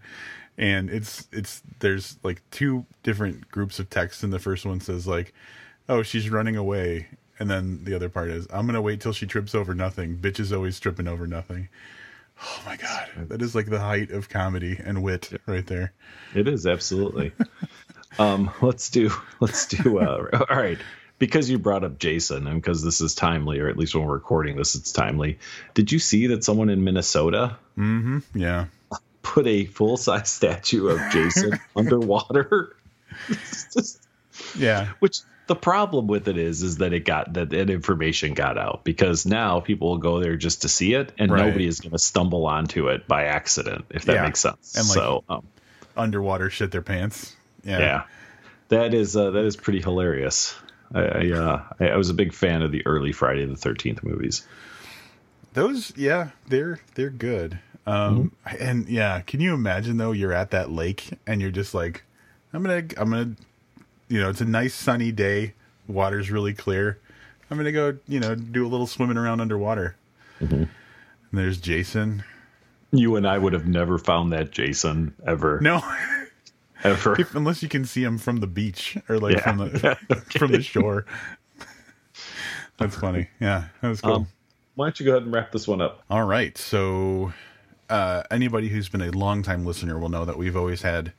and 0.59 0.91
it's 0.91 1.29
it's 1.33 1.63
there's 1.81 2.19
like 2.23 2.43
two 2.51 2.87
different 3.03 3.51
groups 3.51 3.79
of 3.79 3.91
text 3.91 4.23
and 4.23 4.33
the 4.33 4.39
first 4.39 4.65
one 4.65 4.81
says 4.81 5.07
like 5.07 5.33
oh 5.89 6.03
she's 6.03 6.31
running 6.31 6.57
away 6.57 7.07
and 7.39 7.51
then 7.51 7.85
the 7.85 7.95
other 7.95 8.09
part 8.09 8.29
is 8.29 8.47
i'm 8.51 8.67
gonna 8.67 8.81
wait 8.81 9.01
till 9.01 9.13
she 9.13 9.27
trips 9.27 9.55
over 9.55 9.75
nothing 9.75 10.17
bitch 10.17 10.41
is 10.41 10.53
always 10.53 10.81
tripping 10.81 11.09
over 11.09 11.27
nothing 11.27 11.69
oh 12.43 12.63
my 12.67 12.77
god. 12.77 13.29
that 13.29 13.43
is 13.43 13.55
like 13.55 13.67
the 13.67 13.81
height 13.81 14.11
of 14.11 14.29
comedy 14.29 14.79
and 14.83 15.03
wit 15.03 15.31
right 15.47 15.67
there. 15.67 15.93
It 16.35 16.49
is 16.49 16.67
absolutely. 16.67 17.33
Um 18.19 18.51
let's 18.63 18.89
do 18.89 19.11
let's 19.41 19.67
do 19.67 19.99
uh 19.99 20.45
all 20.49 20.57
right. 20.57 20.79
Because 21.19 21.51
you 21.51 21.59
brought 21.59 21.85
up 21.85 21.99
jason 21.99 22.47
and 22.47 22.63
because 22.63 22.83
this 22.83 23.03
is 23.03 23.15
timely 23.15 23.59
or 23.61 23.69
at 23.69 23.77
least 23.77 23.95
when 23.95 24.07
we're 24.07 24.15
recording 24.15 24.57
this 24.57 24.75
it's 24.75 24.91
timely. 24.91 25.39
Did 25.75 25.93
you 25.93 25.99
see 25.99 26.29
that 26.29 26.43
someone 26.43 26.71
in 26.71 26.83
minnesota 26.83 27.59
mm-hmm 27.77 28.21
yeah. 28.35 28.67
put 29.23 29.47
a 29.47 29.67
full 29.67 29.97
size 29.97 30.31
statue 30.31 30.89
of 30.89 31.01
Jason 31.13 31.59
underwater. 31.77 32.77
just, 33.73 34.01
yeah. 34.57 34.93
Which 35.01 35.19
the 35.47 35.57
problem 35.57 36.07
with 36.07 36.29
it 36.29 36.39
is, 36.39 36.63
is 36.63 36.79
that 36.79 36.93
it 36.93 37.05
got 37.05 37.33
that, 37.35 37.51
that 37.51 37.71
information 37.71 38.35
got 38.35 38.59
out 38.59 38.85
because 38.85 39.27
now 39.27 39.61
people 39.61 39.91
will 39.91 39.99
go 39.99 40.21
there 40.21 40.37
just 40.37 40.63
to 40.63 40.69
see 40.69 40.95
it, 40.95 41.13
and 41.19 41.31
right. 41.31 41.47
nobody 41.47 41.67
is 41.67 41.81
going 41.81 41.93
to 41.93 41.99
stumble 41.99 42.47
onto 42.47 42.89
it 42.89 43.07
by 43.07 43.25
accident, 43.25 43.85
if 43.91 44.05
that 44.07 44.15
yeah. 44.15 44.23
makes 44.23 44.41
sense. 44.41 44.75
And 44.77 44.89
like 44.89 44.95
so, 44.95 45.25
um, 45.29 45.47
underwater 45.97 46.51
shit 46.51 46.71
their 46.73 46.83
pants. 46.83 47.35
Yeah. 47.65 47.79
Yeah. 47.79 48.03
That 48.69 48.95
is 48.95 49.17
uh, 49.17 49.31
that 49.31 49.45
is 49.45 49.57
pretty 49.57 49.81
hilarious. 49.81 50.55
I 50.93 51.01
I, 51.01 51.31
uh, 51.31 51.63
I 51.81 51.97
was 51.97 52.11
a 52.11 52.15
big 52.15 52.33
fan 52.33 52.63
of 52.63 52.73
the 52.73 52.85
early 52.87 53.13
Friday 53.13 53.45
the 53.47 53.57
Thirteenth 53.57 54.03
movies. 54.03 54.47
Those, 55.55 55.97
yeah, 55.97 56.31
they're 56.49 56.81
they're 56.97 57.11
good. 57.11 57.59
Um, 57.87 58.33
mm-hmm. 58.47 58.63
and 58.63 58.89
yeah, 58.89 59.21
can 59.21 59.41
you 59.41 59.55
imagine 59.55 59.97
though? 59.97 60.13
You're 60.13 60.33
at 60.33 60.51
that 60.51 60.71
lake 60.71 61.11
and 61.27 61.41
you're 61.41 61.53
just 61.53 61.73
like, 61.73 62.03
I'm 62.53 62.63
gonna, 62.63 62.85
I'm 62.97 63.11
gonna, 63.11 63.37
you 64.09 64.21
know, 64.21 64.29
it's 64.29 64.41
a 64.41 64.47
nice 64.47 64.75
sunny 64.75 65.13
day. 65.13 65.55
Water's 65.89 66.31
really 66.31 66.55
clear. 66.55 66.99
I'm 67.51 67.57
gonna 67.57 67.73
go, 67.73 67.99
you 68.09 68.21
know, 68.21 68.35
do 68.35 68.67
a 68.67 68.69
little 68.69 68.87
swimming 68.87 69.17
around 69.17 69.41
underwater. 69.41 69.97
Mm-hmm. 70.41 70.55
And 70.55 70.69
there's 71.33 71.59
Jason. 71.59 72.25
You 72.93 73.17
and 73.17 73.27
I 73.27 73.39
would 73.39 73.53
have 73.53 73.67
never 73.67 73.99
found 73.99 74.33
that 74.33 74.51
Jason 74.51 75.15
ever. 75.27 75.61
No. 75.61 75.83
ever. 76.85 77.21
If, 77.21 77.35
unless 77.35 77.63
you 77.63 77.69
can 77.69 77.85
see 77.85 78.03
him 78.03 78.19
from 78.19 78.39
the 78.39 78.47
beach 78.47 78.97
or 79.09 79.19
like 79.19 79.37
yeah. 79.37 79.41
from 79.43 79.59
the 79.59 80.23
from 80.39 80.53
the 80.53 80.63
shore. 80.63 81.07
That's 82.79 82.97
funny. 82.97 83.29
Yeah, 83.41 83.67
that 83.81 83.89
was 83.89 84.01
cool. 84.01 84.13
Um, 84.13 84.27
why 84.75 84.87
don't 84.87 85.01
you 85.01 85.07
go 85.07 85.13
ahead 85.13 85.23
and 85.23 85.33
wrap 85.33 85.53
this 85.53 85.67
one 85.67 85.81
up? 85.81 86.03
All 86.11 86.25
right. 86.25 86.57
So 86.59 87.33
uh, 87.89 88.23
anybody 88.31 88.69
who's 88.69 88.89
been 88.89 89.01
a 89.01 89.11
longtime 89.11 89.65
listener 89.65 89.99
will 89.99 90.11
know 90.11 90.25
that 90.25 90.37
we've 90.37 90.57
always 90.57 90.83
had 90.83 91.13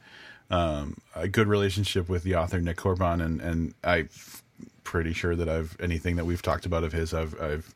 um, 0.50 0.98
a 1.16 1.28
good 1.28 1.48
relationship 1.48 2.10
with 2.10 2.24
the 2.24 2.36
author 2.36 2.62
Nick 2.62 2.78
Corban, 2.78 3.22
and 3.22 3.42
and 3.42 3.74
I'm 3.84 4.10
pretty 4.84 5.14
sure 5.14 5.36
that 5.36 5.50
I've 5.50 5.76
anything 5.80 6.16
that 6.16 6.26
we've 6.26 6.42
talked 6.42 6.66
about 6.66 6.84
of 6.84 6.94
his, 6.94 7.14
I've 7.14 7.40
I've 7.42 7.76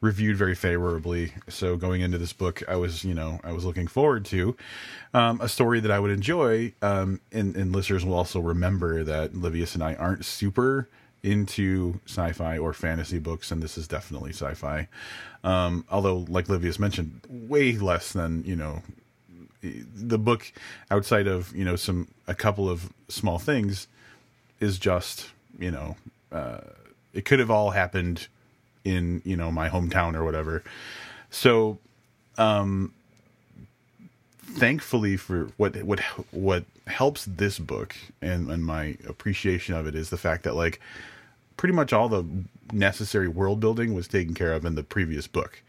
reviewed 0.00 0.36
very 0.36 0.54
favorably. 0.54 1.32
So 1.48 1.76
going 1.76 2.02
into 2.02 2.18
this 2.18 2.32
book, 2.32 2.62
I 2.68 2.76
was 2.76 3.04
you 3.04 3.14
know 3.14 3.40
I 3.44 3.52
was 3.52 3.64
looking 3.64 3.86
forward 3.86 4.24
to 4.26 4.56
um, 5.14 5.40
a 5.40 5.48
story 5.48 5.80
that 5.80 5.90
I 5.90 5.98
would 5.98 6.10
enjoy, 6.10 6.72
um, 6.82 7.20
and, 7.32 7.56
and 7.56 7.72
listeners 7.72 8.04
will 8.04 8.14
also 8.14 8.40
remember 8.40 9.04
that 9.04 9.34
Livius 9.34 9.74
and 9.74 9.82
I 9.82 9.94
aren't 9.94 10.24
super 10.24 10.88
into 11.22 12.00
sci-fi 12.06 12.58
or 12.58 12.72
fantasy 12.72 13.18
books, 13.18 13.50
and 13.50 13.62
this 13.62 13.76
is 13.76 13.88
definitely 13.88 14.30
sci-fi. 14.30 14.88
Um, 15.44 15.84
although, 15.90 16.24
like 16.28 16.48
Livius 16.48 16.78
mentioned, 16.78 17.20
way 17.28 17.72
less 17.72 18.12
than 18.12 18.44
you 18.44 18.56
know 18.56 18.82
the 19.60 20.18
book 20.18 20.52
outside 20.90 21.26
of 21.26 21.54
you 21.54 21.64
know 21.64 21.76
some 21.76 22.08
a 22.26 22.34
couple 22.34 22.68
of 22.68 22.92
small 23.08 23.38
things 23.38 23.88
is 24.60 24.78
just 24.78 25.30
you 25.58 25.70
know 25.70 25.96
uh, 26.32 26.60
it 27.12 27.24
could 27.24 27.38
have 27.38 27.50
all 27.50 27.70
happened 27.70 28.28
in 28.84 29.22
you 29.24 29.36
know 29.36 29.50
my 29.50 29.68
hometown 29.68 30.14
or 30.14 30.24
whatever. 30.24 30.62
So, 31.30 31.78
um, 32.36 32.92
thankfully 34.42 35.16
for 35.16 35.50
what 35.56 35.82
what 35.82 36.00
what 36.30 36.64
helps 36.86 37.24
this 37.26 37.58
book 37.58 37.94
and 38.22 38.50
and 38.50 38.64
my 38.64 38.96
appreciation 39.06 39.74
of 39.74 39.86
it 39.86 39.94
is 39.94 40.10
the 40.10 40.16
fact 40.16 40.44
that 40.44 40.54
like 40.54 40.80
pretty 41.56 41.74
much 41.74 41.92
all 41.92 42.08
the 42.08 42.24
necessary 42.72 43.28
world 43.28 43.60
building 43.60 43.94
was 43.94 44.08
taken 44.08 44.34
care 44.34 44.52
of 44.52 44.64
in 44.64 44.74
the 44.74 44.82
previous 44.82 45.26
book. 45.26 45.62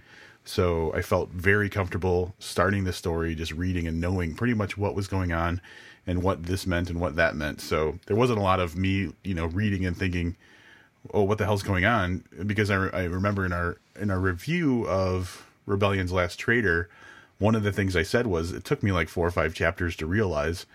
So 0.49 0.91
I 0.95 1.03
felt 1.03 1.29
very 1.29 1.69
comfortable 1.69 2.33
starting 2.39 2.83
the 2.83 2.91
story, 2.91 3.35
just 3.35 3.51
reading 3.51 3.85
and 3.85 4.01
knowing 4.01 4.33
pretty 4.33 4.55
much 4.55 4.79
what 4.79 4.95
was 4.95 5.07
going 5.07 5.31
on 5.31 5.61
and 6.07 6.23
what 6.23 6.47
this 6.47 6.65
meant 6.65 6.89
and 6.89 6.99
what 6.99 7.15
that 7.17 7.35
meant. 7.35 7.61
So 7.61 7.99
there 8.07 8.15
wasn't 8.15 8.39
a 8.39 8.41
lot 8.41 8.59
of 8.59 8.75
me, 8.75 9.13
you 9.23 9.35
know, 9.35 9.45
reading 9.45 9.85
and 9.85 9.95
thinking, 9.95 10.35
"Oh, 11.13 11.21
what 11.21 11.37
the 11.37 11.45
hell's 11.45 11.61
going 11.61 11.85
on?" 11.85 12.23
Because 12.47 12.71
I, 12.71 12.87
I 12.87 13.03
remember 13.03 13.45
in 13.45 13.53
our 13.53 13.77
in 13.95 14.09
our 14.09 14.19
review 14.19 14.87
of 14.87 15.45
Rebellion's 15.67 16.11
Last 16.11 16.39
Traitor, 16.39 16.89
one 17.37 17.53
of 17.53 17.61
the 17.61 17.71
things 17.71 17.95
I 17.95 18.01
said 18.01 18.25
was 18.25 18.51
it 18.51 18.63
took 18.63 18.81
me 18.81 18.91
like 18.91 19.07
four 19.07 19.27
or 19.27 19.31
five 19.31 19.53
chapters 19.53 19.95
to 19.97 20.07
realize 20.07 20.65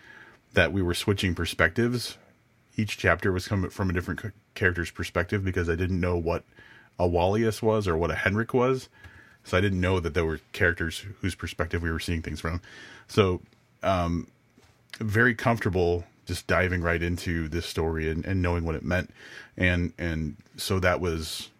that 0.53 0.73
we 0.73 0.83
were 0.83 0.95
switching 0.95 1.35
perspectives. 1.35 2.17
Each 2.77 2.97
chapter 2.97 3.33
was 3.33 3.49
coming 3.49 3.71
from 3.71 3.91
a 3.91 3.93
different 3.93 4.23
character's 4.55 4.93
perspective 4.93 5.45
because 5.45 5.69
I 5.69 5.75
didn't 5.75 6.01
know 6.01 6.17
what 6.17 6.45
a 6.97 7.09
Wallius 7.09 7.61
was 7.61 7.89
or 7.89 7.97
what 7.97 8.13
a 8.13 8.15
Henrik 8.15 8.55
was. 8.55 8.89
So 9.45 9.57
I 9.57 9.61
didn't 9.61 9.81
know 9.81 10.01
that 10.01 10.15
there 10.15 10.25
were 10.25 10.41
characters 10.53 11.05
whose 11.21 11.35
perspective 11.35 11.83
we 11.83 11.91
were 11.91 12.01
seeing 12.01 12.23
things 12.23 12.41
from. 12.41 12.61
So, 13.09 13.41
um, 13.83 14.29
very 14.99 15.35
comfortable 15.35 16.05
just 16.27 16.47
diving 16.47 16.81
right 16.81 17.03
into 17.03 17.49
this 17.49 17.67
story 17.67 18.09
and, 18.09 18.25
and 18.25 18.41
knowing 18.41 18.65
what 18.65 18.75
it 18.75 18.83
meant. 18.83 19.11
And, 19.57 19.93
and 19.99 20.37
so 20.57 20.79
that 20.81 21.01
was 21.01 21.51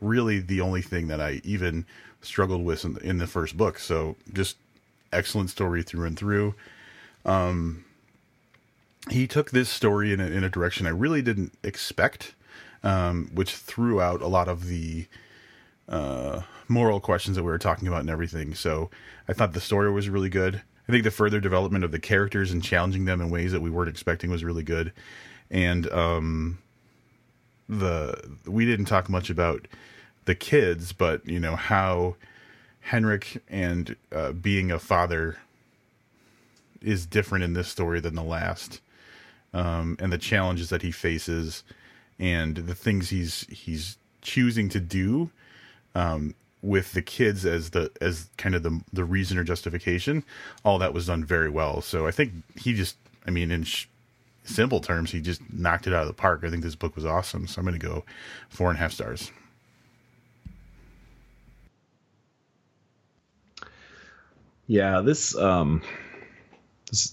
really 0.00 0.38
the 0.38 0.60
only 0.60 0.82
thing 0.82 1.08
that 1.08 1.20
I 1.20 1.40
even 1.42 1.84
struggled 2.20 2.64
with 2.64 2.84
in, 2.84 2.98
in 2.98 3.18
the 3.18 3.26
first 3.26 3.56
book. 3.56 3.80
So 3.80 4.16
just 4.32 4.56
excellent 5.12 5.50
story 5.50 5.82
through 5.82 6.06
and 6.06 6.16
through. 6.16 6.54
Um, 7.24 7.84
he 9.10 9.26
took 9.26 9.50
this 9.50 9.68
story 9.68 10.12
in 10.12 10.20
a, 10.20 10.26
in 10.26 10.44
a 10.44 10.48
direction 10.48 10.86
I 10.86 10.90
really 10.90 11.22
didn't 11.22 11.52
expect 11.64 12.34
um, 12.84 13.30
which 13.34 13.54
threw 13.54 14.00
out 14.00 14.20
a 14.20 14.26
lot 14.26 14.48
of 14.48 14.66
the 14.66 15.06
uh, 15.88 16.42
moral 16.68 17.00
questions 17.00 17.36
that 17.36 17.42
we 17.42 17.50
were 17.50 17.58
talking 17.58 17.88
about 17.88 18.00
and 18.00 18.10
everything. 18.10 18.54
So 18.54 18.90
I 19.28 19.32
thought 19.32 19.52
the 19.52 19.60
story 19.60 19.90
was 19.90 20.08
really 20.08 20.28
good. 20.28 20.62
I 20.88 20.92
think 20.92 21.04
the 21.04 21.10
further 21.10 21.40
development 21.40 21.84
of 21.84 21.92
the 21.92 21.98
characters 21.98 22.50
and 22.50 22.62
challenging 22.62 23.04
them 23.04 23.20
in 23.20 23.30
ways 23.30 23.52
that 23.52 23.62
we 23.62 23.70
weren't 23.70 23.88
expecting 23.88 24.30
was 24.30 24.44
really 24.44 24.64
good. 24.64 24.92
And 25.50 25.90
um, 25.92 26.58
the 27.68 28.36
we 28.46 28.66
didn't 28.66 28.86
talk 28.86 29.08
much 29.08 29.30
about 29.30 29.68
the 30.24 30.34
kids, 30.34 30.92
but 30.92 31.26
you 31.26 31.38
know 31.38 31.56
how 31.56 32.16
Henrik 32.80 33.42
and 33.48 33.96
uh, 34.10 34.32
being 34.32 34.70
a 34.70 34.78
father 34.78 35.38
is 36.80 37.06
different 37.06 37.44
in 37.44 37.52
this 37.52 37.68
story 37.68 38.00
than 38.00 38.14
the 38.14 38.22
last, 38.22 38.80
um, 39.54 39.96
and 40.00 40.12
the 40.12 40.18
challenges 40.18 40.68
that 40.70 40.82
he 40.82 40.90
faces 40.90 41.62
and 42.18 42.56
the 42.56 42.74
things 42.74 43.10
he's 43.10 43.46
he's 43.48 43.98
choosing 44.20 44.68
to 44.68 44.80
do 44.80 45.30
um, 45.94 46.34
with 46.62 46.92
the 46.92 47.02
kids 47.02 47.44
as 47.44 47.70
the 47.70 47.90
as 48.00 48.28
kind 48.36 48.54
of 48.54 48.62
the 48.62 48.80
the 48.92 49.04
reason 49.04 49.36
or 49.36 49.44
justification, 49.44 50.24
all 50.64 50.78
that 50.78 50.94
was 50.94 51.06
done 51.06 51.24
very 51.24 51.50
well. 51.50 51.80
So 51.80 52.06
I 52.06 52.12
think 52.12 52.32
he 52.56 52.72
just, 52.72 52.96
I 53.26 53.30
mean, 53.30 53.50
in 53.50 53.64
sh- 53.64 53.86
simple 54.44 54.80
terms, 54.80 55.10
he 55.10 55.20
just 55.20 55.42
knocked 55.52 55.86
it 55.86 55.92
out 55.92 56.02
of 56.02 56.08
the 56.08 56.14
park. 56.14 56.42
I 56.44 56.50
think 56.50 56.62
this 56.62 56.76
book 56.76 56.94
was 56.94 57.04
awesome. 57.04 57.46
So 57.46 57.58
I'm 57.58 57.66
going 57.66 57.78
to 57.78 57.84
go 57.84 58.04
four 58.48 58.70
and 58.70 58.78
a 58.78 58.80
half 58.80 58.92
stars. 58.92 59.30
Yeah, 64.68 65.00
this 65.00 65.36
um 65.36 65.82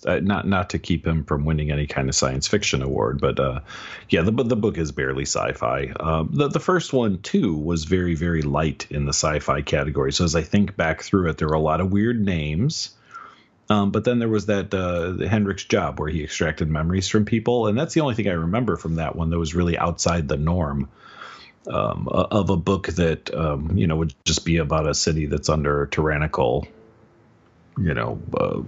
uh, 0.06 0.20
not 0.20 0.48
not 0.48 0.72
to 0.72 0.80
keep 0.80 1.06
him 1.06 1.24
from 1.24 1.46
winning 1.46 1.72
any 1.72 1.88
kind 1.88 2.10
of 2.10 2.16
science 2.16 2.48
fiction 2.48 2.82
award, 2.82 3.22
but 3.22 3.40
uh, 3.40 3.62
yeah, 4.10 4.22
the 4.22 4.32
the 4.32 4.56
book 4.56 4.78
is 4.78 4.92
barely 4.92 5.24
sci-fi. 5.24 5.92
Um, 6.00 6.30
the 6.34 6.48
the 6.48 6.60
first 6.60 6.94
one 6.94 7.22
too 7.22 7.56
was 7.56 7.86
very 7.86 8.16
very 8.16 8.42
light 8.42 8.88
in 8.90 9.06
the 9.06 9.14
sci-fi 9.14 9.62
category. 9.62 10.12
So 10.12 10.24
as 10.24 10.36
I 10.36 10.42
think 10.42 10.76
back 10.76 11.02
through 11.02 11.30
it, 11.30 11.38
there 11.38 11.48
were 11.48 11.56
a 11.56 11.60
lot 11.60 11.82
of 11.82 11.92
weird 11.92 12.24
names. 12.24 12.96
Um, 13.72 13.92
but 13.92 14.04
then 14.04 14.18
there 14.18 14.30
was 14.30 14.48
that 14.48 14.74
uh, 14.74 15.28
Henrik's 15.28 15.64
job 15.64 16.00
where 16.00 16.10
he 16.10 16.24
extracted 16.24 16.68
memories 16.70 17.08
from 17.08 17.26
people, 17.26 17.68
and 17.68 17.78
that's 17.78 17.94
the 17.94 18.02
only 18.02 18.16
thing 18.16 18.28
I 18.28 18.34
remember 18.34 18.78
from 18.78 18.96
that 18.96 19.16
one 19.16 19.30
that 19.30 19.38
was 19.38 19.54
really 19.54 19.78
outside 19.78 20.28
the 20.28 20.38
norm 20.38 20.90
um, 21.68 22.08
of 22.10 22.50
a 22.50 22.58
book 22.58 22.88
that 22.88 23.34
um, 23.34 23.78
you 23.78 23.88
know 23.88 23.96
would 23.98 24.14
just 24.26 24.44
be 24.44 24.58
about 24.58 24.88
a 24.88 24.96
city 24.96 25.28
that's 25.28 25.50
under 25.50 25.86
tyrannical, 25.86 26.68
you 27.78 27.94
know, 27.94 28.20
uh, 28.36 28.62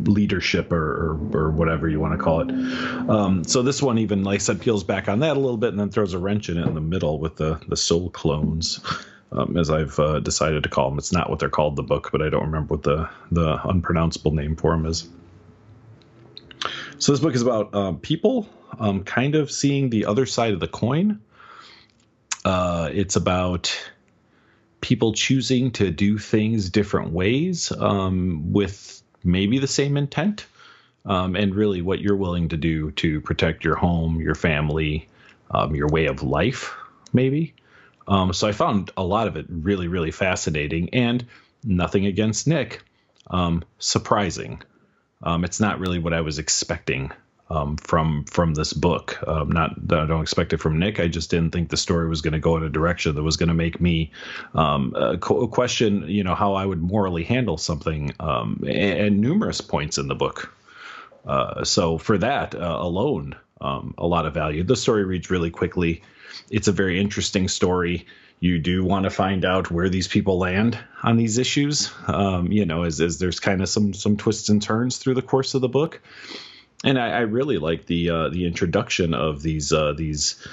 leadership 0.00 0.72
or, 0.72 1.18
or, 1.32 1.38
or 1.38 1.50
whatever 1.50 1.88
you 1.88 2.00
want 2.00 2.18
to 2.18 2.22
call 2.22 2.40
it. 2.40 2.50
Um, 2.50 3.44
so 3.44 3.62
this 3.62 3.82
one 3.82 3.98
even, 3.98 4.24
like 4.24 4.36
I 4.36 4.38
said, 4.38 4.60
peels 4.60 4.84
back 4.84 5.08
on 5.08 5.20
that 5.20 5.36
a 5.36 5.40
little 5.40 5.56
bit 5.56 5.70
and 5.70 5.80
then 5.80 5.90
throws 5.90 6.14
a 6.14 6.18
wrench 6.18 6.48
in 6.48 6.58
it 6.58 6.66
in 6.66 6.74
the 6.74 6.80
middle 6.80 7.18
with 7.18 7.36
the 7.36 7.60
the 7.68 7.76
soul 7.76 8.10
clones. 8.10 8.80
Um, 9.32 9.56
as 9.56 9.70
I've 9.70 9.98
uh, 9.98 10.20
decided 10.20 10.62
to 10.62 10.68
call 10.68 10.88
them, 10.88 10.98
it's 10.98 11.12
not 11.12 11.28
what 11.28 11.40
they're 11.40 11.48
called 11.48 11.76
the 11.76 11.82
book, 11.82 12.10
but 12.12 12.22
I 12.22 12.28
don't 12.28 12.44
remember 12.44 12.74
what 12.74 12.82
the 12.82 13.08
the 13.30 13.58
unpronounceable 13.68 14.32
name 14.32 14.56
for 14.56 14.72
them 14.72 14.86
is. 14.86 15.08
So 16.98 17.12
this 17.12 17.20
book 17.20 17.34
is 17.34 17.42
about 17.42 17.74
um, 17.74 17.98
people 17.98 18.48
um, 18.78 19.04
kind 19.04 19.34
of 19.34 19.50
seeing 19.50 19.90
the 19.90 20.06
other 20.06 20.26
side 20.26 20.54
of 20.54 20.60
the 20.60 20.68
coin. 20.68 21.20
Uh, 22.44 22.90
it's 22.92 23.16
about 23.16 23.76
people 24.80 25.12
choosing 25.12 25.72
to 25.72 25.90
do 25.90 26.18
things 26.18 26.70
different 26.70 27.10
ways 27.10 27.72
um, 27.72 28.52
with 28.52 29.02
maybe 29.26 29.58
the 29.58 29.66
same 29.66 29.96
intent, 29.96 30.46
um, 31.04 31.36
and 31.36 31.54
really 31.54 31.82
what 31.82 32.00
you're 32.00 32.16
willing 32.16 32.48
to 32.48 32.56
do 32.56 32.90
to 32.92 33.20
protect 33.20 33.64
your 33.64 33.76
home, 33.76 34.20
your 34.20 34.34
family, 34.34 35.08
um, 35.50 35.74
your 35.74 35.88
way 35.88 36.06
of 36.06 36.22
life, 36.22 36.74
maybe. 37.12 37.54
Um, 38.08 38.32
so 38.32 38.48
I 38.48 38.52
found 38.52 38.90
a 38.96 39.04
lot 39.04 39.26
of 39.26 39.36
it 39.36 39.46
really, 39.48 39.88
really 39.88 40.10
fascinating, 40.10 40.90
and 40.94 41.26
nothing 41.64 42.06
against 42.06 42.46
Nick, 42.46 42.82
um, 43.28 43.64
surprising. 43.78 44.62
Um, 45.22 45.44
it's 45.44 45.60
not 45.60 45.80
really 45.80 45.98
what 45.98 46.12
I 46.12 46.20
was 46.20 46.38
expecting 46.38 47.10
um, 47.50 47.76
from 47.76 48.24
from 48.24 48.54
this 48.54 48.72
book. 48.72 49.22
Um, 49.26 49.50
not 49.50 49.72
I 49.90 50.06
don't 50.06 50.22
expect 50.22 50.52
it 50.52 50.58
from 50.58 50.78
Nick. 50.78 50.98
I 50.98 51.08
just 51.08 51.30
didn't 51.30 51.52
think 51.52 51.68
the 51.68 51.76
story 51.76 52.08
was 52.08 52.20
going 52.20 52.32
to 52.32 52.38
go 52.38 52.56
in 52.56 52.62
a 52.62 52.68
direction 52.68 53.14
that 53.14 53.22
was 53.22 53.36
going 53.36 53.48
to 53.48 53.54
make 53.54 53.80
me 53.80 54.10
um, 54.54 54.94
uh, 54.96 55.16
question, 55.16 56.08
you 56.08 56.24
know, 56.24 56.34
how 56.34 56.54
I 56.54 56.66
would 56.66 56.82
morally 56.82 57.24
handle 57.24 57.58
something. 57.58 58.12
Um, 58.20 58.62
and, 58.62 59.00
and, 59.00 59.20
numerous 59.20 59.60
points 59.60 59.98
in 59.98 60.08
the 60.08 60.14
book. 60.14 60.52
Uh, 61.26 61.64
so 61.64 61.98
for 61.98 62.18
that 62.18 62.54
uh, 62.54 62.78
alone, 62.80 63.34
um, 63.60 63.94
a 63.98 64.06
lot 64.06 64.26
of 64.26 64.34
value. 64.34 64.62
The 64.62 64.76
story 64.76 65.04
reads 65.04 65.30
really 65.30 65.50
quickly. 65.50 66.02
It's 66.50 66.68
a 66.68 66.72
very 66.72 67.00
interesting 67.00 67.48
story 67.48 68.06
you 68.38 68.58
do 68.58 68.84
want 68.84 69.04
to 69.04 69.10
find 69.10 69.44
out 69.44 69.70
where 69.70 69.88
these 69.88 70.06
people 70.06 70.38
land 70.38 70.78
on 71.02 71.16
these 71.16 71.38
issues. 71.38 71.90
Um, 72.06 72.52
you 72.52 72.66
know, 72.66 72.82
as, 72.82 73.00
as 73.00 73.18
there's 73.18 73.40
kind 73.40 73.62
of 73.62 73.68
some 73.68 73.94
some 73.94 74.16
twists 74.16 74.50
and 74.50 74.60
turns 74.60 74.98
through 74.98 75.14
the 75.14 75.22
course 75.22 75.54
of 75.54 75.62
the 75.62 75.68
book 75.68 76.02
and 76.86 77.00
I, 77.00 77.08
I 77.08 77.20
really 77.20 77.58
like 77.58 77.84
the 77.86 78.10
uh, 78.10 78.28
the 78.28 78.46
introduction 78.46 79.12
of 79.12 79.42
these 79.42 79.72
uh, 79.72 79.92
these 79.92 80.46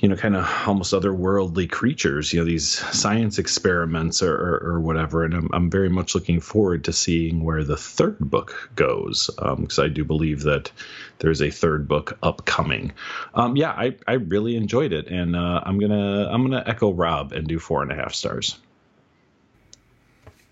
you 0.00 0.08
know 0.08 0.16
kind 0.16 0.34
of 0.34 0.50
almost 0.66 0.92
otherworldly 0.92 1.70
creatures 1.70 2.32
you 2.32 2.40
know 2.40 2.44
these 2.44 2.66
science 2.68 3.38
experiments 3.38 4.22
or, 4.22 4.34
or, 4.34 4.72
or 4.72 4.80
whatever 4.80 5.24
and 5.24 5.34
I'm, 5.34 5.50
I'm 5.52 5.70
very 5.70 5.90
much 5.90 6.14
looking 6.14 6.40
forward 6.40 6.84
to 6.84 6.92
seeing 6.92 7.44
where 7.44 7.62
the 7.64 7.76
third 7.76 8.18
book 8.18 8.70
goes 8.74 9.28
because 9.36 9.78
um, 9.78 9.84
i 9.84 9.88
do 9.88 10.02
believe 10.02 10.42
that 10.44 10.72
there's 11.18 11.42
a 11.42 11.50
third 11.50 11.86
book 11.86 12.18
upcoming 12.22 12.92
um, 13.34 13.56
yeah 13.56 13.72
I, 13.72 13.94
I 14.08 14.14
really 14.14 14.56
enjoyed 14.56 14.94
it 14.94 15.08
and 15.08 15.36
uh, 15.36 15.60
i'm 15.66 15.78
gonna 15.78 16.30
i'm 16.30 16.42
gonna 16.42 16.64
echo 16.66 16.90
rob 16.94 17.32
and 17.32 17.46
do 17.46 17.58
four 17.58 17.82
and 17.82 17.92
a 17.92 17.94
half 17.94 18.14
stars 18.14 18.58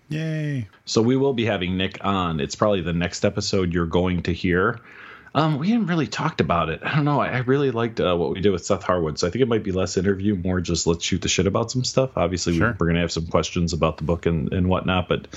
Yay. 0.09 0.67
So 0.85 1.03
we 1.03 1.15
will 1.15 1.33
be 1.33 1.45
having 1.45 1.77
Nick 1.77 2.03
on. 2.03 2.39
It's 2.39 2.55
probably 2.55 2.81
the 2.81 2.93
next 2.93 3.23
episode 3.23 3.73
you're 3.73 3.85
going 3.85 4.23
to 4.23 4.33
hear. 4.33 4.79
Um, 5.35 5.59
we 5.59 5.69
haven't 5.69 5.87
really 5.87 6.07
talked 6.07 6.41
about 6.41 6.69
it. 6.69 6.81
I 6.83 6.95
don't 6.95 7.05
know. 7.05 7.19
I, 7.19 7.27
I 7.27 7.37
really 7.39 7.69
liked 7.69 7.99
uh, 7.99 8.15
what 8.15 8.31
we 8.31 8.41
did 8.41 8.49
with 8.49 8.65
Seth 8.65 8.83
Harwood, 8.83 9.19
so 9.19 9.27
I 9.27 9.29
think 9.29 9.43
it 9.43 9.47
might 9.47 9.63
be 9.63 9.71
less 9.71 9.95
interview, 9.95 10.35
more 10.35 10.59
just 10.59 10.87
let's 10.87 11.03
shoot 11.03 11.21
the 11.21 11.29
shit 11.29 11.45
about 11.45 11.69
some 11.69 11.83
stuff. 11.83 12.17
Obviously, 12.17 12.57
sure. 12.57 12.67
we, 12.67 12.71
are 12.71 12.73
going 12.73 12.95
to 12.95 13.01
have 13.01 13.11
some 13.11 13.27
questions 13.27 13.73
about 13.73 13.97
the 13.97 14.03
book 14.03 14.25
and, 14.25 14.51
and 14.51 14.67
whatnot, 14.67 15.07
but 15.07 15.27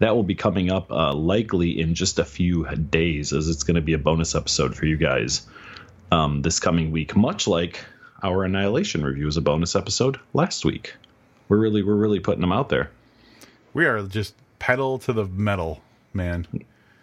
that 0.00 0.16
will 0.16 0.24
be 0.24 0.34
coming 0.34 0.72
up 0.72 0.90
uh, 0.90 1.14
likely 1.14 1.80
in 1.80 1.94
just 1.94 2.18
a 2.18 2.24
few 2.24 2.66
days, 2.74 3.32
as 3.32 3.48
it's 3.48 3.62
going 3.62 3.76
to 3.76 3.80
be 3.80 3.92
a 3.92 3.98
bonus 3.98 4.34
episode 4.34 4.74
for 4.74 4.84
you 4.86 4.96
guys 4.96 5.46
um, 6.10 6.42
this 6.42 6.58
coming 6.60 6.90
week, 6.90 7.14
much 7.16 7.46
like 7.46 7.84
our 8.22 8.44
Annihilation 8.44 9.04
review 9.04 9.26
was 9.26 9.36
a 9.36 9.42
bonus 9.42 9.76
episode 9.76 10.18
last 10.32 10.64
week. 10.64 10.94
We're 11.48 11.58
really 11.58 11.82
we're 11.82 11.94
really 11.94 12.20
putting 12.20 12.40
them 12.40 12.52
out 12.52 12.68
there. 12.68 12.90
We 13.72 13.86
are 13.86 14.02
just 14.02 14.34
pedal 14.58 14.98
to 15.00 15.12
the 15.12 15.26
metal, 15.26 15.82
man. 16.12 16.46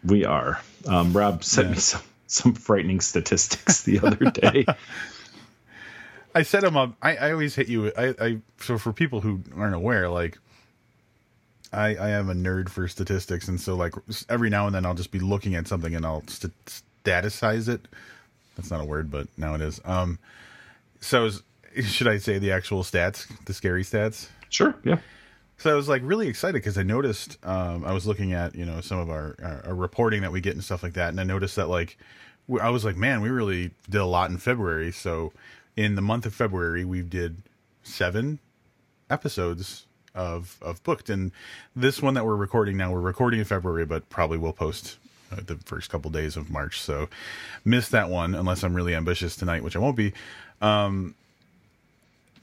We 0.03 0.25
are. 0.25 0.59
Um, 0.85 1.13
Rob 1.13 1.43
sent 1.43 1.69
yeah. 1.69 1.73
me 1.73 1.79
some 1.79 2.01
some 2.33 2.53
frightening 2.53 2.99
statistics 2.99 3.83
the 3.83 3.99
other 3.99 4.29
day. 4.31 4.65
I 6.35 6.43
set 6.43 6.61
them 6.61 6.75
up. 6.75 6.95
I, 7.01 7.15
I 7.15 7.31
always 7.31 7.53
hit 7.55 7.67
you. 7.67 7.91
I, 7.95 8.15
I 8.19 8.37
so 8.59 8.77
for 8.77 8.91
people 8.91 9.21
who 9.21 9.41
aren't 9.55 9.75
aware, 9.75 10.09
like 10.09 10.39
I 11.71 11.95
I 11.95 12.09
am 12.09 12.29
a 12.29 12.33
nerd 12.33 12.69
for 12.69 12.87
statistics, 12.87 13.47
and 13.47 13.61
so 13.61 13.75
like 13.75 13.93
every 14.29 14.49
now 14.49 14.65
and 14.65 14.75
then 14.75 14.85
I'll 14.85 14.95
just 14.95 15.11
be 15.11 15.19
looking 15.19 15.55
at 15.55 15.67
something 15.67 15.93
and 15.93 16.05
I'll 16.05 16.23
st- 16.27 16.53
staticize 17.05 17.69
it. 17.69 17.87
That's 18.55 18.71
not 18.71 18.81
a 18.81 18.85
word, 18.85 19.11
but 19.11 19.27
now 19.37 19.53
it 19.53 19.61
is. 19.61 19.79
Um, 19.85 20.17
so 21.01 21.25
is, 21.25 21.43
should 21.83 22.07
I 22.07 22.17
say 22.17 22.39
the 22.39 22.51
actual 22.51 22.83
stats, 22.83 23.27
the 23.45 23.53
scary 23.53 23.83
stats? 23.83 24.27
Sure. 24.49 24.75
Yeah. 24.83 24.99
So 25.57 25.71
I 25.71 25.75
was 25.75 25.87
like 25.87 26.01
really 26.03 26.27
excited 26.27 26.53
because 26.53 26.77
I 26.77 26.83
noticed 26.83 27.37
um, 27.43 27.85
I 27.85 27.93
was 27.93 28.07
looking 28.07 28.33
at 28.33 28.55
you 28.55 28.65
know 28.65 28.81
some 28.81 28.97
of 28.97 29.09
our, 29.09 29.35
our, 29.41 29.63
our 29.67 29.75
reporting 29.75 30.21
that 30.21 30.31
we 30.31 30.41
get 30.41 30.55
and 30.55 30.63
stuff 30.63 30.81
like 30.81 30.93
that, 30.93 31.09
and 31.09 31.19
I 31.19 31.23
noticed 31.23 31.55
that 31.57 31.69
like 31.69 31.97
I 32.61 32.69
was 32.69 32.83
like, 32.83 32.97
man, 32.97 33.21
we 33.21 33.29
really 33.29 33.71
did 33.89 34.01
a 34.01 34.05
lot 34.05 34.29
in 34.29 34.37
February. 34.37 34.91
So 34.91 35.31
in 35.75 35.95
the 35.95 36.01
month 36.01 36.25
of 36.25 36.33
February, 36.33 36.83
we 36.85 37.01
did 37.01 37.41
seven 37.83 38.39
episodes 39.09 39.85
of 40.15 40.57
of 40.61 40.83
booked, 40.83 41.09
and 41.09 41.31
this 41.75 42.01
one 42.01 42.13
that 42.13 42.25
we're 42.25 42.35
recording 42.35 42.77
now, 42.77 42.91
we're 42.91 42.99
recording 42.99 43.39
in 43.39 43.45
February, 43.45 43.85
but 43.85 44.09
probably 44.09 44.37
will 44.37 44.53
post 44.53 44.97
uh, 45.31 45.37
the 45.45 45.55
first 45.65 45.89
couple 45.89 46.11
days 46.11 46.37
of 46.37 46.49
March. 46.49 46.81
So 46.81 47.09
miss 47.65 47.89
that 47.89 48.09
one 48.09 48.35
unless 48.35 48.63
I'm 48.63 48.75
really 48.75 48.95
ambitious 48.95 49.35
tonight, 49.35 49.63
which 49.63 49.75
I 49.75 49.79
won't 49.79 49.95
be. 49.95 50.13
Um, 50.61 51.15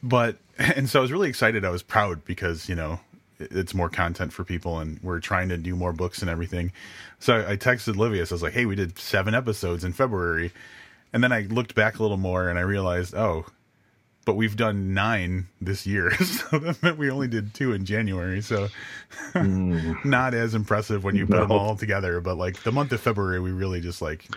but 0.02 0.36
and 0.58 0.88
so 0.88 1.00
I 1.00 1.02
was 1.02 1.12
really 1.12 1.28
excited. 1.28 1.64
I 1.64 1.70
was 1.70 1.82
proud 1.82 2.24
because 2.24 2.68
you 2.68 2.74
know 2.74 3.00
it's 3.40 3.74
more 3.74 3.88
content 3.88 4.32
for 4.32 4.44
people 4.44 4.78
and 4.78 5.00
we're 5.02 5.20
trying 5.20 5.48
to 5.48 5.56
do 5.56 5.74
more 5.74 5.92
books 5.92 6.20
and 6.20 6.30
everything. 6.30 6.72
So 7.18 7.44
I 7.46 7.56
texted 7.56 7.96
Livius. 7.96 8.30
I 8.30 8.34
was 8.34 8.42
like, 8.42 8.52
"Hey, 8.52 8.66
we 8.66 8.74
did 8.74 8.98
seven 8.98 9.34
episodes 9.34 9.84
in 9.84 9.92
February," 9.92 10.52
and 11.12 11.22
then 11.22 11.32
I 11.32 11.42
looked 11.42 11.74
back 11.74 11.98
a 11.98 12.02
little 12.02 12.16
more 12.16 12.48
and 12.48 12.58
I 12.58 12.62
realized, 12.62 13.14
oh, 13.14 13.46
but 14.24 14.36
we've 14.36 14.56
done 14.56 14.94
nine 14.94 15.48
this 15.60 15.86
year, 15.86 16.14
so 16.16 16.58
that 16.58 16.82
meant 16.82 16.98
we 16.98 17.10
only 17.10 17.28
did 17.28 17.54
two 17.54 17.72
in 17.72 17.84
January. 17.84 18.40
So 18.42 18.68
mm. 19.32 20.04
not 20.04 20.34
as 20.34 20.54
impressive 20.54 21.04
when 21.04 21.16
you 21.16 21.26
put 21.26 21.36
no. 21.36 21.42
them 21.42 21.52
all 21.52 21.76
together. 21.76 22.20
But 22.20 22.36
like 22.36 22.62
the 22.62 22.72
month 22.72 22.92
of 22.92 23.00
February, 23.00 23.40
we 23.40 23.50
really 23.50 23.80
just 23.80 24.02
like, 24.02 24.28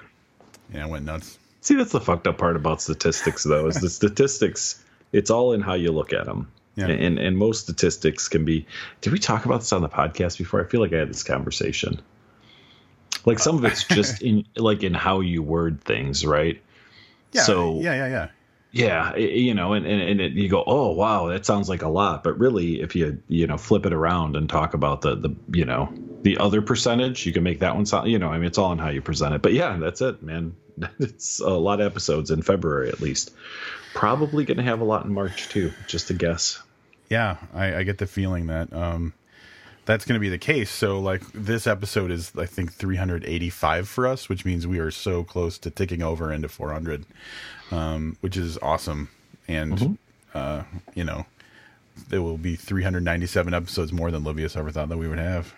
yeah, 0.74 0.86
went 0.86 1.06
nuts. 1.06 1.38
See, 1.62 1.76
that's 1.76 1.92
the 1.92 2.02
fucked 2.02 2.28
up 2.28 2.38
part 2.38 2.56
about 2.56 2.82
statistics, 2.82 3.44
though, 3.44 3.68
is 3.68 3.80
the 3.80 3.90
statistics. 3.90 4.84
It's 5.12 5.30
all 5.30 5.54
in 5.54 5.62
how 5.62 5.76
you 5.76 5.92
look 5.92 6.12
at 6.12 6.26
them. 6.26 6.52
Yeah. 6.76 6.88
And 6.88 7.20
and 7.20 7.38
most 7.38 7.62
statistics 7.62 8.28
can 8.28 8.46
be. 8.46 8.66
Did 9.02 9.14
we 9.14 9.20
talk 9.20 9.46
about 9.46 9.60
this 9.60 9.72
on 9.74 9.82
the 9.82 9.90
podcast 9.90 10.38
before? 10.38 10.64
I 10.64 10.68
feel 10.68 10.82
like 10.82 10.94
I 10.94 10.98
had 10.98 11.10
this 11.10 11.24
conversation. 11.24 12.02
Like 13.26 13.40
some 13.40 13.58
of 13.58 13.66
it's 13.66 13.84
just 13.88 14.22
in 14.22 14.46
like 14.56 14.84
in 14.84 14.94
how 14.94 15.20
you 15.20 15.44
word 15.44 15.84
things, 15.84 16.26
right? 16.26 16.62
Yeah. 17.32 17.44
So 17.44 17.80
yeah, 17.80 17.94
yeah, 17.94 18.08
yeah. 18.08 18.28
Yeah, 18.76 19.16
you 19.18 19.54
know, 19.54 19.74
and 19.74 19.86
and, 19.86 20.02
and 20.02 20.20
it, 20.20 20.32
you 20.32 20.50
go, 20.50 20.64
oh 20.66 20.94
wow, 20.94 21.28
that 21.28 21.46
sounds 21.46 21.70
like 21.70 21.84
a 21.84 21.88
lot, 21.88 22.24
but 22.24 22.40
really, 22.40 22.82
if 22.82 22.96
you 22.96 23.22
you 23.28 23.46
know 23.46 23.56
flip 23.56 23.86
it 23.86 23.94
around 23.94 24.36
and 24.36 24.50
talk 24.50 24.74
about 24.74 25.02
the 25.02 25.14
the 25.14 25.36
you 25.52 25.64
know 25.64 25.94
the 26.24 26.40
other 26.40 26.60
percentage, 26.64 27.24
you 27.24 27.34
can 27.34 27.44
make 27.44 27.60
that 27.60 27.76
one 27.76 27.86
sound. 27.86 28.10
You 28.10 28.18
know, 28.18 28.30
I 28.30 28.38
mean, 28.38 28.46
it's 28.46 28.58
all 28.58 28.72
in 28.72 28.80
how 28.80 28.90
you 28.90 29.00
present 29.00 29.36
it. 29.36 29.44
But 29.44 29.54
yeah, 29.54 29.78
that's 29.78 30.02
it, 30.02 30.24
man. 30.24 30.56
It's 31.00 31.40
a 31.40 31.50
lot 31.50 31.82
of 31.82 31.86
episodes 31.86 32.32
in 32.32 32.42
February 32.42 32.90
at 32.90 33.00
least. 33.00 33.32
Probably 33.94 34.46
going 34.46 34.58
to 34.58 34.64
have 34.64 34.82
a 34.82 34.84
lot 34.84 35.06
in 35.06 35.14
March 35.14 35.50
too, 35.50 35.72
just 35.88 36.10
a 36.10 36.14
guess. 36.14 36.62
Yeah, 37.10 37.38
I, 37.54 37.78
I 37.78 37.84
get 37.84 38.00
the 38.00 38.08
feeling 38.08 38.48
that 38.48 38.74
um, 38.74 39.14
that's 39.86 40.06
going 40.06 40.16
to 40.16 40.20
be 40.20 40.30
the 40.30 40.38
case. 40.38 40.72
So, 40.72 41.00
like, 41.00 41.22
this 41.34 41.68
episode 41.68 42.12
is, 42.12 42.32
I 42.38 42.46
think, 42.46 42.74
385 42.74 43.88
for 43.88 44.08
us, 44.08 44.30
which 44.30 44.46
means 44.46 44.66
we 44.66 44.80
are 44.80 44.92
so 44.92 45.24
close 45.24 45.58
to 45.60 45.70
ticking 45.70 46.02
over 46.02 46.32
into 46.32 46.48
400, 46.48 47.06
um, 47.72 48.18
which 48.22 48.38
is 48.38 48.58
awesome. 48.60 49.10
And, 49.48 49.78
mm-hmm. 49.78 49.94
uh, 50.34 50.64
you 50.96 51.04
know, 51.04 51.26
there 52.10 52.22
will 52.22 52.38
be 52.38 52.56
397 52.56 53.54
episodes 53.54 53.92
more 53.92 54.10
than 54.10 54.24
Livius 54.24 54.56
ever 54.56 54.72
thought 54.72 54.90
that 54.90 54.98
we 54.98 55.08
would 55.08 55.20
have. 55.20 55.54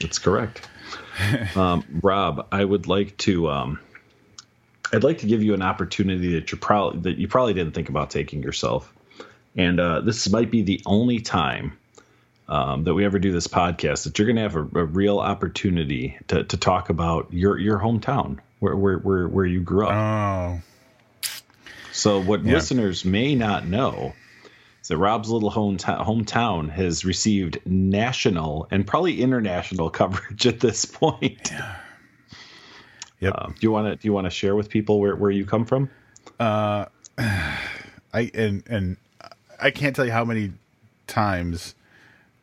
That's 0.00 0.18
correct. 0.18 0.68
um, 1.56 1.84
Rob, 2.02 2.46
I 2.52 2.64
would 2.64 2.86
like 2.86 3.16
to. 3.18 3.48
Um, 3.50 3.80
I'd 4.92 5.04
like 5.04 5.18
to 5.18 5.26
give 5.26 5.42
you 5.42 5.54
an 5.54 5.62
opportunity 5.62 6.34
that 6.34 6.50
you 6.50 6.58
probably 6.58 7.00
that 7.00 7.18
you 7.18 7.28
probably 7.28 7.54
didn't 7.54 7.72
think 7.72 7.88
about 7.88 8.10
taking 8.10 8.42
yourself, 8.42 8.92
and 9.56 9.78
uh, 9.78 10.00
this 10.00 10.28
might 10.30 10.50
be 10.50 10.62
the 10.62 10.80
only 10.86 11.20
time 11.20 11.76
um, 12.48 12.84
that 12.84 12.94
we 12.94 13.04
ever 13.04 13.18
do 13.18 13.32
this 13.32 13.46
podcast 13.46 14.04
that 14.04 14.18
you're 14.18 14.26
going 14.26 14.36
to 14.36 14.42
have 14.42 14.56
a, 14.56 14.80
a, 14.80 14.84
real 14.84 15.18
opportunity 15.18 16.18
to, 16.28 16.44
to 16.44 16.56
talk 16.56 16.88
about 16.88 17.32
your 17.32 17.58
your 17.58 17.78
hometown, 17.78 18.38
where 18.60 18.74
where 18.74 18.98
where, 18.98 19.28
where 19.28 19.46
you 19.46 19.60
grew 19.60 19.86
up. 19.86 19.92
Oh. 19.92 20.62
So 21.92 22.22
what 22.22 22.44
yeah. 22.44 22.54
listeners 22.54 23.04
may 23.04 23.34
not 23.34 23.66
know 23.66 24.14
is 24.80 24.88
that 24.88 24.96
Rob's 24.96 25.28
little 25.28 25.50
hometown, 25.50 26.06
hometown 26.06 26.70
has 26.70 27.04
received 27.04 27.58
national 27.66 28.68
and 28.70 28.86
probably 28.86 29.20
international 29.20 29.90
coverage 29.90 30.46
at 30.46 30.60
this 30.60 30.84
point. 30.84 31.50
Yeah. 31.50 31.76
Yep. 33.20 33.34
Uh, 33.36 33.46
do 33.48 33.54
you 33.60 33.70
want 33.70 33.88
to 33.88 33.96
do 33.96 34.06
you 34.06 34.12
want 34.12 34.26
to 34.26 34.30
share 34.30 34.54
with 34.54 34.68
people 34.68 35.00
where, 35.00 35.16
where 35.16 35.30
you 35.30 35.44
come 35.44 35.64
from? 35.64 35.90
Uh, 36.38 36.86
I 37.18 38.30
and 38.34 38.62
and 38.68 38.96
I 39.60 39.70
can't 39.70 39.94
tell 39.94 40.04
you 40.06 40.12
how 40.12 40.24
many 40.24 40.52
times 41.06 41.74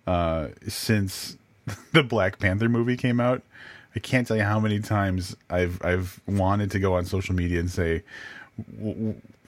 uh, 0.06 0.50
since 0.68 1.38
the 1.92 2.04
Black 2.04 2.40
Panther 2.40 2.70
movie 2.70 2.98
came 2.98 3.20
out 3.20 3.42
I 3.96 4.00
can't 4.00 4.28
tell 4.28 4.36
you 4.36 4.44
how 4.44 4.60
many 4.60 4.80
times 4.80 5.36
I've 5.50 5.84
I've 5.84 6.20
wanted 6.28 6.72
to 6.72 6.80
go 6.80 6.96
on 6.96 7.06
social 7.06 7.34
media 7.34 7.60
and 7.60 7.72
say 7.72 8.04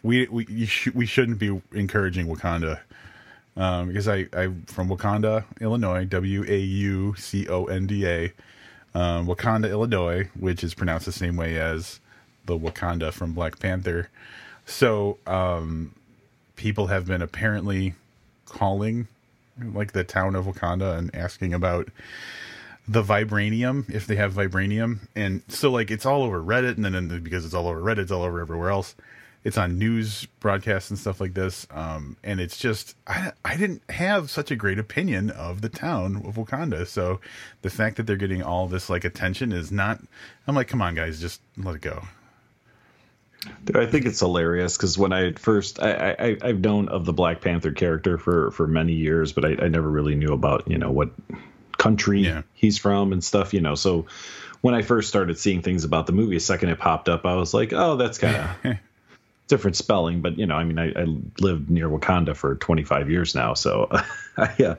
we 0.04 0.28
we 0.28 0.66
sh- 0.66 0.94
we 0.94 1.06
shouldn't 1.06 1.38
be 1.38 1.62
encouraging 1.74 2.28
Wakanda 2.28 2.80
um, 3.58 3.90
because 3.90 4.08
I 4.08 4.28
I'm 4.32 4.64
from 4.68 4.88
Wauconda 4.88 5.44
Illinois, 5.60 6.06
W 6.06 6.46
A 6.48 6.58
U 6.58 7.16
C 7.18 7.48
O 7.50 7.66
N 7.66 7.88
D 7.88 8.08
A, 8.08 8.32
um, 8.94 9.28
Wauconda, 9.28 9.70
Illinois, 9.70 10.30
which 10.40 10.64
is 10.64 10.74
pronounced 10.74 11.06
the 11.06 11.12
same 11.12 11.36
way 11.36 11.60
as 11.60 12.00
the 12.46 12.58
Wakanda 12.58 13.12
from 13.12 13.34
Black 13.34 13.60
Panther. 13.60 14.10
So 14.66 15.18
um, 15.28 15.94
people 16.56 16.88
have 16.88 17.06
been 17.06 17.22
apparently 17.22 17.94
calling 18.46 19.08
like 19.74 19.94
the 19.94 20.04
town 20.04 20.36
of 20.36 20.46
Wauconda 20.46 20.98
and 20.98 21.14
asking 21.16 21.54
about 21.54 21.90
the 22.88 23.04
vibranium 23.04 23.90
if 23.94 24.08
they 24.08 24.16
have 24.16 24.34
vibranium 24.34 25.00
and 25.14 25.42
so 25.50 25.70
like 25.70 25.92
it's 25.92 26.06
all 26.06 26.24
over 26.24 26.42
reddit 26.42 26.78
and 26.78 26.86
then 26.86 27.22
because 27.22 27.44
it's 27.44 27.54
all 27.54 27.68
over 27.68 27.82
reddit 27.82 27.98
it's 27.98 28.12
all 28.12 28.24
over 28.24 28.40
everywhere 28.40 28.70
else 28.70 28.96
it's 29.48 29.58
on 29.58 29.80
news 29.80 30.26
broadcasts 30.42 30.90
and 30.90 31.00
stuff 31.00 31.22
like 31.22 31.34
this 31.34 31.66
um, 31.72 32.18
and 32.22 32.42
it's 32.42 32.58
just 32.58 32.98
I, 33.08 33.32
I 33.46 33.56
didn't 33.56 33.82
have 33.90 34.30
such 34.30 34.52
a 34.52 34.58
great 34.58 34.78
opinion 34.78 35.30
of 35.30 35.62
the 35.62 35.70
town 35.70 36.18
of 36.26 36.36
wauconda 36.36 36.86
so 36.86 37.22
the 37.62 37.70
fact 37.70 37.96
that 37.96 38.04
they're 38.04 38.18
getting 38.18 38.44
all 38.44 38.68
this 38.68 38.90
like 38.90 39.06
attention 39.06 39.54
is 39.54 39.72
not 39.72 40.02
i'm 40.48 40.56
like 40.56 40.68
come 40.68 40.82
on 40.82 40.96
guys 40.96 41.22
just 41.22 41.42
let 41.56 41.76
it 41.76 41.82
go 41.82 42.04
I 43.74 43.86
think 43.86 44.06
it's 44.06 44.20
hilarious 44.20 44.76
because 44.76 44.98
when 44.98 45.14
I 45.14 45.32
first 45.34 45.82
I, 45.82 46.16
I 46.20 46.38
I've 46.42 46.60
known 46.60 46.90
of 46.90 47.06
the 47.06 47.14
Black 47.14 47.40
Panther 47.40 47.72
character 47.72 48.18
for 48.18 48.52
for 48.52 48.68
many 48.68 48.94
years, 48.94 49.32
but 49.32 49.46
I, 49.46 49.66
I 49.66 49.68
never 49.70 49.88
really 49.88 50.16
knew 50.16 50.34
about 50.34 50.70
you 50.70 50.78
know 50.80 50.92
what 50.92 51.12
country 51.78 52.22
yeah. 52.22 52.42
he's 52.56 52.78
from 52.78 53.14
and 53.14 53.24
stuff. 53.24 53.54
You 53.54 53.62
know, 53.62 53.76
so 53.76 54.08
when 54.62 54.74
I 54.74 54.82
first 54.82 55.08
started 55.08 55.38
seeing 55.38 55.62
things 55.62 55.84
about 55.86 56.08
the 56.08 56.14
movie, 56.14 56.36
a 56.36 56.42
second 56.42 56.70
it 56.70 56.80
popped 56.80 57.08
up, 57.08 57.26
I 57.26 57.36
was 57.36 57.54
like, 57.54 57.72
oh, 57.72 57.96
that's 57.96 58.18
kind 58.18 58.36
of 58.36 58.78
different 59.48 59.76
spelling, 59.76 60.22
but 60.22 60.38
you 60.38 60.46
know, 60.46 60.56
I 60.56 60.64
mean, 60.64 60.80
I, 60.80 60.90
I, 60.92 61.06
lived 61.40 61.70
near 61.70 61.90
Wauconda 61.90 62.36
for 62.36 62.56
25 62.56 63.10
years 63.10 63.34
now, 63.36 63.54
so 63.54 63.90
yeah. 64.58 64.68
Uh, 64.68 64.76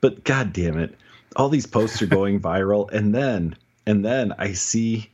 but 0.00 0.24
god 0.24 0.52
damn 0.52 0.78
it, 0.78 0.96
all 1.36 1.48
these 1.48 1.66
posts 1.66 2.02
are 2.02 2.06
going 2.06 2.40
viral, 2.40 2.90
and 2.92 3.14
then 3.14 3.56
and 3.86 4.04
then 4.04 4.32
I 4.38 4.52
see, 4.52 5.10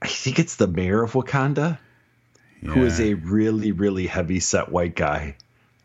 I 0.00 0.08
think 0.08 0.38
it's 0.38 0.56
the 0.56 0.66
mayor 0.66 1.02
of 1.02 1.14
Wauconda 1.14 1.78
yeah. 2.62 2.70
who 2.70 2.84
is 2.84 3.00
a 3.00 3.14
really, 3.14 3.72
really 3.72 4.06
heavy 4.06 4.40
set 4.40 4.70
white 4.70 4.94
guy 4.94 5.36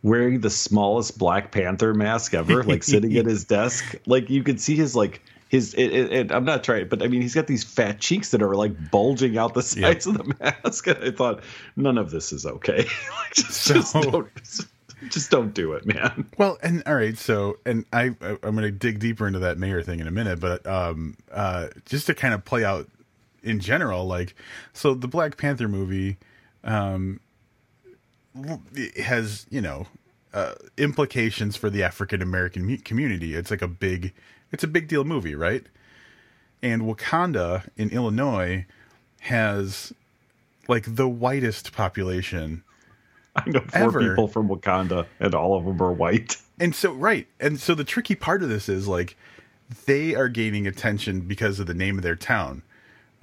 wearing 0.02 0.42
the 0.42 0.50
smallest 0.50 1.18
Black 1.18 1.52
Panther 1.52 1.94
mask 1.94 2.34
ever, 2.34 2.64
like 2.64 2.84
sitting 2.84 3.18
at 3.18 3.26
his 3.26 3.44
desk. 3.46 3.96
Like 4.06 4.30
you 4.30 4.44
could 4.44 4.60
see 4.60 4.76
his 4.76 4.96
like 4.96 5.22
his. 5.54 5.74
It, 5.76 5.94
it, 5.94 6.12
it, 6.12 6.32
I'm 6.32 6.46
not 6.46 6.64
trying, 6.64 6.88
but 6.88 7.02
I 7.02 7.08
mean, 7.08 7.22
he's 7.22 7.36
got 7.36 7.48
these 7.48 7.64
fat 7.64 8.00
cheeks 8.00 8.32
that 8.32 8.42
are 8.42 8.56
like 8.56 8.92
bulging 8.92 9.38
out 9.38 9.54
the 9.54 9.62
sides 9.62 10.08
of 10.08 10.18
the 10.18 10.36
mask. 10.40 10.88
And 10.88 11.04
I 11.04 11.12
thought 11.12 11.44
none 11.76 11.98
of 11.98 12.12
this 12.12 12.34
is 12.34 12.46
okay. 12.46 12.78
like, 13.18 13.34
just, 13.34 13.52
so, 13.52 13.76
just, 13.76 13.94
don't, 13.94 14.30
just 15.10 15.32
don't 15.32 15.54
do 15.54 15.74
it, 15.74 15.86
man. 15.86 16.30
Well, 16.38 16.58
and 16.62 16.84
all 16.86 16.96
right, 16.96 17.18
so 17.18 17.58
and 17.66 17.86
I 17.94 18.16
I'm 18.22 18.38
going 18.42 18.64
to 18.64 18.72
dig 18.72 19.00
deeper 19.00 19.28
into 19.28 19.40
that 19.40 19.58
mayor 19.58 19.84
thing 19.84 20.00
in 20.00 20.08
a 20.08 20.12
minute, 20.12 20.40
but 20.40 20.66
um 20.68 21.16
uh 21.32 21.68
just 21.86 22.08
to 22.08 22.16
kind 22.16 22.34
of 22.34 22.44
play 22.44 22.66
out 22.66 22.90
in 23.44 23.60
general, 23.60 24.06
like 24.06 24.36
so 24.74 24.94
the 24.94 25.08
Black 25.08 25.38
Panther 25.38 25.68
movie 25.68 26.18
um, 26.64 27.20
has 28.98 29.46
you 29.50 29.62
know 29.62 29.86
uh, 30.34 30.54
implications 30.78 31.56
for 31.56 31.70
the 31.70 31.84
African 31.84 32.22
American 32.22 32.78
community. 32.80 33.36
It's 33.36 33.52
like 33.52 33.62
a 33.62 33.68
big, 33.68 34.14
it's 34.54 34.64
a 34.64 34.68
big 34.68 34.88
deal 34.88 35.04
movie, 35.04 35.36
right? 35.36 35.66
And 36.62 36.84
Wauconda 36.84 37.64
in 37.76 37.90
Illinois 37.90 38.66
has 39.22 39.92
like 40.70 40.96
the 40.96 41.10
whitest 41.10 41.74
population. 41.74 42.64
I 43.36 43.50
know 43.50 43.62
four 43.62 43.82
ever. 43.82 44.00
people 44.00 44.28
from 44.28 44.48
Wauconda, 44.48 45.08
and 45.20 45.34
all 45.34 45.58
of 45.58 45.66
them 45.66 45.82
are 45.82 45.92
white. 45.92 46.38
And 46.60 46.76
so, 46.76 46.94
right, 46.94 47.28
and 47.40 47.60
so 47.60 47.74
the 47.74 47.84
tricky 47.84 48.16
part 48.16 48.44
of 48.44 48.50
this 48.50 48.70
is 48.70 48.88
like 48.88 49.18
they 49.86 50.14
are 50.14 50.30
gaining 50.30 50.68
attention 50.68 51.22
because 51.22 51.60
of 51.60 51.66
the 51.66 51.74
name 51.74 51.98
of 51.98 52.04
their 52.04 52.16
town. 52.16 52.62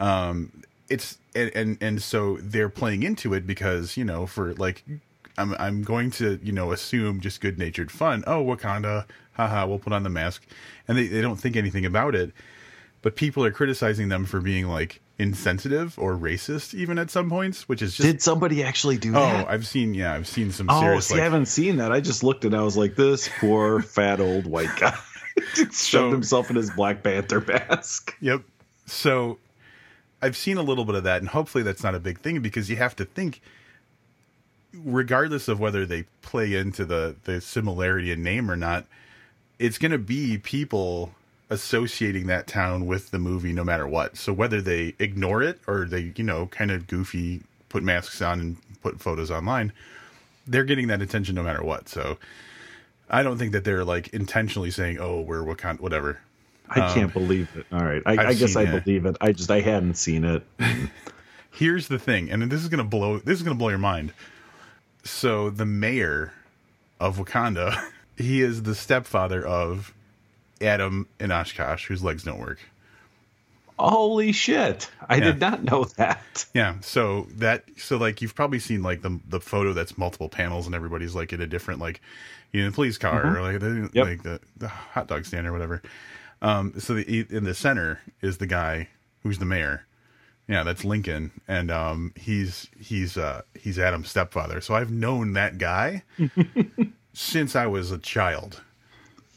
Um, 0.01 0.65
it's 0.89 1.19
and, 1.35 1.53
and 1.55 1.79
and 1.81 2.03
so 2.03 2.39
they're 2.39 2.69
playing 2.69 3.05
into 3.05 3.33
it 3.33 3.47
because 3.47 3.97
you 3.97 4.05
know 4.05 4.27
for 4.27 4.53
like 4.55 4.83
I'm 5.39 5.55
I'm 5.59 5.83
going 5.83 6.11
to 6.13 6.39
you 6.43 6.53
know 6.53 6.73
assume 6.73 7.21
just 7.21 7.41
good 7.41 7.59
natured 7.59 7.91
fun. 7.91 8.25
Oh, 8.27 8.45
Wakanda, 8.45 9.07
haha, 9.33 9.67
we'll 9.67 9.79
put 9.79 9.93
on 9.93 10.03
the 10.03 10.11
mask, 10.11 10.47
and 10.89 10.97
they 10.97 11.07
they 11.07 11.21
don't 11.21 11.37
think 11.37 11.57
anything 11.57 11.85
about 11.85 12.15
it. 12.15 12.33
But 13.03 13.17
people 13.17 13.45
are 13.45 13.51
criticizing 13.51 14.11
them 14.11 14.27
for 14.27 14.41
being 14.41 14.67
like 14.67 15.01
insensitive 15.19 15.99
or 15.99 16.17
racist, 16.17 16.75
even 16.75 16.99
at 16.99 17.11
some 17.11 17.29
points, 17.29 17.69
which 17.69 17.83
is 17.83 17.97
just. 17.97 18.07
Did 18.07 18.23
somebody 18.23 18.63
actually 18.63 18.99
do 18.99 19.11
oh, 19.11 19.21
that? 19.21 19.47
Oh, 19.47 19.51
I've 19.51 19.67
seen. 19.67 19.95
Yeah, 19.95 20.15
I've 20.15 20.27
seen 20.27 20.51
some. 20.51 20.69
Oh, 20.69 20.81
serious, 20.81 21.07
see, 21.07 21.15
like, 21.15 21.21
I 21.21 21.25
haven't 21.25 21.47
seen 21.47 21.77
that. 21.77 21.93
I 21.93 22.01
just 22.01 22.23
looked 22.23 22.45
and 22.45 22.55
I 22.55 22.63
was 22.63 22.77
like, 22.77 22.97
this 22.97 23.29
poor 23.39 23.83
fat 23.83 24.21
old 24.21 24.47
white 24.47 24.75
guy 24.79 24.99
shoved 25.55 25.75
so, 25.75 26.11
himself 26.11 26.51
in 26.51 26.57
his 26.57 26.71
Black 26.71 27.03
Panther 27.03 27.41
mask. 27.41 28.17
Yep. 28.21 28.43
So 28.87 29.39
I've 30.23 30.37
seen 30.37 30.57
a 30.57 30.63
little 30.63 30.85
bit 30.85 30.95
of 30.95 31.05
that, 31.05 31.21
and 31.21 31.29
hopefully 31.29 31.65
that's 31.65 31.83
not 31.83 31.95
a 31.95 32.01
big 32.01 32.21
thing 32.21 32.41
because 32.41 32.69
you 32.69 32.77
have 32.77 32.97
to 32.97 33.05
think, 33.05 33.41
regardless 34.75 35.49
of 35.49 35.61
whether 35.61 35.87
they 35.87 36.05
play 36.23 36.55
into 36.55 36.85
the 36.85 37.17
the 37.25 37.41
similarity 37.41 38.11
in 38.11 38.23
name 38.23 38.51
or 38.51 38.57
not, 38.57 38.87
it's 39.59 39.79
going 39.79 39.93
to 39.93 39.99
be 39.99 40.39
people 40.39 41.13
associating 41.51 42.29
that 42.29 42.47
town 42.47 42.87
with 42.87 43.11
the 43.11 43.19
movie 43.19 43.53
no 43.53 43.65
matter 43.65 43.87
what. 43.87 44.17
So 44.17 44.33
whether 44.33 44.61
they 44.61 44.95
ignore 44.99 45.43
it 45.43 45.61
or 45.67 45.85
they, 45.85 46.13
you 46.17 46.25
know, 46.25 46.47
kind 46.47 46.71
of 46.71 46.87
goofy 46.87 47.43
put 47.69 47.83
masks 47.83 48.23
on 48.23 48.41
and 48.41 48.57
put 48.83 49.01
photos 49.01 49.31
online, 49.31 49.73
they're 50.47 50.65
getting 50.65 50.87
that 50.89 51.03
attention 51.03 51.35
no 51.35 51.43
matter 51.43 51.63
what. 51.63 51.89
So 51.89 52.19
I 53.11 53.23
don't 53.23 53.39
think 53.39 53.53
that 53.53 53.65
they're 53.65 53.85
like 53.85 54.09
intentionally 54.09 54.71
saying, 54.71 54.99
"Oh, 55.01 55.21
we're 55.21 55.43
what 55.43 55.59
kind, 55.59 55.79
whatever." 55.81 56.21
I 56.69 56.81
um, 56.81 56.95
can't 56.95 57.13
believe 57.13 57.49
it. 57.57 57.67
All 57.73 57.85
right, 57.85 58.03
I, 58.07 58.29
I 58.29 58.35
guess 58.35 58.55
I 58.55 58.63
it. 58.63 58.85
believe 58.85 59.05
it. 59.07 59.17
I 59.21 59.33
just 59.33 59.51
I 59.51 59.61
hadn't 59.61 59.95
seen 59.95 60.25
it. 60.25 60.47
Here's 61.53 61.89
the 61.89 61.99
thing, 61.99 62.31
and 62.31 62.43
this 62.51 62.63
is 62.63 62.69
gonna 62.69 62.85
blow. 62.85 63.19
This 63.19 63.39
is 63.39 63.43
gonna 63.43 63.57
blow 63.57 63.71
your 63.71 63.79
mind. 63.79 64.13
So 65.05 65.51
the 65.51 65.67
mayor 65.67 66.33
of 66.99 67.19
Wauconda, 67.19 67.83
he 68.17 68.43
is 68.43 68.63
the 68.63 68.75
stepfather 68.75 69.45
of 69.45 69.95
Adam 70.61 71.09
and 71.19 71.33
Oshkosh, 71.33 71.87
whose 71.87 72.03
legs 72.03 72.25
don't 72.25 72.39
work. 72.39 72.59
Holy 73.79 74.33
shit! 74.33 74.91
I 75.09 75.17
yeah. 75.17 75.25
did 75.25 75.41
not 75.41 75.65
know 75.65 75.85
that. 75.97 76.45
Yeah, 76.53 76.81
so 76.81 77.27
that 77.37 77.65
so 77.79 77.97
like 77.97 78.21
you've 78.21 78.35
probably 78.35 78.59
seen 78.59 78.83
like 78.83 79.01
the 79.01 79.19
the 79.27 79.41
photo 79.41 79.73
that's 79.73 79.97
multiple 79.97 80.29
panels 80.29 80.67
and 80.67 80.75
everybody's 80.75 81.15
like 81.15 81.33
in 81.33 81.41
a 81.41 81.47
different 81.47 81.81
like 81.81 82.03
you 82.53 82.63
know 82.63 82.71
police 82.73 82.99
car 82.99 83.25
mm-hmm. 83.25 83.37
or 83.37 83.41
like 83.41 83.61
the 83.61 83.91
yep. 83.95 84.07
like 84.07 84.23
the, 84.23 84.39
the 84.59 84.69
hot 84.69 85.07
dog 85.07 85.25
stand 85.25 85.47
or 85.47 85.53
whatever. 85.53 85.81
Um, 86.43 86.79
so 86.79 86.95
the, 86.95 87.27
in 87.31 87.45
the 87.45 87.55
center 87.55 88.01
is 88.21 88.37
the 88.37 88.47
guy 88.47 88.89
who's 89.23 89.39
the 89.39 89.45
mayor. 89.47 89.87
Yeah, 90.51 90.65
that's 90.65 90.85
Lincoln, 90.85 91.31
and 91.47 91.71
um, 91.71 92.13
he's 92.17 92.67
he's 92.77 93.17
uh, 93.17 93.43
he's 93.55 93.79
Adam's 93.79 94.11
stepfather. 94.11 94.61
So 94.61 94.75
I've 94.75 94.91
known 94.91 95.35
that 95.35 95.59
guy 95.59 96.03
since 97.13 97.55
I 97.55 97.67
was 97.67 97.93
a 97.93 97.99
child. 97.99 98.61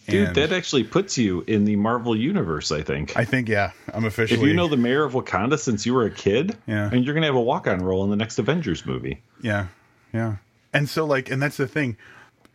Dude, 0.08 0.30
and 0.30 0.36
that 0.36 0.52
actually 0.52 0.84
puts 0.84 1.16
you 1.16 1.44
in 1.46 1.66
the 1.66 1.76
Marvel 1.76 2.16
universe. 2.16 2.72
I 2.72 2.82
think. 2.82 3.16
I 3.16 3.26
think 3.26 3.48
yeah, 3.48 3.74
I'm 3.94 4.06
officially. 4.06 4.42
If 4.42 4.48
you 4.48 4.56
know 4.56 4.68
the 4.68 4.76
mayor 4.76 5.04
of 5.04 5.14
Wauconda 5.14 5.60
since 5.60 5.86
you 5.86 5.94
were 5.94 6.06
a 6.06 6.10
kid, 6.10 6.58
yeah, 6.66 6.90
and 6.92 7.06
you're 7.06 7.14
gonna 7.14 7.28
have 7.28 7.36
a 7.36 7.42
walk-on 7.42 7.84
role 7.84 8.04
in 8.04 8.10
the 8.10 8.16
next 8.16 8.40
Avengers 8.40 8.84
movie. 8.84 9.22
Yeah, 9.40 9.68
yeah, 10.14 10.38
and 10.74 10.90
so 10.90 11.06
like, 11.06 11.30
and 11.30 11.40
that's 11.40 11.58
the 11.58 11.68
thing. 11.68 11.96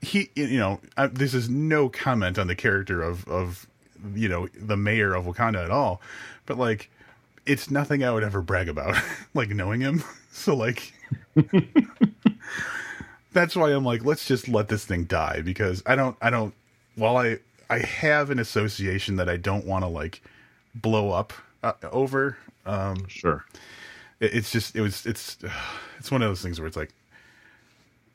He, 0.03 0.31
you 0.35 0.59
know, 0.59 0.81
I, 0.97 1.07
this 1.07 1.33
is 1.33 1.49
no 1.49 1.89
comment 1.89 2.41
on 2.41 2.49
the 2.49 2.57
character 2.57 3.03
of 3.03 3.27
of 3.29 3.69
you 4.17 4.29
know 4.29 4.49
the 4.61 4.77
mayor 4.77 5.15
of 5.15 5.27
Wauconda 5.27 5.63
at 5.63 5.71
all, 5.71 6.03
but 6.45 6.59
like 6.59 6.91
it's 7.49 7.71
nothing 7.71 8.05
I 8.05 8.13
would 8.13 8.23
ever 8.23 8.43
brag 8.43 8.69
about, 8.69 8.97
like 9.35 9.51
knowing 9.51 9.81
him. 9.81 10.03
So 10.31 10.55
like 10.55 10.93
that's 13.33 13.57
why 13.57 13.71
I'm 13.71 13.85
like, 13.85 14.05
let's 14.05 14.25
just 14.25 14.47
let 14.47 14.69
this 14.69 14.85
thing 14.85 15.03
die 15.03 15.41
because 15.41 15.83
I 15.85 15.97
don't 15.97 16.17
I 16.23 16.31
don't 16.31 16.55
while 16.95 17.17
I 17.17 17.39
I 17.69 17.81
have 17.81 18.31
an 18.31 18.39
association 18.39 19.17
that 19.17 19.29
I 19.29 19.37
don't 19.37 19.67
want 19.67 19.83
to 19.83 19.89
like 19.89 20.23
blow 20.77 21.11
up 21.11 21.33
uh, 21.65 21.73
over. 21.91 22.37
Um, 22.67 23.09
sure. 23.09 23.47
It, 24.21 24.35
it's 24.35 24.53
just 24.53 24.77
it 24.77 24.81
was 24.81 25.07
it's 25.07 25.39
it's 25.99 26.13
one 26.13 26.23
of 26.23 26.29
those 26.29 26.41
things 26.41 26.61
where 26.61 26.69
it's 26.69 26.77
like 26.77 26.93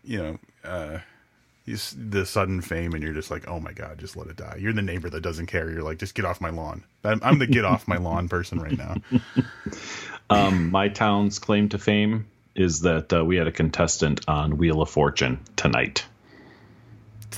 you 0.05 0.19
know. 0.19 0.39
Uh, 0.63 0.99
the 1.65 2.25
sudden 2.25 2.61
fame 2.61 2.93
and 2.93 3.01
you're 3.01 3.13
just 3.13 3.31
like 3.31 3.47
oh 3.47 3.59
my 3.59 3.71
god 3.71 3.97
just 3.97 4.17
let 4.17 4.27
it 4.27 4.35
die. 4.35 4.57
You're 4.59 4.73
the 4.73 4.81
neighbor 4.81 5.09
that 5.09 5.21
doesn't 5.21 5.45
care. 5.47 5.69
You're 5.69 5.83
like 5.83 5.97
just 5.97 6.15
get 6.15 6.25
off 6.25 6.41
my 6.41 6.49
lawn. 6.49 6.83
I'm, 7.03 7.19
I'm 7.23 7.39
the 7.39 7.47
get 7.47 7.65
off 7.65 7.87
my 7.87 7.97
lawn 8.09 8.27
person 8.29 8.59
right 8.59 8.77
now. 8.77 8.95
Um, 10.29 10.71
my 10.71 10.87
town's 10.89 11.37
claim 11.37 11.69
to 11.69 11.77
fame 11.77 12.27
is 12.55 12.81
that 12.81 13.11
uh, 13.13 13.23
we 13.23 13.35
had 13.35 13.45
a 13.45 13.51
contestant 13.51 14.27
on 14.27 14.57
wheel 14.57 14.81
of 14.81 14.89
fortune 14.89 15.39
tonight. 15.55 16.05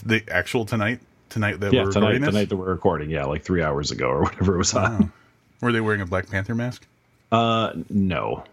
The 0.05 0.23
actual 0.29 0.65
tonight? 0.65 0.99
Tonight 1.29 1.59
that 1.59 1.73
yeah, 1.73 1.83
we're 1.83 1.91
tonight, 1.91 2.07
recording 2.09 2.23
tonight 2.31 2.49
that 2.49 2.55
we're 2.55 2.69
recording. 2.69 3.09
Yeah 3.09 3.25
like 3.25 3.43
three 3.43 3.63
hours 3.63 3.91
ago 3.91 4.07
or 4.07 4.21
whatever 4.23 4.55
it 4.55 4.57
was 4.57 4.73
on. 4.73 5.11
Were 5.61 5.71
they 5.71 5.81
wearing 5.81 6.01
a 6.01 6.05
Black 6.05 6.29
Panther 6.29 6.55
mask? 6.55 6.85
Uh, 7.31 7.73
no. 7.89 8.43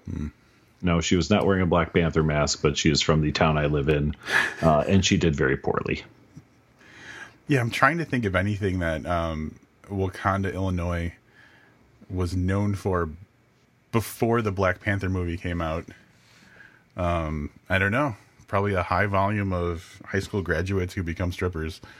No, 0.82 1.00
she 1.00 1.14
was 1.16 1.30
not 1.30 1.46
wearing 1.46 1.62
a 1.62 1.66
Black 1.66 1.92
Panther 1.92 2.22
mask, 2.24 2.60
but 2.60 2.76
she 2.76 2.90
is 2.90 3.00
from 3.00 3.20
the 3.20 3.30
town 3.30 3.56
I 3.56 3.66
live 3.66 3.88
in, 3.88 4.16
uh, 4.60 4.84
and 4.86 5.04
she 5.04 5.16
did 5.16 5.36
very 5.36 5.56
poorly. 5.56 6.02
Yeah, 7.46 7.60
I'm 7.60 7.70
trying 7.70 7.98
to 7.98 8.04
think 8.04 8.24
of 8.24 8.34
anything 8.34 8.80
that 8.80 9.06
um, 9.06 9.54
Wauconda, 9.88 10.52
Illinois 10.52 11.12
was 12.10 12.34
known 12.34 12.74
for 12.74 13.10
before 13.92 14.42
the 14.42 14.50
Black 14.52 14.80
Panther 14.80 15.08
movie 15.08 15.36
came 15.36 15.60
out. 15.60 15.84
Um, 16.96 17.50
I 17.68 17.78
don't 17.78 17.92
know. 17.92 18.16
Probably 18.48 18.74
a 18.74 18.82
high 18.82 19.06
volume 19.06 19.52
of 19.52 20.00
high 20.04 20.20
school 20.20 20.42
graduates 20.42 20.94
who 20.94 21.02
become 21.02 21.32
strippers. 21.32 21.80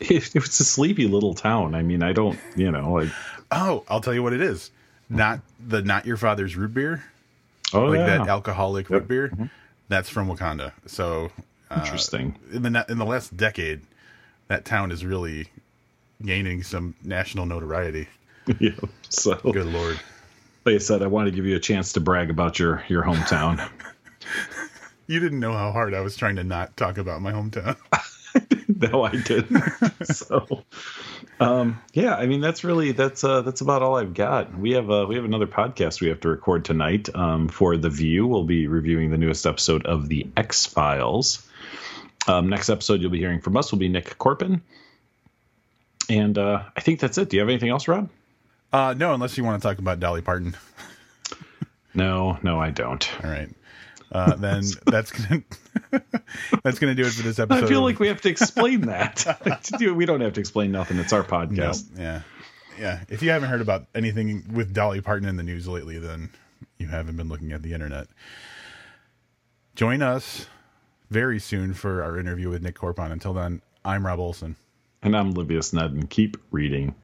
It, 0.00 0.36
it 0.36 0.40
was 0.40 0.60
a 0.60 0.64
sleepy 0.64 1.08
little 1.08 1.34
town. 1.34 1.74
I 1.74 1.82
mean, 1.82 2.04
I 2.04 2.12
don't, 2.12 2.38
you 2.54 2.70
know, 2.70 2.92
like, 2.92 3.08
Oh, 3.50 3.82
I'll 3.88 4.00
tell 4.00 4.14
you 4.14 4.22
what 4.22 4.32
it 4.32 4.40
is. 4.40 4.70
Not 5.08 5.40
the 5.66 5.82
not 5.82 6.06
your 6.06 6.16
father's 6.16 6.54
root 6.54 6.72
beer, 6.74 7.02
oh 7.72 7.84
like 7.86 7.98
yeah, 7.98 8.18
that 8.18 8.28
alcoholic 8.28 8.90
root 8.90 9.08
beer. 9.08 9.32
That's 9.88 10.08
from 10.08 10.28
Wauconda. 10.28 10.72
So 10.86 11.30
uh, 11.70 11.80
interesting. 11.82 12.36
in 12.52 12.62
the 12.62 12.86
in 12.88 12.98
the 12.98 13.04
last 13.04 13.36
decade, 13.36 13.82
that 14.48 14.64
town 14.64 14.90
is 14.92 15.04
really 15.04 15.48
gaining 16.24 16.62
some 16.62 16.94
national 17.02 17.46
notoriety. 17.46 18.08
yeah. 18.58 18.70
So, 19.08 19.34
Good 19.36 19.66
lord. 19.66 20.00
like 20.64 20.74
I 20.74 20.78
said, 20.78 21.02
I 21.02 21.06
want 21.06 21.26
to 21.26 21.30
give 21.30 21.46
you 21.46 21.56
a 21.56 21.60
chance 21.60 21.92
to 21.94 22.00
brag 22.00 22.30
about 22.30 22.58
your 22.58 22.84
your 22.88 23.02
hometown. 23.02 23.68
You 25.10 25.20
didn't 25.20 25.40
know 25.40 25.54
how 25.54 25.72
hard 25.72 25.94
I 25.94 26.00
was 26.00 26.16
trying 26.16 26.36
to 26.36 26.44
not 26.44 26.76
talk 26.76 26.98
about 26.98 27.22
my 27.22 27.32
hometown. 27.32 27.76
no, 28.92 29.02
I 29.02 29.10
didn't. 29.10 29.64
so, 30.04 30.62
um, 31.40 31.80
yeah, 31.92 32.14
I 32.14 32.26
mean 32.26 32.40
that's 32.40 32.62
really 32.62 32.92
that's 32.92 33.24
uh, 33.24 33.42
that's 33.42 33.60
about 33.60 33.82
all 33.82 33.96
I've 33.96 34.14
got. 34.14 34.56
We 34.56 34.72
have 34.72 34.88
uh, 34.88 35.06
we 35.08 35.16
have 35.16 35.24
another 35.24 35.48
podcast 35.48 36.00
we 36.00 36.08
have 36.08 36.20
to 36.20 36.28
record 36.28 36.64
tonight 36.64 37.12
um, 37.14 37.48
for 37.48 37.76
the 37.76 37.90
View. 37.90 38.26
We'll 38.26 38.44
be 38.44 38.68
reviewing 38.68 39.10
the 39.10 39.18
newest 39.18 39.46
episode 39.46 39.84
of 39.86 40.08
the 40.08 40.28
X 40.36 40.66
Files. 40.66 41.44
Um, 42.28 42.50
next 42.50 42.68
episode 42.68 43.00
you'll 43.00 43.10
be 43.10 43.18
hearing 43.18 43.40
from 43.40 43.56
us 43.56 43.72
will 43.72 43.78
be 43.78 43.88
Nick 43.88 44.16
Corpin, 44.16 44.62
and 46.08 46.38
uh, 46.38 46.62
I 46.76 46.80
think 46.80 47.00
that's 47.00 47.18
it. 47.18 47.30
Do 47.30 47.36
you 47.36 47.40
have 47.40 47.48
anything 47.48 47.70
else, 47.70 47.88
Rob? 47.88 48.10
Uh, 48.72 48.94
no, 48.96 49.12
unless 49.12 49.36
you 49.36 49.44
want 49.44 49.60
to 49.60 49.68
talk 49.68 49.78
about 49.78 49.98
Dolly 49.98 50.22
Parton. 50.22 50.56
No, 51.94 52.38
no, 52.42 52.60
I 52.60 52.70
don't. 52.70 53.24
All 53.24 53.30
right. 53.30 53.48
Uh, 54.10 54.34
then 54.36 54.62
that's 54.86 55.10
gonna 55.12 55.42
that's 56.62 56.78
gonna 56.78 56.94
do 56.94 57.04
it 57.04 57.12
for 57.12 57.22
this 57.22 57.38
episode. 57.38 57.64
I 57.64 57.66
feel 57.66 57.82
like 57.82 57.98
we 57.98 58.08
have 58.08 58.20
to 58.22 58.28
explain 58.28 58.80
that. 58.86 59.24
we 59.80 60.06
don't 60.06 60.20
have 60.20 60.34
to 60.34 60.40
explain 60.40 60.72
nothing. 60.72 60.98
It's 60.98 61.12
our 61.12 61.24
podcast. 61.24 61.98
yeah, 61.98 62.22
yeah. 62.78 63.04
If 63.08 63.22
you 63.22 63.30
haven't 63.30 63.48
heard 63.48 63.60
about 63.60 63.86
anything 63.94 64.44
with 64.52 64.72
Dolly 64.72 65.00
Parton 65.00 65.28
in 65.28 65.36
the 65.36 65.42
news 65.42 65.68
lately, 65.68 65.98
then 65.98 66.30
you 66.78 66.86
haven't 66.86 67.16
been 67.16 67.28
looking 67.28 67.52
at 67.52 67.62
the 67.62 67.74
internet. 67.74 68.08
Join 69.74 70.02
us 70.02 70.46
very 71.10 71.38
soon 71.38 71.74
for 71.74 72.02
our 72.02 72.18
interview 72.18 72.50
with 72.50 72.62
Nick 72.62 72.76
Corpon. 72.76 73.12
Until 73.12 73.32
then, 73.32 73.62
I'm 73.84 74.04
Rob 74.06 74.18
Olson. 74.18 74.56
And 75.02 75.16
I'm 75.16 75.32
Livius 75.32 75.72
Ned, 75.72 75.92
and 75.92 76.10
keep 76.10 76.36
reading. 76.50 76.94